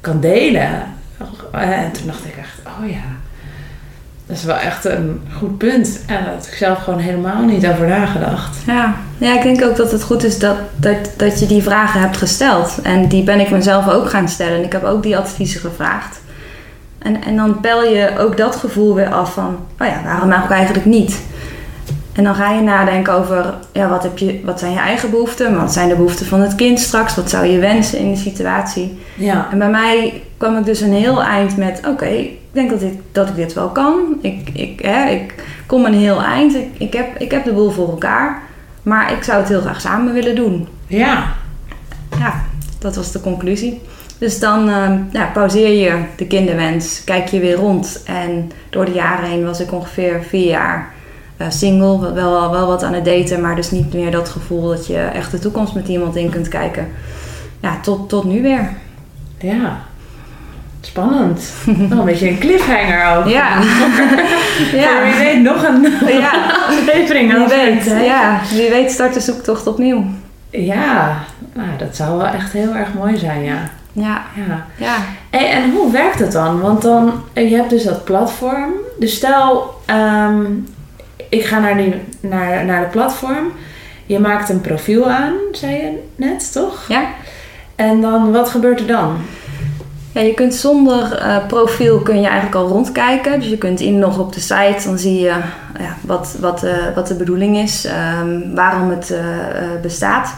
kan 0.01 0.19
delen. 0.19 0.83
En 1.51 1.91
toen 1.91 2.05
dacht 2.05 2.25
ik 2.25 2.37
echt, 2.37 2.59
oh 2.65 2.89
ja, 2.89 3.03
dat 4.25 4.37
is 4.37 4.43
wel 4.43 4.57
echt 4.57 4.85
een 4.85 5.21
goed 5.37 5.57
punt. 5.57 5.99
En 6.07 6.23
daar 6.23 6.33
had 6.33 6.47
ik 6.47 6.53
zelf 6.53 6.83
gewoon 6.83 6.99
helemaal 6.99 7.43
niet 7.43 7.67
over 7.67 7.87
nagedacht. 7.87 8.57
Ja, 8.65 8.95
ja 9.17 9.35
ik 9.35 9.43
denk 9.43 9.63
ook 9.63 9.75
dat 9.75 9.91
het 9.91 10.03
goed 10.03 10.23
is 10.23 10.39
dat, 10.39 10.57
dat, 10.75 11.13
dat 11.17 11.39
je 11.39 11.45
die 11.45 11.63
vragen 11.63 11.99
hebt 11.99 12.17
gesteld. 12.17 12.79
En 12.83 13.07
die 13.07 13.23
ben 13.23 13.39
ik 13.39 13.49
mezelf 13.49 13.89
ook 13.89 14.09
gaan 14.09 14.29
stellen. 14.29 14.57
En 14.57 14.63
ik 14.63 14.71
heb 14.71 14.83
ook 14.83 15.03
die 15.03 15.17
adviezen 15.17 15.59
gevraagd. 15.59 16.19
En, 17.05 17.23
en 17.23 17.35
dan 17.35 17.59
pel 17.59 17.83
je 17.83 18.19
ook 18.19 18.37
dat 18.37 18.55
gevoel 18.55 18.95
weer 18.95 19.13
af 19.13 19.33
van, 19.33 19.57
oh 19.79 19.87
ja, 19.87 20.01
waarom 20.03 20.33
ook 20.33 20.49
eigenlijk 20.49 20.85
niet? 20.85 21.21
En 22.13 22.23
dan 22.23 22.35
ga 22.35 22.51
je 22.51 22.61
nadenken 22.61 23.13
over, 23.13 23.53
ja, 23.71 23.89
wat, 23.89 24.03
heb 24.03 24.17
je, 24.17 24.41
wat 24.43 24.59
zijn 24.59 24.71
je 24.71 24.79
eigen 24.79 25.09
behoeften? 25.09 25.55
Wat 25.59 25.73
zijn 25.73 25.89
de 25.89 25.95
behoeften 25.95 26.25
van 26.25 26.41
het 26.41 26.55
kind 26.55 26.79
straks? 26.79 27.15
Wat 27.15 27.29
zou 27.29 27.45
je 27.45 27.59
wensen 27.59 27.99
in 27.99 28.11
de 28.11 28.19
situatie? 28.19 28.99
Ja, 29.15 29.47
En 29.51 29.57
bij 29.57 29.69
mij 29.69 30.23
kwam 30.37 30.57
ik 30.57 30.65
dus 30.65 30.81
een 30.81 30.93
heel 30.93 31.23
eind 31.23 31.57
met: 31.57 31.81
oké, 31.87 32.05
ik 32.05 32.37
denk 32.51 32.69
dat 32.69 32.81
ik, 32.81 32.99
dat 33.11 33.29
ik 33.29 33.35
dit 33.35 33.53
wel 33.53 33.69
kan. 33.69 33.95
Ik, 34.21 34.49
ik, 34.53 34.79
hè, 34.79 35.09
ik 35.09 35.33
kom 35.65 35.85
een 35.85 35.93
heel 35.93 36.23
eind. 36.23 36.55
Ik, 36.55 36.67
ik, 36.77 36.93
heb, 36.93 37.17
ik 37.17 37.31
heb 37.31 37.43
de 37.43 37.53
boel 37.53 37.71
voor 37.71 37.89
elkaar. 37.89 38.41
Maar 38.83 39.11
ik 39.11 39.23
zou 39.23 39.39
het 39.39 39.49
heel 39.49 39.61
graag 39.61 39.81
samen 39.81 40.13
willen 40.13 40.35
doen. 40.35 40.67
ja, 40.87 41.33
Ja, 42.19 42.43
dat 42.79 42.95
was 42.95 43.11
de 43.11 43.21
conclusie. 43.21 43.81
Dus 44.17 44.39
dan 44.39 44.69
eh, 44.69 44.89
ja, 45.11 45.25
pauzeer 45.33 45.69
je 45.83 46.03
de 46.17 46.27
kinderwens, 46.27 47.01
kijk 47.03 47.27
je 47.27 47.39
weer 47.39 47.55
rond. 47.55 48.03
En 48.05 48.51
door 48.69 48.85
de 48.85 48.91
jaren 48.91 49.29
heen 49.29 49.45
was 49.45 49.59
ik 49.59 49.71
ongeveer 49.71 50.23
vier 50.27 50.47
jaar 50.47 50.91
eh, 51.37 51.47
single. 51.49 52.13
Wel, 52.13 52.51
wel 52.51 52.67
wat 52.67 52.83
aan 52.83 52.93
het 52.93 53.05
daten, 53.05 53.41
maar 53.41 53.55
dus 53.55 53.71
niet 53.71 53.93
meer 53.93 54.11
dat 54.11 54.29
gevoel 54.29 54.67
dat 54.69 54.87
je 54.87 54.97
echt 54.97 55.31
de 55.31 55.39
toekomst 55.39 55.73
met 55.73 55.87
iemand 55.87 56.15
in 56.15 56.29
kunt 56.29 56.47
kijken. 56.47 56.87
Ja, 57.59 57.79
tot, 57.81 58.09
tot 58.09 58.23
nu 58.23 58.41
weer. 58.41 58.69
ja. 59.37 59.77
Spannend. 60.81 61.51
Nog 61.89 61.99
een 61.99 62.05
beetje 62.05 62.29
een 62.29 62.37
cliffhanger 62.39 63.17
ook. 63.17 63.27
Ja. 63.37 63.59
Ja. 64.73 65.03
wie 65.03 65.13
weet 65.25 65.41
nog 65.41 65.63
een 65.63 65.87
Ja, 66.07 66.31
aflevering. 66.69 67.33
wie 67.37 67.47
weet. 67.47 67.85
het? 67.85 68.05
Ja, 68.05 68.39
wie 68.51 68.69
weet 68.69 68.91
start 68.91 69.13
de 69.13 69.19
zoektocht 69.19 69.67
opnieuw. 69.67 70.05
Ja, 70.49 71.17
nou, 71.53 71.67
dat 71.77 71.95
zou 71.95 72.17
wel 72.17 72.27
echt 72.27 72.51
heel 72.51 72.75
erg 72.75 72.93
mooi 72.93 73.17
zijn, 73.17 73.43
ja. 73.43 73.69
Ja, 73.95 74.21
ja. 74.47 74.65
ja. 74.77 74.95
Hey, 75.29 75.51
en 75.51 75.71
hoe 75.71 75.91
werkt 75.91 76.19
het 76.19 76.31
dan? 76.31 76.61
Want 76.61 76.81
dan, 76.81 77.23
eh, 77.33 77.49
je 77.49 77.55
hebt 77.55 77.69
dus 77.69 77.83
dat 77.83 78.03
platform. 78.03 78.71
Dus 78.99 79.15
stel, 79.15 79.73
ehm, 79.85 80.43
ik 81.29 81.45
ga 81.45 81.59
naar, 81.59 81.77
die, 81.77 81.95
naar, 82.19 82.65
naar 82.65 82.81
de 82.81 82.87
platform. 82.87 83.51
Je 84.05 84.19
maakt 84.19 84.49
een 84.49 84.61
profiel 84.61 85.09
aan, 85.09 85.33
zei 85.51 85.73
je 85.73 86.03
net, 86.15 86.51
toch? 86.51 86.85
Ja? 86.87 87.05
En 87.75 88.01
dan, 88.01 88.31
wat 88.31 88.49
gebeurt 88.49 88.79
er 88.79 88.87
dan? 88.87 89.17
Ja, 90.11 90.21
je 90.21 90.33
kunt 90.33 90.53
zonder 90.53 91.17
eh, 91.17 91.45
profiel 91.47 91.99
kun 91.99 92.19
je 92.21 92.27
eigenlijk 92.27 92.55
al 92.55 92.67
rondkijken. 92.67 93.39
Dus 93.39 93.49
je 93.49 93.57
kunt 93.57 93.79
inloggen 93.79 94.23
op 94.23 94.33
de 94.33 94.39
site. 94.39 94.81
Dan 94.83 94.97
zie 94.97 95.19
je 95.19 95.33
ja, 95.79 95.97
wat, 96.01 96.35
wat, 96.39 96.63
eh, 96.63 96.73
wat 96.95 97.07
de 97.07 97.15
bedoeling 97.15 97.57
is. 97.57 97.85
ehm, 97.85 98.53
waarom 98.53 98.89
het 98.89 99.13
bestaat. 99.81 100.35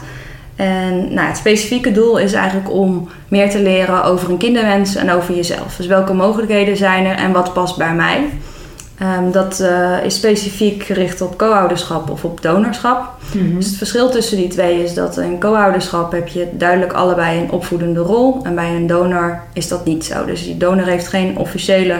En 0.58 1.14
nou, 1.14 1.26
het 1.26 1.36
specifieke 1.36 1.92
doel 1.92 2.18
is 2.18 2.32
eigenlijk 2.32 2.72
om 2.72 3.08
meer 3.28 3.50
te 3.50 3.62
leren 3.62 4.04
over 4.04 4.30
een 4.30 4.36
kinderwens 4.36 4.94
en 4.94 5.10
over 5.10 5.34
jezelf. 5.34 5.76
Dus 5.76 5.86
welke 5.86 6.12
mogelijkheden 6.12 6.76
zijn 6.76 7.06
er 7.06 7.16
en 7.16 7.32
wat 7.32 7.52
past 7.52 7.76
bij 7.76 7.94
mij. 7.94 8.30
Ehm, 8.98 9.30
dat 9.30 9.60
eh, 9.60 10.04
is 10.04 10.14
specifiek 10.14 10.82
gericht 10.82 11.20
op 11.20 11.38
co-ouderschap 11.38 12.10
of 12.10 12.24
op 12.24 12.42
donorschap. 12.42 13.14
Dus 13.32 13.66
het 13.66 13.76
verschil 13.76 14.10
tussen 14.10 14.36
die 14.36 14.48
twee 14.48 14.82
is 14.82 14.94
dat 14.94 15.16
in 15.16 15.40
co-ouderschap 15.40 16.12
heb 16.12 16.28
je 16.28 16.48
duidelijk 16.52 16.92
allebei 16.92 17.40
een 17.40 17.50
opvoedende 17.50 18.00
rol. 18.00 18.40
En 18.42 18.54
bij 18.54 18.74
een 18.74 18.86
donor 18.86 19.40
is 19.52 19.68
dat 19.68 19.84
niet 19.84 20.04
zo. 20.04 20.24
Dus 20.24 20.44
die 20.44 20.56
donor 20.56 20.86
heeft 20.86 21.08
geen 21.08 21.38
officiële 21.38 21.96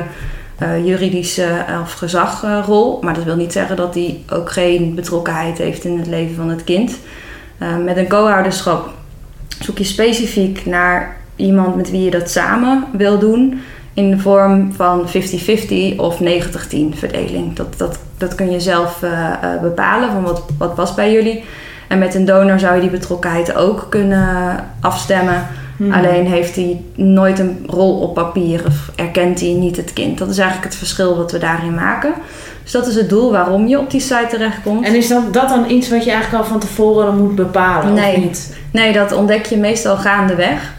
eh, 0.59 0.87
juridische 0.87 1.65
eh, 1.67 1.81
of 1.83 1.93
gezagrol. 1.93 2.99
Maar 3.03 3.15
dat 3.15 3.25
wil 3.25 3.37
niet 3.37 3.53
zeggen 3.53 3.77
dat 3.77 3.95
hij 3.95 4.21
ook 4.33 4.51
geen 4.51 4.95
betrokkenheid 4.95 5.59
heeft 5.59 5.85
in 5.85 5.99
het 5.99 6.07
leven 6.07 6.35
van 6.35 6.49
het 6.49 6.65
kind. 6.65 6.99
Eh, 7.59 7.77
met 7.85 7.97
een 7.97 8.09
co-ouderschap 8.09 8.91
zoek 9.61 9.79
je 9.79 9.85
specifiek 9.85 10.67
naar 10.67 11.17
iemand 11.37 11.77
met 11.77 11.91
wie 11.91 12.05
je 12.05 12.11
dat 12.11 12.31
samen 12.31 12.85
wil 12.93 13.19
doen. 13.19 13.61
In 13.95 14.11
de 14.11 14.19
vorm 14.19 14.73
van 14.73 15.09
50-50 15.09 15.97
of 15.97 16.21
90-10 16.21 16.25
verdeling. 16.95 17.55
Dat, 17.55 17.79
dat, 17.79 17.99
dat 18.19 18.35
kun 18.35 18.51
je 18.51 18.61
zelf 18.61 19.03
eh, 19.03 19.29
eh, 19.43 19.61
bepalen 19.61 20.11
van 20.11 20.23
wat, 20.23 20.43
wat 20.59 20.75
past 20.75 20.97
bij 20.97 21.13
jullie. 21.13 21.45
En 21.89 21.99
met 21.99 22.15
een 22.15 22.25
donor 22.25 22.59
zou 22.59 22.75
je 22.75 22.81
die 22.81 22.91
betrokkenheid 22.91 23.55
ook 23.55 23.87
kunnen 23.89 24.65
afstemmen. 24.81 25.47
Hmm. 25.77 25.93
Alleen 25.93 26.27
heeft 26.27 26.57
hij 26.57 26.81
nooit 26.95 27.39
een 27.39 27.65
rol 27.67 28.01
op 28.01 28.15
papier 28.15 28.63
of 28.67 28.91
erkent 28.97 29.41
hij 29.41 29.53
niet 29.53 29.77
het 29.77 29.93
kind. 29.93 30.19
Dat 30.19 30.29
is 30.29 30.39
eigenlijk 30.39 30.69
het 30.69 30.79
verschil 30.79 31.17
wat 31.17 31.33
we 31.33 31.39
daarin 31.39 31.75
maken. 31.75 32.13
Dus 32.69 32.77
dat 32.81 32.87
is 32.87 32.95
het 32.95 33.09
doel 33.09 33.31
waarom 33.31 33.67
je 33.67 33.79
op 33.79 33.91
die 33.91 34.01
site 34.01 34.27
terechtkomt. 34.31 34.87
En 34.87 34.95
is 34.95 35.09
dat, 35.09 35.33
dat 35.33 35.49
dan 35.49 35.71
iets 35.71 35.89
wat 35.89 36.05
je 36.05 36.11
eigenlijk 36.11 36.43
al 36.45 36.51
van 36.51 36.59
tevoren 36.61 37.17
moet 37.19 37.35
bepalen? 37.35 37.95
Nee. 37.95 38.17
Of 38.17 38.23
niet? 38.23 38.57
Nee, 38.73 38.93
dat 38.93 39.13
ontdek 39.13 39.47
je 39.47 39.57
meestal 39.57 39.97
gaandeweg. 39.97 40.75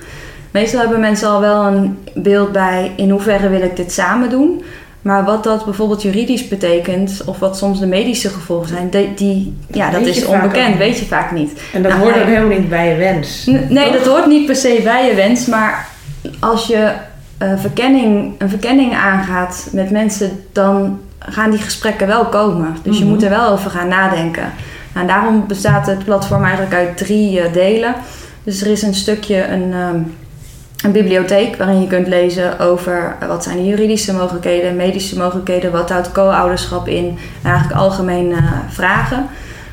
Meestal 0.52 0.80
hebben 0.80 1.00
mensen 1.00 1.30
al 1.30 1.42
wel 1.42 1.64
een 1.66 1.98
beeld 2.16 2.52
bij 2.52 2.92
in 2.96 3.10
hoeverre 3.10 3.50
wil 3.50 3.62
ik 3.62 3.76
dit 3.76 3.92
samen 3.92 4.30
doen. 4.30 4.64
Maar 5.02 5.24
wat 5.26 5.44
dat 5.44 5.66
bijvoorbeeld 5.66 6.02
juridisch 6.02 6.48
betekent, 6.48 7.22
of 7.26 7.40
wat 7.40 7.58
soms 7.58 7.80
de 7.80 7.86
medische 7.88 8.30
gevolgen 8.30 8.68
zijn, 8.68 8.90
die, 8.90 9.14
die- 9.14 9.58
ja, 9.72 9.90
dat 9.90 10.06
is 10.06 10.26
onbekend, 10.26 10.78
weet 10.78 11.00
je 11.00 11.06
vaak 11.06 11.32
niet. 11.32 11.62
En 11.74 11.82
dat 11.82 11.92
Nou, 11.92 12.04
hoort 12.04 12.16
ook 12.18 12.26
helemaal 12.26 12.58
niet 12.58 12.70
bij 12.70 12.90
je 12.90 12.96
wens. 12.96 13.46
Nee, 13.46 13.86
Toch? 13.86 13.94
dat 13.94 14.06
hoort 14.08 14.26
niet 14.28 14.46
per 14.46 14.56
se 14.56 14.80
bij 14.84 15.08
je 15.10 15.16
wens, 15.16 15.46
maar 15.46 15.88
als 16.40 16.68
je 16.68 16.92
eh, 17.38 17.52
verkenning, 17.58 18.34
een 18.38 18.50
verkenning 18.50 18.94
aangaat 18.94 19.68
met 19.72 19.92
mensen, 19.92 20.44
dan 20.52 21.00
gaan 21.20 21.52
die 21.52 21.60
gesprekken 21.60 22.08
wel 22.08 22.26
komen. 22.26 22.78
Dus 22.84 22.98
je 22.98 23.04
Mhm. 23.04 23.14
moet 23.14 23.24
er 23.24 23.30
wel 23.30 23.52
over 23.52 23.72
gaan 23.72 23.88
nadenken. 23.88 24.52
Nou, 24.94 25.08
en 25.08 25.08
daarom 25.08 25.48
bestaat 25.48 25.88
het 25.88 26.04
platform 26.04 26.44
eigenlijk 26.44 26.74
uit 26.74 26.98
drie 26.98 27.40
eh, 27.40 27.54
delen. 27.54 27.96
Dus 28.44 28.62
er 28.62 28.68
is 28.72 28.82
een 28.82 28.94
stukje, 28.94 29.48
een, 29.48 29.74
ehm, 29.74 30.00
een 30.84 30.92
bibliotheek 30.92 31.56
waarin 31.56 31.82
je 31.82 31.88
kunt 31.88 32.08
lezen 32.08 32.60
over 32.60 33.16
eh, 33.20 33.28
wat 33.28 33.44
zijn 33.44 33.58
de 33.58 33.66
juridische 33.66 34.14
mogelijkheden, 34.14 34.76
medische 34.76 35.18
mogelijkheden, 35.18 35.72
wat 35.72 35.90
houdt 35.90 36.12
co-ouderschap 36.12 36.88
in, 36.88 37.18
en 37.42 37.50
eigenlijk 37.50 37.80
algemene 37.80 38.36
eh, 38.36 38.52
vragen. 38.70 39.28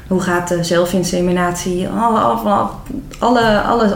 Hoe 0.08 0.20
gaat 0.20 0.48
de 0.48 0.64
zelfinseminatie, 0.64 1.88
alle, 1.88 2.18
alle, 2.18 2.68
alle, 3.18 3.60
alle 3.60 3.94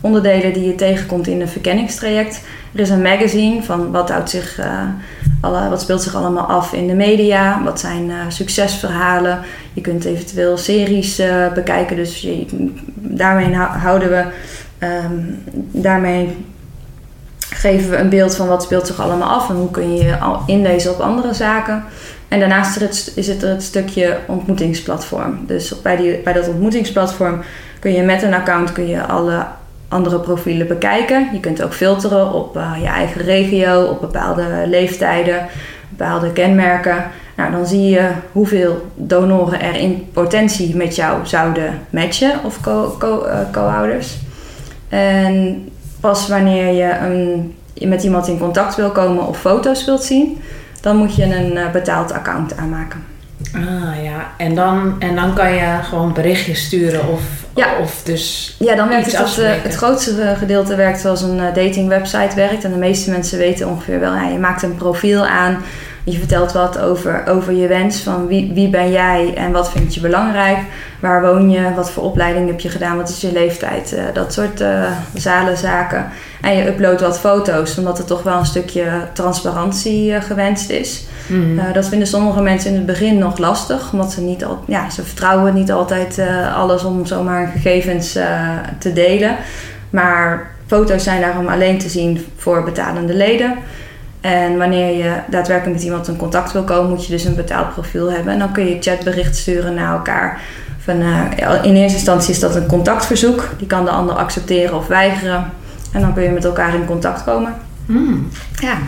onderdelen 0.00 0.52
die 0.52 0.66
je 0.66 0.74
tegenkomt 0.74 1.26
in 1.26 1.40
een 1.40 1.48
verkenningstraject. 1.48 2.40
Er 2.74 2.80
is 2.80 2.90
een 2.90 3.02
magazine 3.02 3.62
van 3.62 3.90
wat 3.90 4.10
houdt 4.10 4.30
zich 4.30 4.60
Wat 5.40 5.80
speelt 5.80 6.02
zich 6.02 6.14
allemaal 6.14 6.46
af 6.46 6.72
in 6.72 6.86
de 6.86 6.94
media? 6.94 7.62
Wat 7.64 7.80
zijn 7.80 8.10
eh, 8.10 8.16
succesverhalen? 8.28 9.38
Je 9.72 9.80
kunt 9.80 10.04
eventueel 10.04 10.56
series 10.56 11.18
eh, 11.18 11.52
bekijken. 11.52 11.96
Dus 11.96 12.26
daarmee 12.94 13.54
hou- 13.54 13.78
houden 13.78 14.08
we, 14.10 14.24
ehm, 14.78 15.12
daarmee 15.70 16.36
geven 17.38 17.90
we 17.90 17.96
een 17.96 18.08
beeld 18.08 18.36
van 18.36 18.48
wat 18.48 18.62
speelt 18.62 18.86
zich 18.86 19.00
allemaal 19.00 19.28
af 19.28 19.48
en 19.50 19.54
hoe 19.56 19.70
kun 19.70 19.94
je 19.96 20.02
je 20.04 20.16
inlezen 20.46 20.90
op 20.90 21.00
andere 21.00 21.34
zaken. 21.34 21.84
En 22.28 22.40
daarnaast 22.40 22.76
er 22.76 22.82
het- 22.82 23.12
is 23.14 23.26
het 23.28 23.40
het 23.42 23.62
stukje 23.62 24.18
ontmoetingsplatform. 24.26 25.38
Dus 25.46 25.82
bij, 25.82 25.96
die, 25.96 26.18
bij 26.18 26.32
dat 26.32 26.48
ontmoetingsplatform 26.48 27.40
kun 27.78 27.92
je 27.92 28.02
met 28.02 28.22
een 28.22 28.34
account 28.34 28.72
kun 28.72 28.86
je 28.88 29.02
alle 29.06 29.44
andere 29.88 30.20
profielen 30.20 30.66
bekijken. 30.66 31.28
Je 31.32 31.40
kunt 31.40 31.62
ook 31.62 31.72
filteren 31.74 32.32
op 32.32 32.56
eh, 32.56 32.72
je 32.80 32.86
eigen 32.86 33.20
regio, 33.22 33.84
op 33.84 34.00
bepaalde 34.00 34.46
leeftijden, 34.66 35.46
bepaalde 35.88 36.32
kenmerken. 36.32 37.04
Nou, 37.36 37.50
dan 37.50 37.66
zie 37.66 37.88
je 37.90 38.10
hoeveel 38.32 38.86
donoren 38.94 39.60
er 39.60 39.74
in 39.76 40.08
potentie 40.12 40.76
met 40.76 40.96
jou 40.96 41.26
zouden 41.26 41.78
matchen 41.90 42.32
of 42.44 42.60
co- 42.60 42.96
co- 42.98 43.24
eh, 43.24 43.38
co-ouders. 43.52 44.16
En 44.88 45.68
pas 46.00 46.28
wanneer 46.28 46.72
je 46.72 46.96
een, 46.98 47.54
met 47.88 48.02
iemand 48.02 48.28
in 48.28 48.38
contact 48.38 48.74
wil 48.76 48.90
komen 48.90 49.26
of 49.26 49.38
foto's 49.40 49.84
wilt 49.84 50.02
zien, 50.02 50.40
dan 50.80 50.96
moet 50.96 51.14
je 51.14 51.24
een 51.24 51.56
eh, 51.56 51.70
betaald 51.70 52.12
account 52.12 52.56
aanmaken. 52.56 53.04
Ah 53.54 54.02
ja, 54.04 54.30
en 54.36 54.54
dan, 54.54 54.96
en 54.98 55.14
dan 55.14 55.34
kan 55.34 55.54
je 55.54 55.78
gewoon 55.82 56.12
berichtjes 56.12 56.64
sturen 56.64 57.08
of, 57.08 57.20
Ja. 57.54 57.66
of 57.80 58.02
dus... 58.04 58.56
Ja, 58.58 58.74
dan 58.74 58.88
werkt 58.88 59.06
het, 59.06 59.18
het, 59.18 59.38
eh, 59.38 59.50
het 59.62 59.74
grootste 59.74 60.22
eh, 60.22 60.38
gedeelte 60.38 60.74
werkt 60.76 61.00
zoals 61.00 61.22
een 61.22 61.40
eh, 61.40 61.54
datingwebsite 61.54 62.34
werkt. 62.34 62.64
En 62.64 62.70
de 62.70 62.78
meeste 62.78 63.10
mensen 63.10 63.38
weten 63.38 63.68
ongeveer 63.68 64.00
wel, 64.00 64.14
ja, 64.14 64.28
je 64.28 64.38
maakt 64.38 64.62
een 64.62 64.74
profiel 64.74 65.26
aan. 65.26 65.58
Je 66.04 66.18
vertelt 66.18 66.52
wat 66.52 66.78
over, 66.78 67.26
over 67.26 67.52
je 67.52 67.66
wens, 67.66 68.00
van 68.00 68.26
wie, 68.26 68.52
wie 68.54 68.68
ben 68.68 68.90
jij 68.90 69.34
en 69.36 69.52
wat 69.52 69.70
vind 69.70 69.94
je 69.94 70.00
belangrijk. 70.00 70.58
Waar 71.00 71.22
woon 71.22 71.50
je, 71.50 71.74
wat 71.74 71.90
voor 71.90 72.02
opleiding 72.02 72.46
heb 72.46 72.60
je 72.60 72.68
gedaan, 72.68 72.96
wat 72.96 73.08
is 73.08 73.20
je 73.20 73.32
leeftijd. 73.32 73.96
dat 74.12 74.32
soort 74.32 74.60
eh 74.60 74.90
zalen 75.14 75.56
zaken. 75.56 76.08
En 76.40 76.56
je 76.56 76.66
uploadt 76.66 77.00
wat 77.00 77.18
foto's, 77.20 77.78
omdat 77.78 77.98
er 77.98 78.04
toch 78.04 78.22
wel 78.22 78.38
een 78.38 78.46
stukje 78.46 78.84
transparantie 79.12 80.20
gewenst 80.20 80.70
is. 80.70 81.04
Mhm. 81.28 81.58
Eh, 81.58 81.72
dat 81.72 81.88
vinden 81.88 82.08
sommige 82.08 82.42
mensen 82.42 82.70
in 82.70 82.76
het 82.76 82.86
begin 82.86 83.18
nog 83.18 83.38
lastig, 83.38 83.92
omdat 83.92 84.12
ze 84.12 84.20
niet 84.20 84.44
al, 84.44 84.62
ja, 84.66 84.90
ze 84.90 85.02
vertrouwen 85.02 85.54
niet 85.54 85.72
altijd 85.72 86.18
eh, 86.18 86.56
alles 86.56 86.84
om 86.84 87.06
zomaar 87.06 87.46
gegevens 87.46 88.14
eh, 88.14 88.50
te 88.78 88.92
delen. 88.92 89.36
Maar 89.90 90.50
foto's 90.66 91.02
zijn 91.02 91.20
daarom 91.20 91.48
alleen 91.48 91.78
te 91.78 91.88
zien 91.88 92.26
voor 92.36 92.64
betalende 92.64 93.14
leden. 93.14 93.54
En 94.20 94.58
wanneer 94.58 94.96
je 94.96 95.12
daadwerkelijk 95.30 95.76
met 95.76 95.84
iemand 95.84 96.08
in 96.08 96.16
contact 96.16 96.52
wil 96.52 96.62
komen, 96.62 96.90
moet 96.90 97.06
je 97.06 97.12
dus 97.12 97.24
een 97.24 97.34
betaald 97.34 97.72
profiel 97.72 98.12
hebben. 98.12 98.32
En 98.32 98.38
dan 98.38 98.52
kun 98.52 98.66
je 98.66 98.76
chatbericht 98.80 99.36
sturen 99.36 99.74
naar 99.74 99.92
elkaar. 99.92 100.40
Van, 100.78 101.02
in 101.62 101.74
eerste 101.74 101.96
instantie 101.96 102.30
is 102.30 102.40
dat 102.40 102.56
een 102.56 102.66
contactverzoek. 102.66 103.48
Die 103.58 103.66
kan 103.66 103.84
de 103.84 103.90
ander 103.90 104.14
accepteren 104.14 104.76
of 104.76 104.86
weigeren. 104.86 105.50
En 105.92 106.00
dan 106.00 106.14
kun 106.14 106.22
je 106.22 106.30
met 106.30 106.44
elkaar 106.44 106.74
in 106.74 106.84
contact 106.84 107.24
komen. 107.24 107.54
Hmm. 107.86 108.28
Ja, 108.60 108.78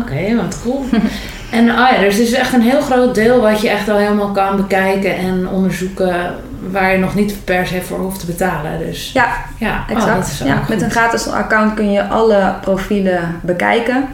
Oké, 0.00 0.36
wat 0.36 0.60
cool. 0.62 0.84
en 1.58 1.70
ah 1.70 1.90
ja, 1.90 2.00
dus 2.00 2.16
het 2.16 2.26
is 2.26 2.32
echt 2.32 2.52
een 2.52 2.62
heel 2.62 2.80
groot 2.80 3.14
deel 3.14 3.40
wat 3.40 3.60
je 3.60 3.68
echt 3.68 3.88
al 3.88 3.96
helemaal 3.96 4.30
kan 4.30 4.56
bekijken 4.56 5.16
en 5.16 5.48
onderzoeken 5.48 6.34
waar 6.70 6.92
je 6.92 6.98
nog 6.98 7.14
niet 7.14 7.44
per 7.44 7.66
se 7.66 7.82
voor 7.82 7.98
hoeft 7.98 8.20
te 8.20 8.26
betalen. 8.26 8.78
Dus 8.78 9.12
ja 9.12 9.26
ja, 9.58 9.84
oh, 9.90 9.96
Exact. 9.96 10.42
ja, 10.44 10.62
met 10.68 10.82
een 10.82 10.90
gratis 10.90 11.28
account 11.28 11.74
kun 11.74 11.92
je 11.92 12.08
alle 12.08 12.54
profielen 12.60 13.40
bekijken. 13.42 14.08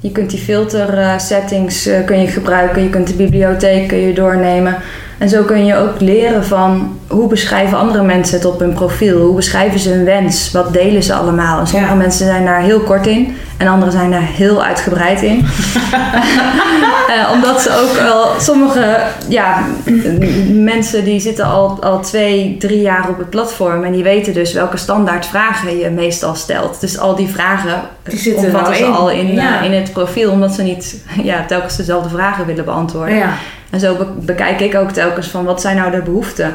Je 0.00 0.12
kunt 0.12 0.30
die 0.30 0.38
filter 0.38 0.98
eh, 0.98 1.18
settings 1.18 1.86
eh, 1.86 2.04
kun 2.04 2.20
je 2.20 2.26
gebruiken. 2.26 2.82
Je 2.82 2.90
kunt 2.90 3.06
de 3.06 3.14
bibliotheek 3.14 3.88
kun 3.88 3.98
je 3.98 4.14
doornemen. 4.14 4.76
En 5.22 5.28
zo 5.28 5.42
kun 5.42 5.64
je 5.64 5.76
ook 5.76 6.00
leren 6.00 6.44
van 6.44 6.98
hoe 7.08 7.28
beschrijven 7.28 7.78
andere 7.78 8.02
mensen 8.02 8.36
het 8.36 8.44
op 8.44 8.58
hun 8.58 8.72
profiel. 8.72 9.20
Hoe 9.20 9.34
beschrijven 9.34 9.80
ze 9.80 9.90
hun 9.90 10.04
wens? 10.04 10.50
Wat 10.52 10.72
delen 10.72 11.02
ze 11.02 11.14
allemaal? 11.14 11.60
En 11.60 11.66
sommige 11.66 11.92
Ja. 11.92 11.98
mensen 11.98 12.26
zijn 12.26 12.44
daar 12.44 12.60
heel 12.60 12.80
kort 12.80 13.06
in. 13.06 13.36
En 13.56 13.66
anderen 13.68 13.92
zijn 13.92 14.10
daar 14.10 14.26
heel 14.32 14.64
uitgebreid 14.64 15.22
in. 15.22 15.44
Eh, 17.08 17.30
omdat 17.32 17.60
ze 17.62 17.70
ook 17.82 18.02
wel... 18.02 18.26
Sommige 18.40 18.96
ja, 19.28 19.62
mensen 20.48 21.04
die 21.04 21.20
zitten 21.20 21.44
al, 21.44 21.82
al 21.82 22.00
twee, 22.00 22.56
drie 22.58 22.80
jaar 22.80 23.08
op 23.08 23.18
het 23.18 23.30
platform. 23.30 23.84
En 23.84 23.92
die 23.92 24.02
weten 24.02 24.34
dus 24.34 24.52
welke 24.52 24.76
standaard 24.76 25.26
vragen 25.26 25.78
je 25.78 25.90
meestal 25.90 26.34
stelt. 26.34 26.80
Dus 26.80 26.98
al 26.98 27.16
die 27.16 27.28
vragen 27.28 27.80
Die 28.02 28.18
zitten 28.18 28.44
omvatten 28.44 28.76
ze 28.76 28.84
in. 28.84 28.92
al 28.92 29.10
in, 29.10 29.32
Ja. 29.32 29.58
eh, 29.60 29.64
in 29.64 29.72
het 29.80 29.92
profiel. 29.92 30.30
Omdat 30.30 30.52
ze 30.52 30.62
niet 30.62 31.04
ja, 31.22 31.44
telkens 31.48 31.76
dezelfde 31.76 32.08
vragen 32.08 32.46
willen 32.46 32.64
beantwoorden. 32.64 33.14
Ja, 33.16 33.32
En 33.72 33.80
zo 33.80 33.96
be- 33.96 34.06
bekijk 34.20 34.60
ik 34.60 34.74
ook 34.74 34.90
telkens 34.90 35.26
van 35.28 35.44
wat 35.44 35.60
zijn 35.60 35.76
nou 35.76 35.90
de 35.90 36.02
behoeften. 36.02 36.54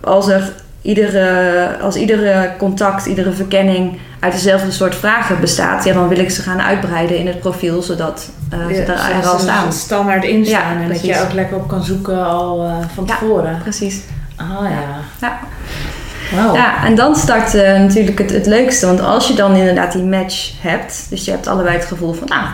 Als 0.00 0.28
er 0.28 0.52
iedere, 0.82 1.68
als 1.82 1.96
iedere 1.96 2.50
contact, 2.58 3.06
iedere 3.06 3.32
verkenning 3.32 3.98
uit 4.20 4.32
dezelfde 4.32 4.70
soort 4.70 4.94
vragen 4.94 5.40
bestaat, 5.40 5.84
ja, 5.84 5.92
dan 5.92 6.08
wil 6.08 6.18
ik 6.18 6.30
ze 6.30 6.42
gaan 6.42 6.62
uitbreiden 6.62 7.18
in 7.18 7.26
het 7.26 7.40
profiel, 7.40 7.82
zodat 7.82 8.28
eh, 8.50 8.58
ze 8.66 8.74
Ja, 8.74 9.10
er, 9.20 9.26
al 9.26 9.38
staan. 9.38 9.72
standaard 9.72 10.24
in 10.24 10.46
staan 10.46 10.76
Ja, 10.76 10.82
en 10.82 10.88
dat 10.88 11.04
je 11.04 11.20
ook 11.20 11.32
lekker 11.32 11.56
op 11.56 11.68
kan 11.68 11.84
zoeken 11.84 12.26
al 12.26 12.64
eh, 12.64 12.74
van 12.94 13.04
Ja. 13.06 13.16
tevoren. 13.18 13.58
Precies. 13.62 14.00
Ah 14.36 14.46
ja. 14.70 14.80
Ja. 15.20 15.38
Wauw. 16.34 16.54
Ja, 16.54 16.84
en 16.84 16.94
dan 16.94 17.16
start 17.16 17.54
eh, 17.54 17.78
natuurlijk 17.78 18.18
het, 18.18 18.30
het 18.30 18.46
leukste. 18.46 18.86
Want 18.86 19.00
als 19.00 19.28
je 19.28 19.34
dan 19.34 19.54
inderdaad 19.54 19.92
die 19.92 20.02
match 20.02 20.50
hebt, 20.60 21.06
dus 21.10 21.24
je 21.24 21.30
hebt 21.30 21.46
allebei 21.46 21.76
het 21.76 21.84
gevoel 21.86 22.12
van, 22.12 22.28
nou, 22.28 22.44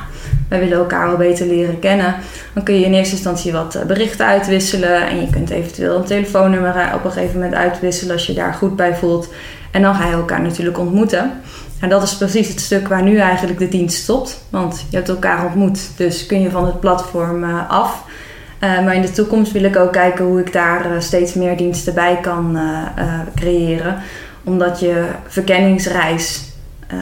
wij 0.51 0.59
willen 0.59 0.79
elkaar 0.79 1.07
wel 1.07 1.17
beter 1.17 1.47
leren 1.47 1.79
kennen, 1.79 2.15
dan 2.55 2.63
kun 2.63 2.75
je 2.75 2.85
in 2.85 2.95
eerste 2.95 3.15
instantie 3.15 3.53
wat 3.53 3.75
eh, 3.75 3.85
berichten 3.85 4.27
uitwisselen. 4.27 5.09
En 5.09 5.21
je 5.21 5.31
kunt 5.31 5.51
eventueel 5.51 5.97
een 5.97 6.05
telefoonnummer 6.05 6.77
eh, 6.77 6.95
op 6.95 7.05
een 7.05 7.11
gegeven 7.11 7.35
moment 7.35 7.55
uitwisselen 7.55 8.13
als 8.13 8.27
je 8.27 8.33
daar 8.33 8.55
goed 8.55 8.77
bij 8.77 8.95
voelt. 8.95 9.29
En 9.71 9.83
dan 9.83 9.95
ga 9.95 10.07
je 10.07 10.13
elkaar 10.13 10.43
natuurlijk 10.43 10.79
ontmoeten. 10.79 11.33
En 11.81 11.89
dat 11.89 12.03
is 12.03 12.17
precies 12.17 12.49
het 12.49 12.61
stuk 12.61 12.89
waar 12.89 13.03
nu 13.03 13.17
eigenlijk 13.17 13.59
de 13.59 13.69
dienst 13.69 14.03
stopt. 14.03 14.45
Want 14.49 14.85
je 14.91 14.97
hebt 14.97 15.09
elkaar 15.09 15.45
ontmoet, 15.45 15.91
dus 15.97 16.27
kun 16.27 16.41
je 16.41 16.51
van 16.51 16.67
het 16.67 16.81
platform 16.81 17.45
eh, 17.45 17.71
af. 17.71 18.05
Maar 18.61 18.95
in 18.95 19.03
de 19.03 19.11
toekomst 19.11 19.53
wil 19.53 19.65
ik 19.65 19.77
ook 19.77 19.93
kijken 19.93 20.25
hoe 20.25 20.41
ik 20.41 20.53
daar 20.53 21.03
steeds 21.03 21.35
meer 21.35 21.57
diensten 21.57 21.95
bij 21.95 22.19
kan 22.23 22.59
creëren. 23.35 23.97
Omdat 24.45 24.81
je 24.81 25.05
verkenningsreis 25.27 26.50
eh, 26.91 26.97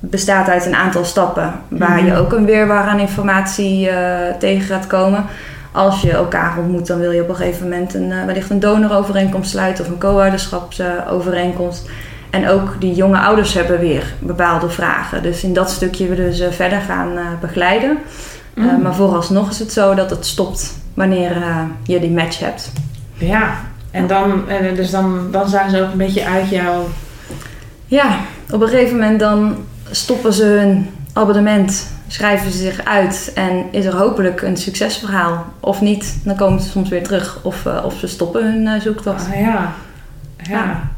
bestaat 0.00 0.48
uit 0.48 0.66
een 0.66 0.74
aantal 0.74 1.04
stappen. 1.04 1.52
Waar 1.68 2.04
je 2.04 2.10
Mhm. 2.10 2.20
ook 2.20 2.32
een 2.32 2.44
weerwaar 2.44 2.84
aan 2.86 2.98
informatie 2.98 3.88
eh, 3.88 4.34
tegen 4.38 4.66
gaat 4.66 4.86
komen. 4.86 5.24
Als 5.72 6.00
je 6.00 6.10
elkaar 6.12 6.58
ontmoet, 6.58 6.86
dan 6.86 6.98
wil 6.98 7.10
je 7.10 7.22
op 7.22 7.28
een 7.28 7.34
gegeven 7.36 7.68
moment 7.68 7.94
een, 7.94 8.12
eh, 8.12 8.24
wellicht 8.24 8.50
een 8.50 8.60
donorovereenkomst 8.60 9.50
sluiten 9.50 9.84
of 9.84 9.90
een 9.90 9.98
co-ouderschapsovereenkomst. 9.98 11.88
En 12.30 12.48
ook 12.48 12.80
die 12.80 12.94
jonge 12.94 13.18
ouders 13.18 13.54
hebben 13.54 13.78
weer 13.78 14.12
bepaalde 14.18 14.68
vragen. 14.70 15.22
Dus 15.22 15.42
in 15.44 15.52
dat 15.52 15.70
stukje 15.70 16.08
willen 16.08 16.24
we 16.24 16.34
ze 16.34 16.52
verder 16.52 16.80
gaan 16.80 17.08
begeleiden. 17.40 17.98
Eh, 18.54 18.64
Mm. 18.64 18.82
maar 18.82 18.94
vooralsnog 18.94 19.50
is 19.50 19.58
het 19.58 19.72
zo 19.72 19.94
dat 19.94 20.10
het 20.10 20.26
stopt 20.26 20.74
wanneer 20.94 21.36
je 21.82 22.00
die 22.00 22.10
match 22.10 22.38
hebt. 22.40 22.72
Ja, 23.14 23.50
en 23.90 24.06
dan, 24.06 24.42
dus 24.74 24.90
dan, 24.90 25.28
dan 25.30 25.48
zijn 25.48 25.70
ze 25.70 25.82
ook 25.82 25.90
een 25.92 25.98
beetje 25.98 26.26
uit 26.26 26.48
jouw... 26.48 26.86
Ja, 27.88 28.18
op 28.50 28.60
een 28.60 28.68
gegeven 28.68 28.96
moment 28.96 29.20
dan 29.20 29.56
stoppen 29.90 30.32
ze 30.32 30.44
hun 30.44 30.90
abonnement, 31.12 31.90
schrijven 32.08 32.50
ze 32.50 32.58
zich 32.58 32.84
uit 32.84 33.32
en 33.34 33.64
is 33.70 33.84
er 33.84 33.96
hopelijk 33.96 34.42
een 34.42 34.56
succesverhaal. 34.56 35.46
Of 35.60 35.80
niet, 35.80 36.18
dan 36.24 36.36
komen 36.36 36.60
ze 36.60 36.68
soms 36.68 36.88
weer 36.88 37.02
terug 37.02 37.38
of, 37.42 37.66
eh, 37.66 37.84
of 37.84 37.98
ze 37.98 38.06
stoppen 38.06 38.44
hun 38.52 38.66
eh, 38.66 38.80
zoektocht. 38.80 39.26
Ah 39.26 39.40
ja. 39.40 39.72
Ja. 40.42 40.88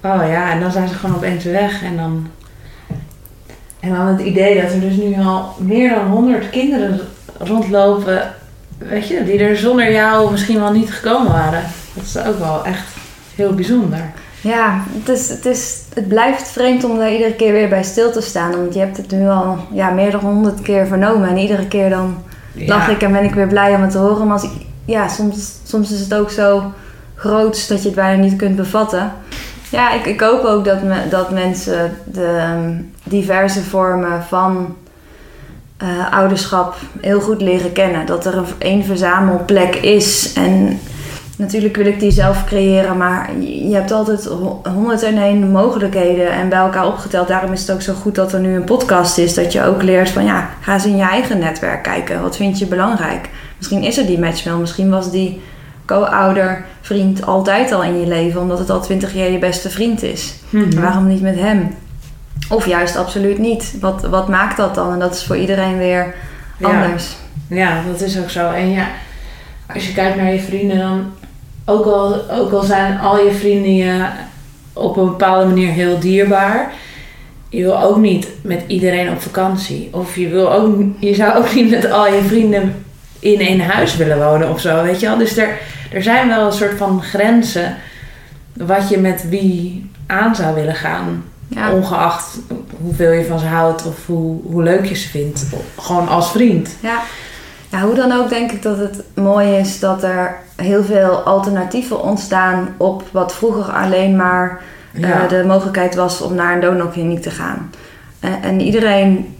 Oh 0.00 0.28
ja, 0.28 0.50
en 0.50 0.60
dan 0.60 0.72
zijn 0.72 0.88
ze 0.88 0.94
gewoon 0.94 1.16
opeens 1.16 1.44
weg 1.44 1.82
en 1.82 1.96
dan... 1.96 2.30
En 3.80 3.90
dan 3.94 4.06
het 4.06 4.20
idee 4.20 4.62
dat 4.62 4.72
er 4.72 4.80
dus 4.80 4.96
nu 4.96 5.16
al 5.18 5.56
meer 5.58 5.94
dan 5.94 6.06
100 6.06 6.50
kinderen 6.50 7.00
rondlopen, 7.38 8.34
weet 8.78 9.08
je, 9.08 9.24
die 9.24 9.38
er 9.38 9.56
zonder 9.56 9.92
jou 9.92 10.30
misschien 10.30 10.60
wel 10.60 10.72
niet 10.72 10.92
gekomen 10.92 11.32
waren. 11.32 11.62
Dat 11.94 12.04
is 12.04 12.18
ook 12.18 12.38
wel 12.38 12.64
echt 12.64 12.86
heel 13.34 13.54
bijzonder. 13.54 14.12
Ja, 14.40 14.82
het, 14.88 15.08
is, 15.08 15.28
het, 15.28 15.46
is, 15.46 15.82
het 15.94 16.08
blijft 16.08 16.48
vreemd 16.48 16.84
om 16.84 16.98
daar 16.98 17.12
iedere 17.12 17.34
keer 17.34 17.52
weer 17.52 17.68
bij 17.68 17.82
stil 17.82 18.12
te 18.12 18.20
staan. 18.20 18.50
Want 18.50 18.74
je 18.74 18.80
hebt 18.80 18.96
het 18.96 19.10
nu 19.10 19.28
al 19.28 19.58
ja, 19.72 19.90
meer 19.90 20.10
dan 20.10 20.20
honderd 20.20 20.62
keer 20.62 20.86
vernomen. 20.86 21.28
En 21.28 21.36
iedere 21.36 21.66
keer 21.68 21.90
dan 21.90 22.16
lach 22.54 22.88
ik 22.88 23.02
en 23.02 23.12
ben 23.12 23.24
ik 23.24 23.34
weer 23.34 23.48
blij 23.48 23.74
om 23.74 23.82
het 23.82 23.90
te 23.90 23.98
horen. 23.98 24.26
Maar 24.26 24.36
als 24.36 24.44
ik, 24.44 24.66
ja, 24.84 25.08
soms, 25.08 25.52
soms 25.64 25.92
is 25.92 26.00
het 26.00 26.14
ook 26.14 26.30
zo 26.30 26.72
groot 27.14 27.68
dat 27.68 27.82
je 27.82 27.86
het 27.86 27.96
bijna 27.96 28.22
niet 28.22 28.36
kunt 28.36 28.56
bevatten. 28.56 29.12
Ja, 29.70 29.92
ik, 29.92 30.06
ik 30.06 30.20
hoop 30.20 30.44
ook 30.44 30.64
dat, 30.64 30.82
me, 30.82 31.08
dat 31.10 31.30
mensen 31.30 31.96
de 32.04 32.36
ehm, 32.40 32.72
diverse 33.04 33.62
vormen 33.62 34.22
van 34.22 34.76
eh, 35.76 36.12
ouderschap 36.12 36.76
heel 37.00 37.20
goed 37.20 37.40
leren 37.40 37.72
kennen. 37.72 38.06
Dat 38.06 38.26
er 38.26 38.36
een, 38.36 38.46
een 38.58 38.84
verzamelplek 38.84 39.76
is. 39.76 40.32
En 40.32 40.80
natuurlijk 41.36 41.76
wil 41.76 41.86
ik 41.86 42.00
die 42.00 42.10
zelf 42.10 42.44
creëren, 42.44 42.96
maar 42.96 43.30
je 43.40 43.74
hebt 43.74 43.90
altijd 43.92 44.24
ho- 44.24 44.60
101 44.74 45.50
mogelijkheden 45.50 46.30
en 46.30 46.48
bij 46.48 46.58
elkaar 46.58 46.86
opgeteld. 46.86 47.28
Daarom 47.28 47.52
is 47.52 47.60
het 47.60 47.70
ook 47.70 47.82
zo 47.82 47.92
goed 47.94 48.14
dat 48.14 48.32
er 48.32 48.40
nu 48.40 48.54
een 48.54 48.64
podcast 48.64 49.18
is, 49.18 49.34
dat 49.34 49.52
je 49.52 49.64
ook 49.64 49.82
leert 49.82 50.10
van 50.10 50.24
ja, 50.24 50.50
ga 50.60 50.72
eens 50.74 50.86
in 50.86 50.96
je 50.96 51.02
eigen 51.08 51.38
netwerk 51.38 51.82
kijken. 51.82 52.22
Wat 52.22 52.36
vind 52.36 52.58
je 52.58 52.66
belangrijk? 52.66 53.28
Misschien 53.56 53.82
is 53.82 53.98
er 53.98 54.06
die 54.06 54.18
match 54.18 54.44
wel, 54.44 54.58
misschien 54.58 54.90
was 54.90 55.10
die 55.10 55.40
co-ouder 55.86 56.64
vriend 56.80 57.26
altijd 57.26 57.72
al 57.72 57.82
in 57.82 58.00
je 58.00 58.06
leven, 58.06 58.40
omdat 58.40 58.58
het 58.58 58.70
al 58.70 58.80
20 58.80 59.14
jaar 59.14 59.30
je 59.30 59.38
beste 59.38 59.70
vriend 59.70 60.02
is. 60.02 60.34
Mhm. 60.50 60.80
Waarom 60.80 61.06
niet 61.06 61.22
met 61.22 61.38
hem? 61.38 61.74
Of 62.50 62.66
juist 62.66 62.96
absoluut 62.96 63.38
niet. 63.38 63.74
Wat, 63.80 64.02
wat 64.06 64.28
maakt 64.28 64.56
dat 64.56 64.74
dan? 64.74 64.92
En 64.92 64.98
dat 64.98 65.14
is 65.14 65.24
voor 65.24 65.36
iedereen 65.36 65.78
weer 65.78 66.14
Ja. 66.58 66.68
anders. 66.68 67.16
Ja, 67.48 67.80
dat 67.90 68.00
is 68.00 68.18
ook 68.18 68.30
zo. 68.30 68.50
En 68.50 68.70
ja, 68.70 68.86
als 69.74 69.86
je 69.86 69.92
kijkt 69.94 70.16
naar 70.16 70.32
je 70.32 70.40
vrienden, 70.40 70.78
dan 70.78 71.12
ook 71.66 71.84
al, 71.84 72.30
ook 72.30 72.52
al 72.52 72.62
zijn 72.62 72.98
al 72.98 73.24
je 73.24 73.32
vrienden 73.32 73.74
je 73.74 74.06
op 74.72 74.96
een 74.96 75.04
bepaalde 75.04 75.46
manier 75.46 75.72
heel 75.72 75.98
dierbaar. 75.98 76.72
Je 77.48 77.62
wil 77.62 77.82
ook 77.82 77.96
niet 77.96 78.28
met 78.42 78.62
iedereen 78.66 79.10
op 79.10 79.20
vakantie. 79.20 79.88
Of 79.92 80.16
je, 80.16 80.28
wil 80.28 80.52
ook, 80.52 80.76
je 80.98 81.14
zou 81.14 81.34
ook 81.34 81.54
niet 81.54 81.70
met 81.70 81.90
al 81.90 82.06
je 82.06 82.22
vrienden 82.22 82.84
in 83.18 83.40
één 83.40 83.60
huis 83.60 83.96
willen 83.96 84.18
wonen 84.18 84.50
of 84.50 84.60
zo, 84.60 84.82
weet 84.82 85.00
je 85.00 85.06
wel. 85.06 85.18
Dus 85.18 85.36
er, 85.36 85.58
er 85.92 86.02
zijn 86.02 86.28
wel 86.28 86.46
een 86.46 86.52
soort 86.52 86.76
van 86.76 87.02
grenzen 87.02 87.76
wat 88.52 88.88
je 88.88 88.98
met 88.98 89.28
wie 89.28 89.90
aan 90.06 90.34
zou 90.34 90.54
willen 90.54 90.74
gaan. 90.74 91.24
Ja. 91.48 91.72
Ongeacht 91.72 92.38
hoeveel 92.80 93.12
je 93.12 93.24
van 93.24 93.38
ze 93.38 93.46
houdt 93.46 93.86
of 93.86 94.06
hoe, 94.06 94.40
hoe 94.42 94.62
leuk 94.62 94.84
je 94.84 94.94
ze 94.94 95.08
vindt. 95.08 95.46
Gewoon 95.80 96.08
als 96.08 96.30
vriend. 96.30 96.76
Ja. 96.80 97.02
Ja, 97.70 97.80
hoe 97.80 97.94
dan 97.94 98.12
ook 98.12 98.28
denk 98.28 98.52
ik 98.52 98.62
dat 98.62 98.78
het 98.78 99.02
mooi 99.14 99.56
is 99.56 99.80
dat 99.80 100.02
er 100.02 100.36
heel 100.56 100.84
veel 100.84 101.10
alternatieven 101.10 102.02
ontstaan 102.02 102.68
op 102.76 103.02
wat 103.10 103.34
vroeger 103.34 103.72
alleen 103.72 104.16
maar 104.16 104.60
eh, 105.00 105.28
de 105.28 105.44
mogelijkheid 105.46 105.94
was 105.94 106.20
om 106.20 106.34
naar 106.34 106.54
een 106.54 106.60
donorkliniek 106.60 107.22
te 107.22 107.30
gaan. 107.30 107.70
En, 108.20 108.42
en 108.42 108.60
iedereen, 108.60 109.36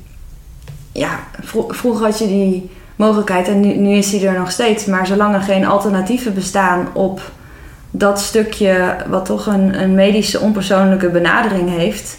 ja, 0.92 1.18
vro- 1.42 1.68
vroeger 1.68 2.04
had 2.04 2.18
je 2.18 2.26
die 2.26 2.70
mogelijkheid 2.96 3.48
en 3.48 3.60
nu, 3.60 3.74
nu 3.74 3.90
is 3.94 4.10
die 4.10 4.26
er 4.26 4.38
nog 4.38 4.50
steeds. 4.50 4.84
Maar 4.84 5.06
zolang 5.06 5.34
er 5.34 5.40
geen 5.40 5.66
alternatieven 5.66 6.34
bestaan 6.34 6.88
op 6.92 7.20
dat 7.90 8.20
stukje 8.20 8.96
wat 9.08 9.24
toch 9.24 9.46
een, 9.46 9.82
een 9.82 9.94
medische 9.94 10.40
onpersoonlijke 10.40 11.08
benadering 11.08 11.70
heeft, 11.70 12.18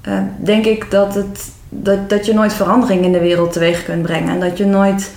eh, 0.00 0.12
denk 0.36 0.64
ik 0.64 0.90
dat, 0.90 1.14
het, 1.14 1.50
dat, 1.68 2.10
dat 2.10 2.26
je 2.26 2.34
nooit 2.34 2.52
verandering 2.52 3.04
in 3.04 3.12
de 3.12 3.20
wereld 3.20 3.52
teweeg 3.52 3.84
kunt 3.84 4.02
brengen. 4.02 4.34
En 4.34 4.40
dat 4.40 4.58
je 4.58 4.66
nooit 4.66 5.10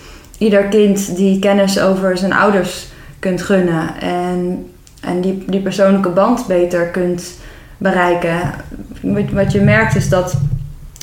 ieder 0.43 0.63
kind 0.63 1.15
die 1.15 1.39
kennis 1.39 1.79
over 1.79 2.17
zijn 2.17 2.33
ouders 2.33 2.87
kunt 3.19 3.41
gunnen 3.41 3.89
en, 4.01 4.65
en 5.01 5.21
die, 5.21 5.43
die 5.47 5.61
persoonlijke 5.61 6.09
band 6.09 6.47
beter 6.47 6.85
kunt 6.87 7.23
bereiken. 7.77 8.39
Wat, 9.01 9.29
wat 9.31 9.51
je 9.51 9.61
merkt 9.61 9.95
is 9.95 10.09
dat 10.09 10.37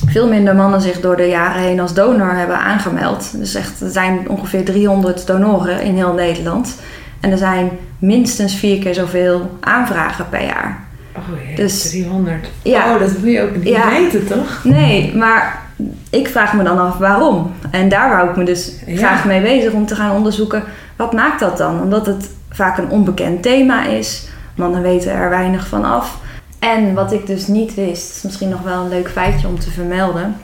veel 0.07 0.27
minder 0.27 0.55
mannen 0.55 0.81
zich 0.81 0.99
door 0.99 1.15
de 1.17 1.27
jaren 1.27 1.61
heen 1.61 1.79
als 1.79 1.93
donor 1.93 2.33
hebben 2.35 2.59
aangemeld. 2.59 3.37
Dus 3.39 3.55
echt, 3.55 3.81
er 3.81 3.89
zijn 3.89 4.29
ongeveer 4.29 4.65
300 4.65 5.27
donoren 5.27 5.81
in 5.81 5.95
heel 5.95 6.13
Nederland. 6.13 6.75
En 7.19 7.31
er 7.31 7.37
zijn 7.37 7.69
minstens 7.99 8.55
vier 8.55 8.79
keer 8.79 8.93
zoveel 8.93 9.57
aanvragen 9.59 10.29
per 10.29 10.43
jaar. 10.43 10.83
Oh 11.15 11.55
Dus- 11.55 11.89
300. 11.89 12.47
Ja. 12.63 12.93
Oh, 12.93 12.99
dat 12.99 13.11
wil 13.11 13.31
je 13.31 13.41
ook 13.41 13.55
niet 13.55 13.67
Ja. 13.67 13.89
weten, 13.89 14.27
toch? 14.27 14.59
Nee, 14.63 15.15
maar 15.15 15.61
ik 16.09 16.27
vraag 16.27 16.53
me 16.53 16.63
dan 16.63 16.79
af 16.79 16.97
waarom. 16.97 17.51
En 17.71 17.89
daar 17.89 18.09
wou 18.09 18.29
ik 18.29 18.35
me 18.35 18.43
dus 18.43 18.71
Ja. 18.85 18.97
graag 18.97 19.25
mee 19.25 19.41
bezig 19.41 19.71
om 19.73 19.85
te 19.85 19.95
gaan 19.95 20.15
onderzoeken. 20.15 20.63
Wat 20.95 21.13
maakt 21.13 21.39
dat 21.39 21.57
dan? 21.57 21.81
Omdat 21.81 22.05
het 22.05 22.29
vaak 22.49 22.77
een 22.77 22.89
onbekend 22.89 23.41
thema 23.43 23.85
is. 23.85 24.27
Mannen 24.55 24.81
weten 24.81 25.11
er 25.11 25.29
weinig 25.29 25.67
van 25.67 25.83
af. 25.85 26.17
En 26.59 26.93
wat 26.93 27.11
ik 27.13 27.27
dus 27.27 27.47
niet 27.47 27.73
wist, 27.73 28.15
is 28.15 28.21
misschien 28.21 28.49
nog 28.49 28.61
wel 28.61 28.81
een 28.81 28.89
leuk 28.89 29.09
feitje 29.09 29.47
om 29.47 29.59
te 29.59 29.71
vermelden. 29.71 30.35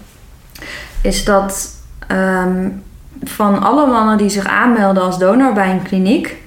Is 1.01 1.25
dat 1.25 1.69
ehm, 2.07 2.69
van 3.23 3.61
alle 3.63 3.87
mannen 3.87 4.17
die 4.17 4.29
zich 4.29 4.45
aanmelden 4.47 5.03
als 5.03 5.19
donor 5.19 5.53
bij 5.53 5.71
een 5.71 5.81
kliniek, 5.83 6.37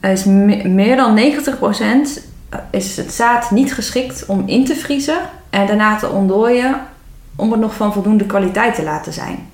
is 0.00 0.24
me- 0.24 0.68
meer 0.68 0.96
dan 0.96 1.14
90% 1.14 2.22
is 2.70 2.96
het 2.96 3.12
zaad 3.12 3.50
niet 3.50 3.74
geschikt 3.74 4.26
om 4.26 4.42
in 4.46 4.64
te 4.64 4.74
vriezen 4.74 5.16
en 5.50 5.66
daarna 5.66 5.96
te 5.96 6.08
ontdooien 6.08 6.80
om 7.36 7.50
het 7.50 7.60
nog 7.60 7.74
van 7.74 7.92
voldoende 7.92 8.26
kwaliteit 8.26 8.74
te 8.74 8.82
laten 8.82 9.12
zijn. 9.12 9.50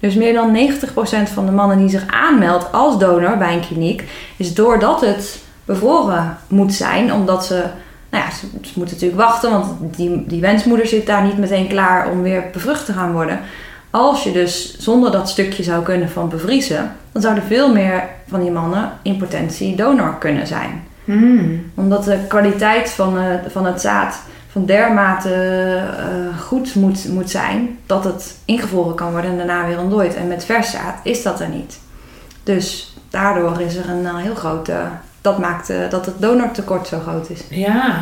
Dus 0.00 0.14
meer 0.14 0.32
dan 0.32 0.56
90% 0.56 1.32
van 1.32 1.46
de 1.46 1.52
mannen 1.52 1.78
die 1.78 1.88
zich 1.88 2.06
aanmeldt 2.06 2.72
als 2.72 2.98
donor 2.98 3.36
bij 3.36 3.54
een 3.54 3.66
kliniek, 3.66 4.04
is 4.36 4.54
doordat 4.54 5.00
het 5.00 5.42
bevroren 5.64 6.36
moet 6.48 6.74
zijn, 6.74 7.12
omdat 7.12 7.44
ze, 7.44 7.64
nou 8.10 8.24
ja, 8.24 8.30
ze, 8.30 8.46
ze 8.62 8.72
moeten 8.74 8.94
natuurlijk 8.94 9.20
wachten, 9.20 9.50
want 9.50 9.96
die, 9.96 10.24
die 10.26 10.40
wensmoeder 10.40 10.86
zit 10.86 11.06
daar 11.06 11.24
niet 11.24 11.38
meteen 11.38 11.68
klaar 11.68 12.10
om 12.10 12.22
weer 12.22 12.44
bevrucht 12.52 12.86
te 12.86 12.92
gaan 12.92 13.12
worden. 13.12 13.40
Als 13.90 14.22
je 14.22 14.32
dus 14.32 14.78
zonder 14.78 15.10
dat 15.10 15.28
stukje 15.28 15.62
zou 15.62 15.82
kunnen 15.82 16.10
van 16.10 16.28
bevriezen, 16.28 16.92
dan 17.12 17.22
zouden 17.22 17.44
veel 17.44 17.72
meer 17.72 18.04
van 18.28 18.40
die 18.40 18.50
mannen 18.50 18.92
in 19.02 19.16
potentie 19.16 19.76
donor 19.76 20.16
kunnen 20.18 20.46
zijn 20.46 20.86
Hmm. 21.08 21.70
omdat 21.74 22.04
de 22.04 22.18
kwaliteit 22.28 22.90
van, 22.90 23.18
eh, 23.18 23.24
van 23.46 23.66
het 23.66 23.80
zaad 23.80 24.22
van 24.52 24.64
dermate 24.66 25.32
eh, 25.98 26.38
goed 26.40 26.74
moet, 26.74 27.08
moet 27.08 27.30
zijn 27.30 27.78
dat 27.86 28.04
het 28.04 28.36
ingevroren 28.44 28.94
kan 28.94 29.10
worden 29.10 29.30
en 29.30 29.36
daarna 29.36 29.66
weer 29.66 29.78
ontdooid. 29.80 30.14
En 30.14 30.28
met 30.28 30.44
vers 30.44 30.70
zaad 30.70 30.94
is 31.02 31.22
dat 31.22 31.40
er 31.40 31.48
niet. 31.48 31.78
Dus 32.42 32.96
daardoor 33.10 33.60
is 33.60 33.76
er 33.76 33.88
een 33.90 34.06
eh, 34.06 34.16
heel 34.16 34.34
groot. 34.34 34.68
eh, 34.68 34.76
dat 35.20 35.38
maakt 35.38 35.70
eh, 35.70 35.76
dat 35.90 36.06
het 36.06 36.14
donortekort 36.20 36.86
zo 36.86 36.98
groot 37.06 37.30
is. 37.30 37.40
Ja. 37.50 37.94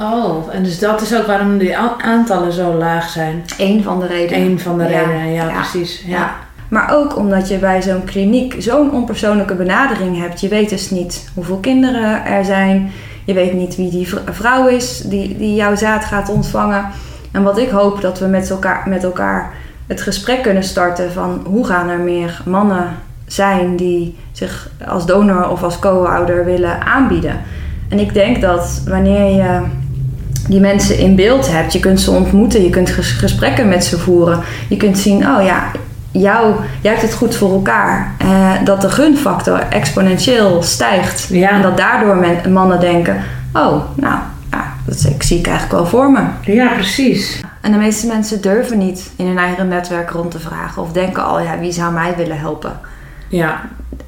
Oh, 0.00 0.54
en 0.54 0.62
dus 0.62 0.78
dat 0.78 1.00
is 1.00 1.14
ook 1.16 1.26
waarom 1.26 1.58
die 1.58 1.76
aantallen 1.76 2.52
zo 2.52 2.72
laag 2.74 3.08
zijn. 3.08 3.44
Eén 3.58 3.82
van 3.82 4.00
de 4.00 4.06
redenen. 4.06 4.44
Eén 4.46 4.60
van 4.60 4.78
de 4.78 4.84
Ja. 4.84 4.88
redenen, 4.98 5.32
ja, 5.32 5.44
Ja. 5.48 5.52
precies. 5.54 6.02
Ja. 6.06 6.18
Ja. 6.18 6.34
Maar 6.68 6.94
ook 6.96 7.16
omdat 7.16 7.48
je 7.48 7.58
bij 7.58 7.82
zo'n 7.82 8.04
kliniek 8.04 8.54
zo'n 8.58 8.92
onpersoonlijke 8.92 9.54
benadering 9.54 10.18
hebt. 10.20 10.40
Je 10.40 10.48
weet 10.48 10.68
dus 10.68 10.90
niet 10.90 11.28
hoeveel 11.34 11.56
kinderen 11.56 12.24
er 12.24 12.44
zijn. 12.44 12.90
Je 13.24 13.34
weet 13.34 13.52
niet 13.52 13.76
wie 13.76 13.90
die 13.90 14.08
vrouw 14.30 14.66
is 14.66 15.00
die, 15.00 15.38
die 15.38 15.54
jouw 15.54 15.76
zaad 15.76 16.04
gaat 16.04 16.28
ontvangen. 16.28 16.84
En 17.32 17.42
wat 17.42 17.58
ik 17.58 17.68
hoop 17.68 18.00
dat 18.00 18.18
we 18.18 18.26
met 18.26 18.50
elkaar, 18.50 18.88
met 18.88 19.04
elkaar 19.04 19.52
het 19.86 20.00
gesprek 20.00 20.42
kunnen 20.42 20.64
starten 20.64 21.12
van 21.12 21.42
hoe 21.46 21.66
gaan 21.66 21.88
er 21.88 21.98
meer 21.98 22.40
mannen 22.44 22.88
zijn 23.26 23.76
die 23.76 24.16
zich 24.32 24.70
als 24.86 25.06
donor 25.06 25.48
of 25.48 25.62
als 25.62 25.78
co-ouder 25.78 26.44
willen 26.44 26.80
aanbieden. 26.80 27.40
En 27.88 27.98
ik 27.98 28.14
denk 28.14 28.40
dat 28.40 28.82
wanneer 28.88 29.34
je 29.34 29.60
die 30.48 30.60
mensen 30.60 30.98
in 30.98 31.16
beeld 31.16 31.52
hebt, 31.52 31.72
je 31.72 31.80
kunt 31.80 32.00
ze 32.00 32.10
ontmoeten, 32.10 32.62
je 32.62 32.70
kunt 32.70 32.90
ges- 32.90 33.12
gesprekken 33.12 33.68
met 33.68 33.84
ze 33.84 33.98
voeren. 33.98 34.40
Je 34.68 34.76
kunt 34.76 34.98
zien, 34.98 35.26
oh 35.26 35.42
ja, 35.42 35.70
jou, 36.10 36.54
jij 36.80 36.90
hebt 36.90 37.02
het 37.02 37.14
goed 37.14 37.36
voor 37.36 37.52
elkaar. 37.52 38.14
Eh, 38.18 38.52
dat 38.64 38.80
de 38.80 38.90
gunfactor 38.90 39.58
exponentieel 39.58 40.62
stijgt. 40.62 41.28
Ja. 41.28 41.50
En 41.50 41.62
dat 41.62 41.76
daardoor 41.76 42.16
men- 42.16 42.52
mannen 42.52 42.80
denken, 42.80 43.16
oh, 43.52 43.82
nou, 43.94 44.18
ja, 44.50 44.72
dat 44.86 44.96
zie 44.98 45.10
ik, 45.10 45.22
zie 45.22 45.38
ik 45.38 45.46
eigenlijk 45.46 45.76
wel 45.76 45.86
voor 45.86 46.10
me. 46.10 46.22
Ja, 46.40 46.68
precies. 46.68 47.40
En 47.60 47.72
de 47.72 47.78
meeste 47.78 48.06
mensen 48.06 48.40
durven 48.40 48.78
niet 48.78 49.10
in 49.16 49.26
hun 49.26 49.38
eigen 49.38 49.68
netwerk 49.68 50.10
rond 50.10 50.30
te 50.30 50.40
vragen. 50.40 50.82
Of 50.82 50.92
denken 50.92 51.24
al, 51.24 51.40
ja, 51.40 51.58
wie 51.58 51.72
zou 51.72 51.92
mij 51.92 52.14
willen 52.16 52.38
helpen? 52.38 52.72
Ja. 53.28 53.60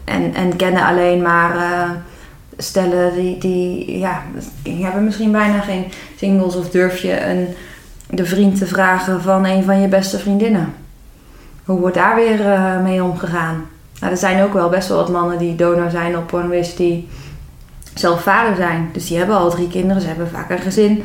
En, 0.05 0.35
en 0.35 0.57
kennen 0.57 0.85
alleen 0.87 1.23
maar 1.23 1.57
eh, 1.57 1.91
stellen 2.57 3.15
die, 3.15 3.39
die, 3.39 3.99
ja, 3.99 4.23
die 4.63 4.85
hebben 4.85 5.05
misschien 5.05 5.33
bijna 5.33 5.61
geen 5.61 5.85
singles. 6.19 6.57
Of 6.57 6.71
durf 6.71 6.99
je 6.99 7.27
een, 7.27 7.49
de 8.11 8.25
vriend 8.25 8.59
te 8.59 8.67
vragen 8.67 9.23
van 9.23 9.45
een 9.45 9.65
van 9.65 9.81
je 9.81 9.89
beste 9.89 10.19
vriendinnen. 10.19 10.75
Hoe 11.65 11.81
wordt 11.81 11.95
daar 11.97 12.15
weer 12.15 12.53
eh, 12.53 12.81
mee 12.83 13.03
omgegaan? 13.05 13.65
Nou, 14.01 14.13
er 14.13 14.19
zijn 14.19 14.43
ook 14.43 14.53
wel 14.53 14.69
best 14.69 14.89
wel 14.89 14.97
wat 14.97 15.11
mannen 15.11 15.39
die 15.39 15.55
donor 15.57 15.91
zijn 15.91 16.17
op 16.17 16.27
Pornwish 16.27 16.75
die 16.75 17.09
zelf 17.95 18.23
vader 18.23 18.57
zijn. 18.57 18.91
Dus 18.93 19.07
die 19.07 19.19
hebben 19.19 19.37
al 19.37 19.51
drie 19.51 19.69
kinderen, 19.69 20.03
ze 20.03 20.09
hebben 20.09 20.29
vaak 20.29 20.51
een 20.51 20.59
gezin. 20.59 21.05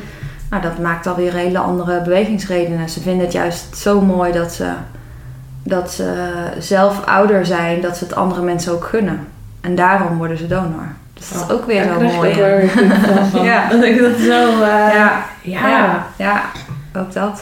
Nou, 0.49 0.61
dat 0.61 0.79
maakt 0.79 1.07
alweer 1.07 1.33
hele 1.33 1.57
andere 1.57 2.01
bewegingsredenen. 2.01 2.89
Ze 2.89 3.01
vinden 3.01 3.23
het 3.25 3.33
juist 3.33 3.77
zo 3.77 4.01
mooi 4.01 4.31
dat 4.31 4.51
ze, 4.53 4.71
dat 5.63 5.91
ze 5.91 6.13
zelf 6.59 7.05
ouder 7.05 7.45
zijn, 7.45 7.81
dat 7.81 7.97
ze 7.97 8.03
het 8.03 8.15
andere 8.15 8.41
mensen 8.41 8.73
ook 8.73 8.83
gunnen. 8.85 9.27
En 9.61 9.75
daarom 9.75 10.17
worden 10.17 10.37
ze 10.37 10.47
donor. 10.47 10.87
Dus 11.13 11.29
dat 11.31 11.41
is 11.49 11.55
ook 11.55 11.65
weer 11.65 11.83
zo 11.83 11.99
mooi. 11.99 12.29
Ja. 13.49 13.69
Dat 13.69 13.83
ik 13.83 13.99
dat 14.01 14.17
zo... 14.19 14.49
eh, 14.61 14.93
Ja, 14.93 15.25
ja. 15.41 15.67
ja, 15.69 16.05
ja, 16.17 16.41
ook 16.97 17.13
dat. 17.13 17.41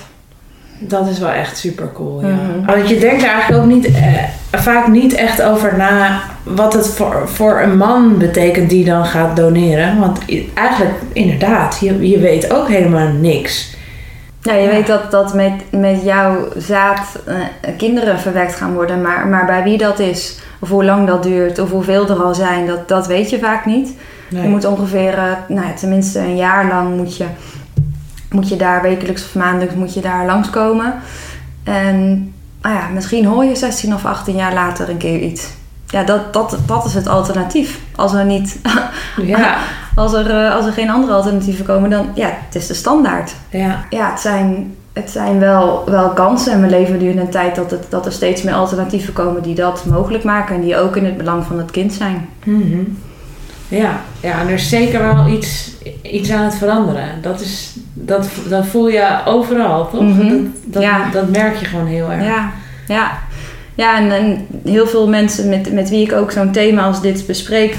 Dat 0.79 1.07
is 1.07 1.19
wel 1.19 1.29
echt 1.29 1.57
super 1.57 1.89
cool. 1.93 2.21
Ja. 2.21 2.27
Mhm. 2.27 2.65
Want 2.65 2.89
je 2.89 2.99
denkt 2.99 3.23
er 3.23 3.29
eigenlijk 3.29 3.63
ook 3.63 3.69
niet, 3.69 3.85
eh, 3.85 4.23
vaak 4.51 4.87
niet 4.87 5.13
echt 5.13 5.41
over 5.41 5.77
na 5.77 6.21
wat 6.43 6.73
het 6.73 6.87
voor, 6.87 7.21
voor 7.29 7.61
een 7.61 7.77
man 7.77 8.17
betekent 8.17 8.69
die 8.69 8.85
dan 8.85 9.05
gaat 9.05 9.35
doneren. 9.35 9.99
Want 9.99 10.19
eigenlijk, 10.53 10.93
inderdaad, 11.13 11.77
je, 11.81 12.09
je 12.09 12.19
weet 12.19 12.53
ook 12.53 12.67
helemaal 12.67 13.07
niks. 13.07 13.73
Ja, 14.41 14.53
je 14.53 14.63
Ja. 14.63 14.69
weet 14.69 14.87
dat, 14.87 15.11
dat 15.11 15.33
met, 15.33 15.51
met 15.71 16.03
jouw 16.03 16.47
zaad 16.57 17.19
eh, 17.25 17.35
kinderen 17.77 18.19
verwekt 18.19 18.55
gaan 18.55 18.73
worden, 18.73 19.01
maar, 19.01 19.27
maar 19.27 19.45
bij 19.45 19.63
wie 19.63 19.77
dat 19.77 19.99
is, 19.99 20.37
of 20.59 20.69
hoe 20.69 20.83
lang 20.85 21.07
dat 21.07 21.23
duurt, 21.23 21.59
of 21.59 21.69
hoeveel 21.71 22.09
er 22.09 22.23
al 22.23 22.33
zijn, 22.35 22.67
dat, 22.67 22.87
dat 22.87 23.07
weet 23.07 23.29
je 23.29 23.39
vaak 23.39 23.65
niet. 23.65 23.89
Nee. 24.29 24.43
Je 24.43 24.49
moet 24.49 24.65
ongeveer, 24.65 25.13
eh, 25.13 25.23
nou 25.47 25.67
ja, 25.67 25.73
tenminste 25.73 26.19
een 26.19 26.35
jaar 26.35 26.67
lang 26.67 26.95
moet 26.97 27.17
je, 27.17 27.25
moet 28.35 28.49
je 28.49 28.55
daar 28.55 28.81
wekelijks 28.81 29.23
of 29.23 29.35
maandelijks 29.35 29.75
moet 29.75 29.93
je 29.93 30.01
daar 30.01 30.25
langskomen. 30.25 30.93
En 31.63 32.33
nou 32.61 32.75
ja, 32.75 32.87
misschien 32.93 33.25
hoor 33.25 33.43
je 33.45 33.55
16 33.55 33.93
of 33.93 34.05
18 34.05 34.35
jaar 34.35 34.53
later 34.53 34.89
een 34.89 34.97
keer 34.97 35.19
iets. 35.19 35.47
Ja, 35.87 36.03
dat, 36.03 36.33
dat, 36.33 36.57
dat 36.65 36.85
is 36.85 36.93
het 36.93 37.07
alternatief. 37.07 37.79
Als 37.95 38.13
er 38.13 38.25
niet, 38.25 38.59
Ja, 39.21 39.57
als 39.95 40.13
er, 40.13 40.29
eh, 40.29 40.55
als 40.55 40.65
er 40.65 40.71
geen 40.71 40.89
andere 40.89 41.13
alternatieven 41.13 41.65
komen, 41.65 41.89
dan 41.89 42.07
ja, 42.13 42.29
het 42.45 42.55
is 42.55 42.67
de 42.67 42.73
standaard. 42.73 43.33
ja. 43.49 43.85
Ja, 43.89 44.09
het 44.09 44.19
zijn, 44.19 44.75
het 44.93 45.09
zijn 45.09 45.39
wel, 45.39 45.83
wel 45.85 46.09
kansen. 46.09 46.51
En 46.53 46.61
we 46.61 46.67
leven 46.67 46.97
nu 46.97 47.09
in 47.09 47.19
een 47.19 47.29
tijd 47.29 47.55
dat, 47.55 47.71
het, 47.71 47.85
dat 47.89 48.05
er 48.05 48.11
steeds 48.11 48.41
meer 48.41 48.53
alternatieven 48.53 49.13
komen 49.13 49.41
die 49.43 49.55
dat 49.55 49.85
mogelijk 49.85 50.23
maken. 50.23 50.55
En 50.55 50.61
die 50.61 50.77
ook 50.77 50.95
in 50.95 51.05
het 51.05 51.17
belang 51.17 51.45
van 51.45 51.57
het 51.57 51.71
kind 51.71 51.93
zijn. 51.93 52.29
Mhm. 52.43 52.83
Ja, 53.67 54.01
ja, 54.19 54.39
en 54.39 54.47
er 54.47 54.53
is 54.53 54.69
zeker 54.69 54.99
wel 54.99 55.27
iets, 55.27 55.71
iets 56.01 56.31
aan 56.31 56.43
het 56.43 56.55
veranderen. 56.55 57.21
Dat, 57.21 57.41
is, 57.41 57.75
dat, 57.93 58.29
dat 58.49 58.65
voel 58.65 58.87
je 58.87 59.21
overal, 59.25 59.89
toch? 59.89 60.01
Mhm. 60.01 60.27
dat, 60.29 60.39
dat, 60.65 60.81
Ja. 60.83 61.09
dat 61.11 61.29
merk 61.29 61.55
je 61.55 61.65
gewoon 61.65 61.85
heel 61.87 62.11
erg. 62.11 62.23
Ja, 62.25 62.51
ja. 62.87 63.11
ja 63.75 63.97
en, 63.97 64.11
en 64.11 64.47
heel 64.63 64.87
veel 64.87 65.07
mensen 65.07 65.49
met, 65.49 65.73
met 65.73 65.89
wie 65.89 66.05
ik 66.05 66.13
ook 66.13 66.31
zo'n 66.31 66.51
thema 66.51 66.83
als 66.83 67.01
dit 67.01 67.27
bespreek, 67.27 67.75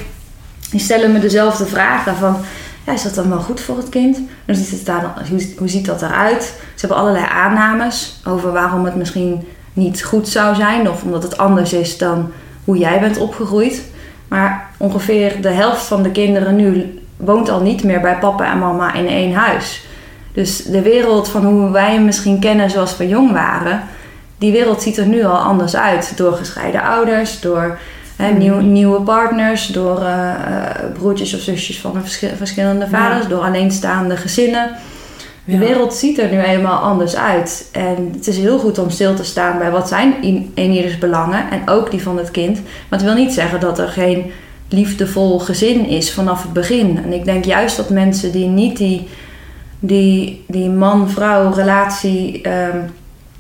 die 0.70 0.80
stellen 0.80 1.12
me 1.12 1.18
dezelfde 1.18 1.66
vragen 1.66 2.16
van, 2.16 2.37
ja, 2.87 2.93
is 2.93 3.03
dat 3.03 3.14
dan 3.14 3.28
wel 3.28 3.41
goed 3.41 3.61
voor 3.61 3.76
het 3.76 3.89
kind? 3.89 4.20
Hoe 4.47 4.55
ziet, 4.55 4.70
het 4.70 4.87
daar 4.87 5.14
hoe, 5.30 5.47
hoe 5.59 5.68
ziet 5.68 5.87
dat 5.87 6.03
eruit? 6.03 6.43
Ze 6.74 6.80
hebben 6.87 6.99
allerlei 6.99 7.24
aannames 7.32 8.20
over 8.24 8.53
waarom 8.53 8.84
het 8.84 8.97
misschien 8.97 9.47
niet 9.72 10.05
goed 10.05 10.28
zou 10.28 10.55
zijn 10.55 10.91
of 10.91 11.03
omdat 11.03 11.22
het 11.22 11.39
anders 11.39 11.72
is 11.72 11.99
dan 11.99 12.32
hoe 12.64 12.78
jij 12.78 13.01
bent 13.01 13.18
opgegroeid. 13.18 13.82
Maar 14.29 14.66
ongeveer 14.77 15.41
de 15.41 15.49
helft 15.51 15.85
van 15.87 16.03
de 16.03 16.11
kinderen 16.11 16.57
nu 16.57 16.99
woont 17.16 17.49
al 17.51 17.61
niet 17.61 17.85
meer 17.85 18.01
bij 18.01 18.18
papa 18.18 18.51
en 18.53 18.59
mama 18.59 18.95
in 18.95 19.09
één 19.09 19.35
huis. 19.35 19.85
Dus 20.33 20.57
de 20.64 20.83
wereld 20.83 21.29
van 21.29 21.45
hoe 21.45 21.70
wij 21.70 21.93
hem 21.93 22.05
misschien 22.05 22.39
kennen 22.41 22.70
zoals 22.70 22.97
we 22.97 23.09
jong 23.09 23.33
waren, 23.33 23.83
die 24.39 24.53
wereld 24.53 24.83
ziet 24.83 24.97
er 24.97 25.07
nu 25.07 25.24
al 25.24 25.37
anders 25.39 25.77
uit. 25.77 26.12
Door 26.16 26.33
gescheiden 26.33 26.83
ouders, 26.83 27.41
door 27.41 27.79
hè, 28.16 28.31
nieuw- 28.31 28.61
nieuwe 28.61 29.01
partners, 29.01 29.66
door 29.66 30.01
eh, 30.03 30.29
eh, 30.31 30.37
broertjes 30.99 31.35
of 31.35 31.41
zusjes 31.41 31.81
van 31.81 31.93
verschi- 32.01 32.37
verschillende 32.37 32.89
vaders, 32.89 33.29
door 33.29 33.41
alleenstaande 33.41 34.16
gezinnen. 34.16 34.70
De 35.47 35.59
wereld 35.59 35.94
ziet 35.94 36.18
er 36.18 36.30
nu 36.30 36.40
eenmaal 36.40 36.78
anders 36.78 37.16
uit. 37.16 37.68
En 37.72 38.11
het 38.12 38.26
is 38.26 38.38
heel 38.38 38.59
goed 38.59 38.78
om 38.78 38.90
stil 38.90 39.14
te 39.14 39.24
staan 39.24 39.59
bij 39.59 39.70
wat 39.70 39.88
zijn 39.88 40.22
in, 40.22 40.53
in 40.55 40.70
ieders 40.70 40.99
belangen. 40.99 41.51
En 41.51 41.68
ook 41.68 41.90
die 41.90 42.03
van 42.03 42.18
het 42.18 42.30
kind. 42.30 42.55
Maar 42.88 42.99
het 42.99 43.03
wil 43.03 43.14
niet 43.14 43.32
zeggen 43.32 43.61
dat 43.61 43.78
er 43.78 43.88
geen 43.88 44.30
liefdevol 44.68 45.38
gezin 45.38 45.86
is 45.86 46.12
vanaf 46.12 46.42
het 46.42 46.53
begin. 46.53 47.01
En 47.05 47.12
ik 47.12 47.24
denk 47.24 47.44
juist 47.44 47.76
dat 47.76 47.90
mensen 47.90 48.32
die 48.32 48.47
niet 48.47 48.76
die, 48.76 49.09
die, 49.78 50.44
die 50.49 50.70
man-vrouw 50.70 51.53
relatie 51.53 52.40
ehm, 52.42 52.78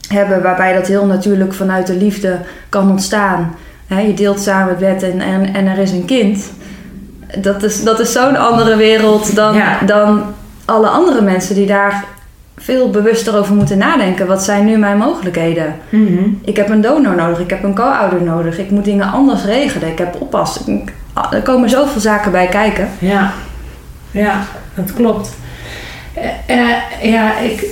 hebben... 0.08 0.42
waarbij 0.42 0.74
dat 0.74 0.86
heel 0.86 1.06
natuurlijk 1.06 1.54
vanuit 1.54 1.86
de 1.86 1.96
liefde 1.96 2.38
kan 2.68 2.90
ontstaan. 2.90 3.54
Je 3.88 4.14
deelt 4.14 4.40
samen 4.40 4.68
het 4.68 4.78
bed 4.78 5.02
en, 5.02 5.20
en, 5.20 5.54
en 5.54 5.66
er 5.66 5.78
is 5.78 5.90
een 5.90 6.04
kind. 6.04 6.50
Dat 7.38 7.62
is, 7.62 7.84
dat 7.84 8.00
is 8.00 8.12
zo'n 8.12 8.36
andere 8.36 8.76
wereld 8.76 9.34
dan, 9.34 9.54
Ja. 9.54 9.78
dan 9.86 10.22
alle 10.66 10.88
andere 10.88 11.22
mensen 11.22 11.54
die 11.54 11.66
daar 11.66 12.04
veel 12.56 12.90
bewuster 12.90 13.36
over 13.36 13.54
moeten 13.54 13.78
nadenken. 13.78 14.26
Wat 14.26 14.44
zijn 14.44 14.64
nu 14.64 14.76
mijn 14.76 14.98
mogelijkheden? 14.98 15.74
Mhm. 15.88 16.22
Ik 16.44 16.56
heb 16.56 16.68
een 16.68 16.80
donor 16.80 17.14
nodig, 17.14 17.38
ik 17.38 17.50
heb 17.50 17.62
een 17.62 17.74
co-ouder 17.74 18.22
nodig, 18.22 18.58
ik 18.58 18.70
moet 18.70 18.84
dingen 18.84 19.12
anders 19.12 19.44
regelen, 19.44 19.88
ik 19.88 19.98
heb 19.98 20.16
oppas. 20.20 20.60
Er 21.30 21.42
komen 21.42 21.70
zoveel 21.70 22.00
zaken 22.00 22.32
bij 22.32 22.46
kijken. 22.46 22.88
Ja, 22.98 23.32
ja, 24.10 24.44
dat 24.74 24.92
klopt. 24.92 25.34
Eh, 26.46 26.68
ja, 27.02 27.38
ik, 27.38 27.66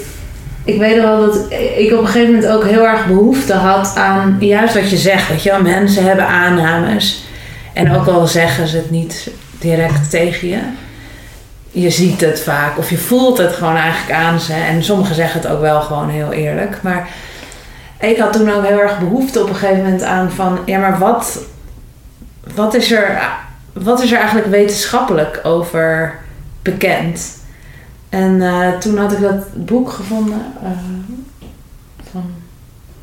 ik 0.65 0.79
weet 0.79 1.01
wel 1.01 1.21
dat 1.21 1.47
ik 1.77 1.93
op 1.93 1.99
een 1.99 2.07
gegeven 2.07 2.35
moment 2.35 2.53
ook 2.53 2.65
heel 2.65 2.87
erg 2.87 3.07
behoefte 3.07 3.53
had 3.53 3.97
aan 3.97 4.37
juist 4.41 4.75
wat 4.75 4.91
je 4.91 4.97
zegt. 4.97 5.29
Weet 5.29 5.43
je 5.43 5.51
wel, 5.51 5.63
mensen 5.63 6.05
hebben 6.05 6.27
aannames. 6.27 7.25
En 7.73 7.97
ook 7.97 8.07
al 8.07 8.27
zeggen 8.27 8.69
ze 8.69 8.77
het 8.77 8.91
niet 8.91 9.31
direct 9.59 10.11
tegen 10.11 10.49
je. 10.49 10.59
Je 11.75 11.91
ziet 11.91 12.21
het 12.21 12.41
vaak 12.41 12.79
of 12.79 12.91
je 12.91 12.99
voelt 12.99 13.39
het 13.39 13.53
gewoon 13.53 13.77
eigenlijk 13.77 14.19
aan 14.19 14.41
ze. 14.41 14.53
En 14.53 14.85
sommigen 14.85 15.15
zeggen 15.15 15.41
het 15.41 15.51
ook 15.51 15.61
wel 15.61 15.81
gewoon 15.81 16.09
heel 16.09 16.33
eerlijk. 16.33 16.83
Maar 16.83 17.09
ik 18.01 18.19
had 18.19 18.33
toen 18.33 18.51
ook 18.51 18.67
heel 18.67 18.81
erg 18.81 18.99
behoefte 18.99 19.43
op 19.43 19.49
een 19.49 19.55
gegeven 19.55 19.83
moment 19.83 20.03
aan 20.03 20.31
van... 20.31 20.59
Ja, 20.65 20.79
maar 20.79 20.99
wat, 20.99 21.39
wat, 22.55 22.75
is, 22.75 22.93
er, 22.93 23.23
wat 23.73 24.03
is 24.03 24.13
er 24.13 24.19
eigenlijk 24.19 24.47
wetenschappelijk 24.47 25.41
over 25.43 26.19
bekend? 26.63 27.39
En 28.09 28.43
eh, 28.43 28.79
toen 28.79 28.99
had 28.99 29.13
ik 29.13 29.21
dat 29.21 29.67
boek 29.67 29.91
gevonden 29.91 30.43
eh, 30.63 30.69
van 32.13 32.33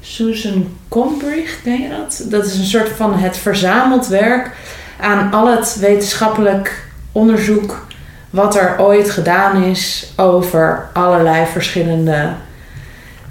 Susan 0.01 0.67
Combrich, 0.87 1.61
ken 1.63 1.81
je 1.81 1.89
dat? 1.89 2.25
Dat 2.25 2.45
is 2.45 2.57
een 2.57 2.65
soort 2.65 2.89
van 2.89 3.13
het 3.13 3.37
verzameld 3.37 4.07
werk 4.07 4.51
aan 4.99 5.33
al 5.33 5.47
het 5.47 5.77
wetenschappelijk 5.79 6.87
onderzoek 7.11 7.85
wat 8.31 8.55
er 8.55 8.75
ooit 8.77 9.09
gedaan 9.09 9.63
is 9.63 10.13
over 10.15 10.89
allerlei 10.93 11.45
verschillende 11.45 12.29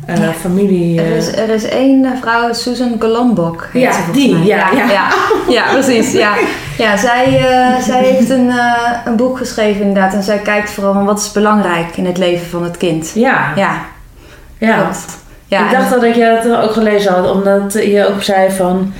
Ja. 0.06 0.32
familie... 0.32 1.00
Er 1.00 1.10
eh, 1.10 1.16
is, 1.16 1.32
er 1.32 1.48
is 1.48 1.64
één 1.64 2.04
eh, 2.04 2.10
vrouw, 2.20 2.52
Susan 2.52 2.96
Golombok. 2.98 3.68
Ja, 3.72 3.92
ze 3.92 4.00
die, 4.12 4.44
ja, 4.44 4.70
ja. 4.72 4.90
ja. 4.90 5.08
Ja, 5.48 5.72
precies. 5.72 6.12
Ja, 6.12 6.34
ja 6.78 6.96
zij, 6.96 7.46
zij 7.82 8.02
heeft 8.10 8.30
een, 8.30 8.52
een 9.04 9.16
boek 9.16 9.38
geschreven 9.38 9.80
inderdaad. 9.80 10.14
En 10.14 10.22
zij 10.22 10.38
kijkt 10.38 10.70
vooral 10.70 10.92
van 10.92 11.04
wat 11.04 11.18
is 11.18 11.32
belangrijk 11.32 11.96
in 11.96 12.06
het 12.06 12.18
leven 12.18 12.46
van 12.46 12.64
het 12.64 12.76
kind. 12.76 13.12
ja, 13.14 13.52
Ja, 13.56 13.84
ja. 14.58 14.80
klopt. 14.80 15.18
Ja, 15.46 15.64
ik 15.64 15.70
dacht 15.70 15.90
dat 15.90 16.02
ik 16.02 16.14
je 16.14 16.40
dat 16.42 16.62
ook 16.62 16.72
gelezen 16.72 17.12
had, 17.12 17.30
omdat 17.30 17.72
je 17.72 18.06
ook 18.08 18.22
zei 18.22 18.50
van 18.50 18.92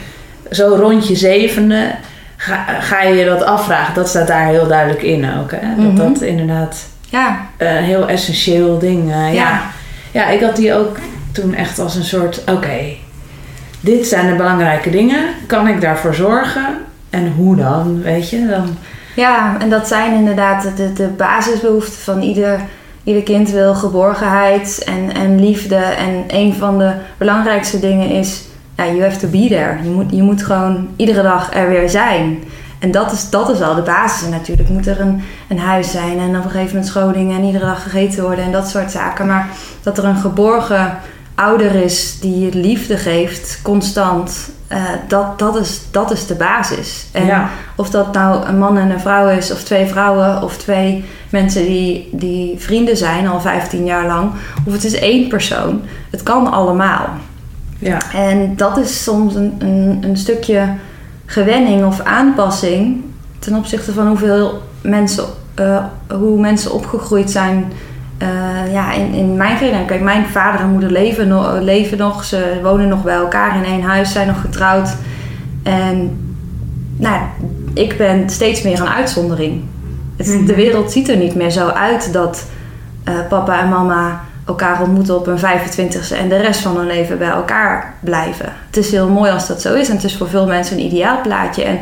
zo 0.51 0.77
rond 0.81 1.09
je 1.09 1.17
zevende 1.17 1.95
ga, 2.41 2.65
ga 2.81 3.03
je 3.03 3.15
je 3.15 3.25
dat 3.25 3.43
afvragen. 3.43 3.95
Dat 3.95 4.09
staat 4.09 4.27
daar 4.27 4.47
heel 4.47 4.67
duidelijk 4.69 5.03
in 5.03 5.31
ook. 5.39 5.51
Hè? 5.51 5.75
Dat 5.77 5.85
Mhm. 5.93 5.97
dat 5.97 6.21
inderdaad 6.21 6.87
ja, 7.09 7.41
een 7.57 7.83
heel 7.85 8.09
essentieel 8.09 8.79
ding. 8.79 9.11
eh, 9.13 9.17
ja. 9.17 9.33
Ja. 9.33 9.61
ja, 10.11 10.27
ik 10.29 10.41
had 10.41 10.57
die 10.57 10.75
ook 10.75 10.97
toen 11.33 11.55
echt 11.55 11.79
als 11.79 11.95
een 11.95 12.05
soort: 12.05 12.43
oké, 12.51 12.79
dit 13.81 14.07
zijn 14.07 14.27
de 14.31 14.35
belangrijke 14.35 14.91
dingen. 14.91 15.25
Kan 15.47 15.69
ik 15.69 15.81
daarvoor 15.81 16.15
zorgen? 16.15 16.67
En 17.11 17.33
hoe 17.37 17.57
dan? 17.57 18.03
Weet 18.03 18.31
je 18.31 18.47
dan? 18.47 18.77
Ja, 19.15 19.57
en 19.61 19.71
dat 19.71 19.89
zijn 19.89 20.15
inderdaad 20.15 20.67
de, 20.77 20.93
de 20.93 21.07
basisbehoeften 21.07 21.99
van 22.03 22.21
ieder, 22.23 22.61
ieder 23.05 23.23
kind 23.23 23.51
wil 23.51 23.75
geborgenheid 23.75 24.83
en, 24.87 25.15
en 25.15 25.41
liefde. 25.41 25.77
En 25.77 26.25
een 26.29 26.55
van 26.55 26.79
de 26.79 26.93
belangrijkste 27.19 27.81
dingen 27.81 28.09
is, 28.11 28.43
ja, 28.85 28.93
you 28.93 29.03
have 29.03 29.19
to 29.19 29.29
be 29.29 29.47
there. 29.49 29.83
Je 29.83 29.91
moet, 29.91 30.11
je 30.11 30.23
moet 30.23 30.43
gewoon 30.43 30.89
iedere 30.97 31.23
dag 31.23 31.55
er 31.55 31.69
weer 31.69 31.89
zijn. 31.89 32.43
En 32.79 32.91
dat 32.91 33.13
is, 33.13 33.31
dat 33.31 33.51
is 33.51 33.61
al 33.61 33.75
de 33.75 33.83
basis. 33.83 34.25
En 34.25 34.31
natuurlijk 34.31 34.69
moet 34.69 34.87
er 34.87 35.01
een, 35.01 35.23
een 35.49 35.59
huis 35.59 35.91
zijn 35.91 36.19
en 36.19 36.29
op 36.29 36.45
een 36.45 36.51
gegeven 36.51 36.75
moment 36.75 36.87
scholing 36.87 37.33
en 37.33 37.45
iedere 37.45 37.65
dag 37.65 37.83
gegeten 37.83 38.23
worden 38.23 38.45
en 38.45 38.53
dat 38.53 38.69
soort 38.69 38.91
zaken. 38.91 39.27
Maar 39.27 39.49
dat 39.83 39.99
er 39.99 40.05
een 40.05 40.17
geborgen 40.17 40.99
ouder 41.35 41.75
is 41.75 42.21
die 42.21 42.39
je 42.39 42.59
liefde 42.59 42.97
geeft, 42.97 43.61
constant, 43.63 44.51
eh, 44.69 44.83
dat, 45.09 45.39
dat, 45.39 45.57
is, 45.57 45.81
dat 45.91 46.11
is 46.11 46.27
de 46.27 46.35
basis. 46.35 47.07
En 47.13 47.27
ja. 47.27 47.51
of 47.77 47.91
dat 47.91 48.13
nou 48.13 48.47
een 48.47 48.59
man 48.59 48.79
en 48.79 48.91
een 48.91 49.01
vrouw 49.01 49.29
is, 49.29 49.53
of 49.53 49.63
twee 49.63 49.87
vrouwen, 49.87 50.43
of 50.43 50.57
twee 50.57 51.05
mensen 51.31 51.65
die, 51.65 52.09
die 52.13 52.59
vrienden 52.59 52.97
zijn 52.97 53.29
al 53.29 53.41
15 53.41 53.85
jaar 53.85 54.07
lang, 54.07 54.33
of 54.67 54.73
het 54.73 54.85
is 54.85 54.95
één 54.95 55.29
persoon. 55.29 55.83
Het 56.11 56.23
kan 56.23 56.53
allemaal. 56.53 57.09
Ja. 57.81 57.99
En 58.15 58.57
dat 58.57 58.77
is 58.79 59.03
soms 59.03 59.35
een, 59.35 59.55
een, 59.59 59.99
een 60.03 60.17
stukje 60.17 60.63
gewenning 61.27 61.85
of 61.85 62.01
aanpassing 62.01 63.05
ten 63.39 63.55
opzichte 63.55 63.93
van 63.93 64.07
hoeveel 64.07 64.63
mensen, 64.83 65.25
eh, 65.55 65.85
hoe 66.09 66.41
mensen 66.41 66.73
opgegroeid 66.73 67.31
zijn. 67.31 67.73
eh, 68.19 68.73
ja, 68.73 68.93
in, 68.93 69.13
in 69.13 69.37
mijn 69.37 69.57
kring. 69.57 69.87
Kijk, 69.87 70.01
mijn 70.01 70.25
vader 70.27 70.61
en 70.61 70.71
moeder 70.71 70.91
leven, 70.91 71.29
no- 71.29 71.59
leven 71.61 71.99
nog. 71.99 72.25
Ze 72.25 72.59
wonen 72.63 72.89
nog 72.89 73.03
bij 73.03 73.15
elkaar 73.15 73.57
in 73.57 73.65
één 73.65 73.83
huis, 73.83 74.13
zijn 74.13 74.27
nog 74.27 74.41
getrouwd. 74.41 74.97
En 75.63 76.19
nou, 76.97 77.21
ik 77.75 77.97
ben 77.99 78.31
steeds 78.31 78.63
meer 78.63 78.81
een 78.81 78.89
uitzondering. 78.89 79.63
Het, 80.17 80.27
Mhm. 80.27 80.45
De 80.45 80.55
wereld 80.55 80.93
ziet 80.93 81.09
er 81.09 81.17
niet 81.17 81.35
meer 81.35 81.51
zo 81.51 81.69
uit 81.69 82.13
dat 82.13 82.47
eh, 83.05 83.15
papa 83.29 83.61
en 83.61 83.69
mama 83.69 84.21
elkaar 84.51 84.81
ontmoeten 84.83 85.17
op 85.17 85.27
hun 85.27 85.39
25ste 85.39 86.17
en 86.19 86.29
de 86.29 86.37
rest 86.37 86.61
van 86.61 86.77
hun 86.77 86.87
leven 86.87 87.19
bij 87.19 87.29
elkaar 87.29 87.95
blijven. 88.01 88.53
Het 88.67 88.77
is 88.77 88.91
heel 88.91 89.09
mooi 89.09 89.31
als 89.31 89.47
dat 89.47 89.61
zo 89.61 89.75
is 89.75 89.89
en 89.89 89.95
het 89.95 90.05
is 90.05 90.17
voor 90.17 90.29
veel 90.29 90.47
mensen 90.47 90.77
een 90.77 90.85
ideaal 90.85 91.21
plaatje. 91.23 91.63
En 91.63 91.79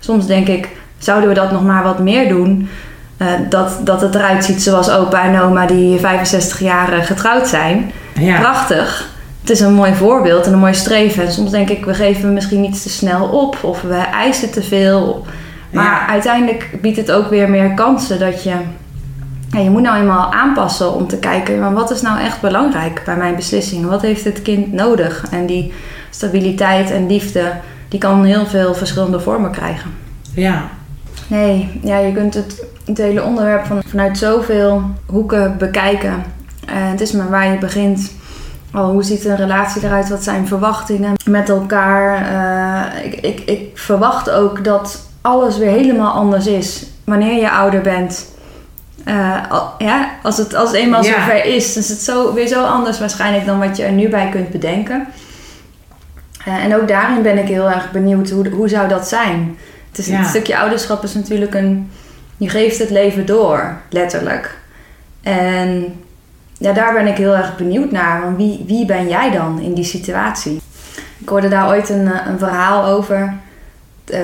soms 0.00 0.26
denk 0.26 0.48
ik, 0.48 0.68
zouden 0.98 1.28
we 1.28 1.34
dat 1.34 1.52
nog 1.52 1.62
maar 1.64 1.82
wat 1.82 1.98
meer 1.98 2.28
doen? 2.28 2.68
Eh, 3.16 3.26
dat, 3.48 3.78
dat 3.84 4.00
het 4.00 4.14
eruit 4.14 4.44
ziet 4.44 4.62
zoals 4.62 4.90
opa 4.90 5.22
en 5.24 5.40
oma 5.40 5.66
die 5.66 5.98
65 5.98 6.60
jaar 6.60 6.88
getrouwd 7.02 7.48
zijn. 7.48 7.92
ja. 8.14 8.38
Prachtig. 8.40 9.10
Het 9.40 9.50
is 9.50 9.60
een 9.60 9.74
mooi 9.74 9.94
voorbeeld 9.94 10.46
en 10.46 10.52
een 10.52 10.58
mooi 10.58 10.74
streven. 10.74 11.24
En 11.24 11.32
soms 11.32 11.50
denk 11.50 11.68
ik, 11.68 11.84
we 11.84 11.94
geven 11.94 12.32
misschien 12.32 12.64
iets 12.64 12.82
te 12.82 12.88
snel 12.88 13.24
op 13.26 13.56
of 13.62 13.80
we 13.82 13.94
eisen 13.94 14.50
te 14.50 14.62
veel. 14.62 15.26
Maar 15.70 15.84
Ja. 15.84 16.06
uiteindelijk 16.08 16.68
biedt 16.80 16.96
het 16.96 17.10
ook 17.12 17.30
weer 17.30 17.50
meer 17.50 17.74
kansen 17.74 18.18
dat 18.18 18.42
je... 18.42 18.52
Ja, 19.52 19.58
je 19.58 19.70
moet 19.70 19.82
nou 19.82 20.00
eenmaal 20.00 20.32
aanpassen 20.32 20.94
om 20.94 21.06
te 21.06 21.18
kijken... 21.18 21.60
Maar 21.60 21.72
wat 21.72 21.90
is 21.90 22.02
nou 22.02 22.20
echt 22.20 22.40
belangrijk 22.40 23.02
bij 23.04 23.16
mijn 23.16 23.36
beslissingen? 23.36 23.88
Wat 23.88 24.02
heeft 24.02 24.24
het 24.24 24.42
kind 24.42 24.72
nodig? 24.72 25.24
En 25.30 25.46
die 25.46 25.72
stabiliteit 26.10 26.90
en 26.90 27.06
liefde... 27.06 27.52
die 27.88 28.00
kan 28.00 28.24
heel 28.24 28.46
veel 28.46 28.74
verschillende 28.74 29.20
vormen 29.20 29.50
krijgen. 29.50 29.90
Ja. 30.34 30.68
Nee, 31.26 31.80
ja, 31.82 31.98
je 31.98 32.12
kunt 32.12 32.34
het, 32.34 32.64
het 32.84 32.98
hele 32.98 33.22
onderwerp 33.22 33.64
van, 33.64 33.82
vanuit 33.86 34.18
zoveel 34.18 34.82
hoeken 35.06 35.58
bekijken. 35.58 36.24
Eh, 36.66 36.74
het 36.74 37.00
is 37.00 37.12
maar 37.12 37.30
waar 37.30 37.52
je 37.52 37.58
begint. 37.58 38.12
Oh, 38.74 38.88
hoe 38.88 39.02
ziet 39.02 39.24
een 39.24 39.36
relatie 39.36 39.84
eruit? 39.84 40.08
Wat 40.08 40.22
zijn 40.22 40.46
verwachtingen 40.46 41.14
met 41.30 41.48
elkaar? 41.48 42.16
Eh, 42.16 43.04
ik, 43.04 43.14
ik, 43.14 43.40
ik 43.40 43.70
verwacht 43.74 44.30
ook 44.30 44.64
dat 44.64 45.08
alles 45.20 45.58
weer 45.58 45.70
helemaal 45.70 46.12
anders 46.12 46.46
is 46.46 46.86
wanneer 47.04 47.40
je 47.40 47.50
ouder 47.50 47.80
bent. 47.80 48.31
Eh, 49.04 49.50
al- 49.50 49.74
ja, 49.78 50.10
als 50.22 50.36
het, 50.36 50.54
als 50.54 50.68
het 50.70 50.78
eenmaal 50.78 51.04
Ja. 51.04 51.12
zover 51.14 51.44
is, 51.44 51.76
is 51.76 51.88
het 51.88 51.98
zo, 51.98 52.32
weer 52.34 52.46
zo 52.46 52.64
anders 52.64 52.98
waarschijnlijk 52.98 53.46
dan 53.46 53.58
wat 53.58 53.76
je 53.76 53.82
er 53.84 53.92
nu 53.92 54.08
bij 54.08 54.28
kunt 54.28 54.50
bedenken. 54.50 55.06
Eh, 56.44 56.64
en 56.64 56.76
ook 56.76 56.88
daarin 56.88 57.22
ben 57.22 57.38
ik 57.38 57.48
heel 57.48 57.70
erg 57.70 57.90
benieuwd, 57.90 58.30
hoe, 58.30 58.48
hoe 58.48 58.68
zou 58.68 58.88
dat 58.88 59.08
zijn? 59.08 59.56
Het, 59.88 59.98
is, 59.98 60.06
Ja. 60.06 60.16
het 60.16 60.26
stukje 60.26 60.58
ouderschap 60.58 61.02
is 61.04 61.14
natuurlijk 61.14 61.54
een... 61.54 61.90
Je 62.36 62.48
geeft 62.48 62.78
het 62.78 62.90
leven 62.90 63.26
door, 63.26 63.76
letterlijk. 63.90 64.58
En 65.22 66.00
ja, 66.58 66.72
daar 66.72 66.92
ben 66.92 67.06
ik 67.06 67.16
heel 67.16 67.36
erg 67.36 67.56
benieuwd 67.56 67.90
naar. 67.90 68.20
Want 68.22 68.36
wie, 68.36 68.64
wie 68.66 68.86
ben 68.86 69.08
jij 69.08 69.30
dan 69.30 69.60
in 69.60 69.74
die 69.74 69.84
situatie? 69.84 70.60
Ik 71.18 71.28
hoorde 71.28 71.48
daar 71.48 71.68
ooit 71.68 71.88
een, 71.88 72.12
eh, 72.12 72.26
een 72.26 72.38
verhaal 72.38 72.84
over. 72.84 73.34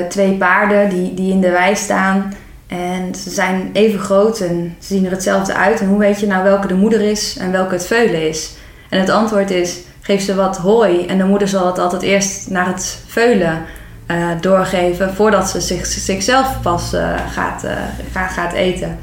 Twee 0.08 0.32
paarden 0.32 0.88
die, 0.88 1.14
die 1.14 1.32
in 1.32 1.40
de 1.40 1.50
wei 1.50 1.76
staan. 1.76 2.34
En 2.68 3.14
ze 3.14 3.30
zijn 3.30 3.70
even 3.72 3.98
groot 3.98 4.40
en 4.40 4.76
ze 4.78 4.94
zien 4.94 5.04
er 5.04 5.10
hetzelfde 5.10 5.54
uit. 5.54 5.80
En 5.80 5.86
hoe 5.86 5.98
weet 5.98 6.20
je 6.20 6.26
nou 6.26 6.44
welke 6.44 6.66
de 6.66 6.74
moeder 6.74 7.00
is 7.00 7.36
en 7.36 7.52
welke 7.52 7.74
het 7.74 7.86
veulen 7.86 8.28
is? 8.28 8.52
En 8.88 9.00
het 9.00 9.10
antwoord 9.10 9.50
is, 9.50 9.78
geef 10.00 10.22
ze 10.22 10.34
wat 10.34 10.56
hooi. 10.56 11.06
En 11.06 11.18
de 11.18 11.24
moeder 11.24 11.48
zal 11.48 11.66
het 11.66 11.78
altijd 11.78 12.02
eerst 12.02 12.50
naar 12.50 12.66
het 12.66 13.02
veulen 13.06 13.62
eh, 14.06 14.28
doorgeven... 14.40 15.14
voordat 15.14 15.50
ze 15.50 15.60
zich, 15.60 15.86
zichzelf 15.86 16.60
pas 16.62 16.92
eh, 16.92 17.14
gaat, 17.30 17.64
eh, 17.64 17.72
gaat, 18.12 18.30
gaat 18.30 18.52
eten. 18.52 18.98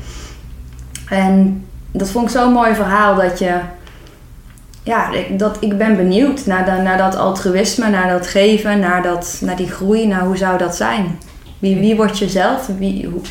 En 1.10 1.66
dat 1.92 2.10
vond 2.10 2.26
ik 2.26 2.38
zo'n 2.38 2.54
mooi 2.54 2.76
verhaal 2.76 3.16
dat 3.16 3.40
je... 3.40 3.60
Ja, 4.84 5.12
ik, 5.12 5.40
dat, 5.40 5.58
ik 5.60 5.78
ben 5.78 5.96
benieuwd 5.96 6.46
naar 6.46 6.98
dat 6.98 7.16
altruïsme, 7.16 7.90
naar 7.90 8.10
dat 8.10 8.28
geven, 8.28 8.80
naar, 8.80 9.04
dat, 9.04 9.38
naar 9.42 9.56
die 9.56 9.72
groei. 9.72 10.08
Naar 10.08 10.22
hoe 10.22 10.38
zou 10.38 10.58
dat 10.58 10.76
zijn? 10.76 11.20
Wie, 11.60 11.80
wie 11.80 11.96
wordt 11.96 12.18
jezelf? 12.18 12.70
Wie, 12.78 13.08
hoe, 13.08 13.22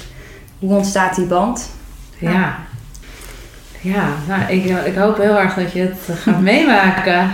hoe 0.67 0.77
ontstaat 0.77 1.15
die 1.15 1.27
band? 1.27 1.71
Ja. 2.19 2.57
Ja, 3.81 4.09
nou, 4.29 4.43
ik, 4.53 4.65
ik 4.87 4.97
hoop 4.97 5.17
heel 5.17 5.39
erg 5.39 5.55
dat 5.55 5.73
je 5.73 5.81
het 5.81 6.19
gaat 6.19 6.41
meemaken. 6.41 7.31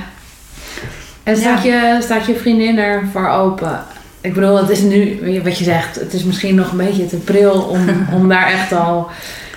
En 1.22 1.36
staat, 1.36 1.62
je, 1.62 1.98
staat 2.02 2.26
je 2.26 2.34
vriendin 2.36 2.78
er 2.78 3.08
voor 3.12 3.28
open? 3.28 3.84
Ik 4.20 4.34
bedoel, 4.34 4.56
het 4.56 4.70
is 4.70 4.80
nu, 4.80 5.20
wat 5.44 5.58
je 5.58 5.64
zegt, 5.64 5.94
het 5.94 6.12
is 6.12 6.24
misschien 6.24 6.54
nog 6.54 6.70
een 6.70 6.76
beetje 6.76 7.06
te 7.06 7.16
pril 7.16 7.52
om, 7.52 7.88
om 8.16 8.28
daar 8.28 8.46
echt 8.46 8.72
al... 8.72 9.10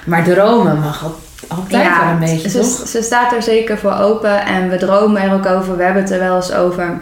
Maar 0.06 0.24
dromen 0.24 0.80
mag 0.80 1.04
al- 1.04 1.20
altijd 1.48 1.88
wel 2.00 2.10
een 2.10 2.20
beetje, 2.20 2.50
ze, 2.50 2.60
toch? 2.60 2.88
ze 2.88 3.02
staat 3.02 3.34
er 3.34 3.44
zeker 3.44 3.78
voor 3.78 3.94
open 3.94 4.46
en 4.46 4.70
we 4.70 4.78
dromen 4.78 5.22
er 5.22 5.34
ook 5.34 5.46
over. 5.46 5.78
We 5.78 5.84
hebben 5.84 6.02
het 6.04 6.12
er 6.12 6.20
wel 6.20 6.36
eens 6.36 6.54
over. 6.54 7.00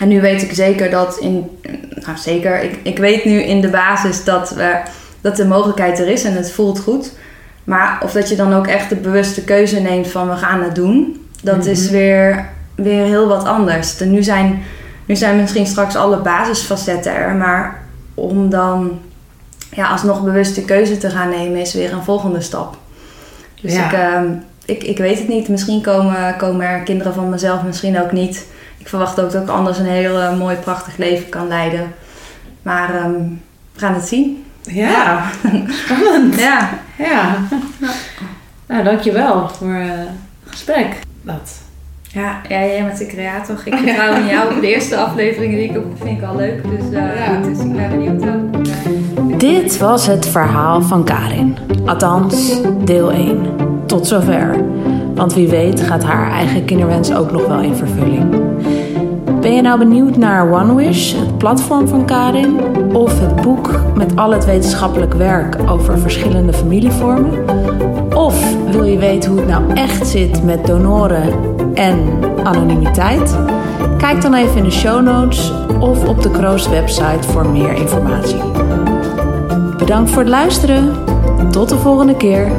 En 0.00 0.08
nu 0.08 0.20
weet 0.20 0.42
ik 0.42 0.52
zeker 0.52 0.90
dat 0.90 1.18
in... 1.18 1.58
Nou, 1.90 2.18
zeker. 2.18 2.62
Ik, 2.62 2.78
ik 2.82 2.98
weet 2.98 3.24
nu 3.24 3.40
in 3.42 3.60
de 3.60 3.68
basis 3.68 4.24
dat, 4.24 4.50
we, 4.50 4.76
dat 5.20 5.36
de 5.36 5.46
mogelijkheid 5.46 5.98
er 5.98 6.08
is 6.08 6.24
en 6.24 6.32
het 6.32 6.52
voelt 6.52 6.80
goed. 6.80 7.12
Maar 7.64 7.98
of 8.02 8.12
dat 8.12 8.28
je 8.28 8.36
dan 8.36 8.52
ook 8.54 8.66
echt 8.66 8.88
de 8.88 8.96
bewuste 8.96 9.44
keuze 9.44 9.80
neemt 9.80 10.08
van 10.08 10.28
we 10.28 10.36
gaan 10.36 10.62
het 10.62 10.74
doen. 10.74 11.26
Dat 11.42 11.66
is 11.66 11.82
Mhm. 11.84 11.92
weer, 11.92 12.48
weer 12.74 13.04
heel 13.04 13.28
wat 13.28 13.44
anders. 13.44 14.00
En 14.00 14.10
nu 14.10 14.22
zijn, 14.22 14.62
nu 15.04 15.16
zijn 15.16 15.36
misschien 15.36 15.66
straks 15.66 15.96
alle 15.96 16.16
basisfacetten 16.16 17.14
er. 17.14 17.34
Maar 17.34 17.78
om 18.14 18.50
dan 18.50 18.98
ja, 19.70 19.88
alsnog 19.90 20.22
bewuste 20.24 20.64
keuze 20.64 20.98
te 20.98 21.10
gaan 21.10 21.28
nemen 21.28 21.60
is 21.60 21.74
weer 21.74 21.92
een 21.92 22.02
volgende 22.04 22.40
stap. 22.40 22.76
Dus 23.60 23.74
Ja. 23.74 23.84
ik, 23.86 23.92
ehm, 23.92 24.26
ik, 24.64 24.82
ik 24.82 24.98
weet 24.98 25.18
het 25.18 25.28
niet. 25.28 25.48
Misschien 25.48 25.82
komen, 25.82 26.36
komen 26.36 26.66
er 26.66 26.80
kinderen 26.80 27.14
van 27.14 27.28
mezelf, 27.28 27.62
misschien 27.62 28.00
ook 28.02 28.12
niet. 28.12 28.46
Ik 28.78 28.88
verwacht 28.88 29.20
ook 29.20 29.32
dat 29.32 29.42
ik 29.42 29.48
anders 29.48 29.78
een 29.78 29.86
heel 29.86 30.18
eh, 30.18 30.38
mooi, 30.38 30.56
prachtig 30.56 30.96
leven 30.96 31.28
kan 31.28 31.48
leiden. 31.48 31.92
Maar 32.62 32.94
ehm, 32.94 33.12
we 33.72 33.80
gaan 33.80 33.94
het 33.94 34.08
zien. 34.08 34.44
Ja, 34.72 35.22
spannend. 35.68 36.40
Ja, 36.40 36.68
Ja. 36.98 37.36
Nou, 38.66 38.84
dankjewel 38.84 39.48
voor 39.48 39.74
eh, 39.74 39.88
het 39.88 40.08
gesprek. 40.50 40.98
Dat. 41.22 41.58
ja, 42.12 42.40
ja 42.48 42.58
jij 42.60 42.84
bent 42.84 42.98
de 42.98 43.06
creator. 43.06 43.60
Ik 43.64 43.74
vertrouw 43.74 44.14
in 44.14 44.26
jou. 44.26 44.60
De 44.60 44.66
eerste 44.74 44.96
afleveringen 44.96 45.56
die 45.58 45.68
ik 45.70 45.76
op 45.76 45.84
vind 46.02 46.18
ik 46.18 46.24
al 46.28 46.36
leuk. 46.36 46.62
Dus, 46.62 46.98
eh, 46.98 47.26
Ja. 47.26 47.40
dus 47.42 47.58
ik 47.58 47.72
ben 47.72 47.90
benieuwd 47.90 48.22
ook. 48.22 49.40
Dit 49.40 49.78
was 49.78 50.06
het 50.06 50.26
verhaal 50.28 50.82
van 50.82 51.04
Karin. 51.04 51.56
Althans, 51.86 52.60
deel 52.84 53.12
1. 53.12 53.46
Tot 53.86 54.06
zover. 54.06 54.64
Want 55.14 55.34
wie 55.34 55.48
weet 55.48 55.80
gaat 55.80 56.04
haar 56.04 56.30
eigen 56.32 56.64
kinderwens 56.64 57.12
ook 57.14 57.30
nog 57.32 57.46
wel 57.46 57.60
in 57.60 57.74
vervulling. 57.74 58.34
Ben 59.40 59.54
je 59.54 59.62
nou 59.62 59.78
benieuwd 59.78 60.16
naar 60.16 60.52
One 60.52 60.74
Wish, 60.74 61.12
het 61.12 61.38
platform 61.38 61.88
van 61.88 62.06
Karin? 62.06 62.60
Of 62.92 63.20
het 63.20 63.42
boek 63.42 63.80
met 63.94 64.16
al 64.16 64.30
het 64.30 64.44
wetenschappelijk 64.44 65.14
werk 65.14 65.56
over 65.70 65.98
verschillende 65.98 66.52
familievormen? 66.52 67.44
Of 68.14 68.54
wil 68.70 68.84
je 68.84 68.98
weten 68.98 69.30
hoe 69.30 69.40
het 69.40 69.48
nou 69.48 69.72
echt 69.74 70.06
zit 70.06 70.44
met 70.44 70.66
donoren 70.66 71.32
en 71.74 71.98
anonimiteit? 72.44 73.36
Kijk 73.98 74.22
dan 74.22 74.34
even 74.34 74.56
in 74.56 74.64
de 74.64 74.70
show 74.70 75.02
notes 75.02 75.52
of 75.78 76.08
op 76.08 76.22
de 76.22 76.30
Kroost 76.30 76.70
website 76.70 77.28
voor 77.28 77.48
meer 77.48 77.72
informatie. 77.72 78.40
Bedankt 79.78 80.10
voor 80.10 80.22
het 80.22 80.30
luisteren. 80.30 80.92
Tot 81.50 81.68
de 81.68 81.78
volgende 81.78 82.16
keer. 82.16 82.52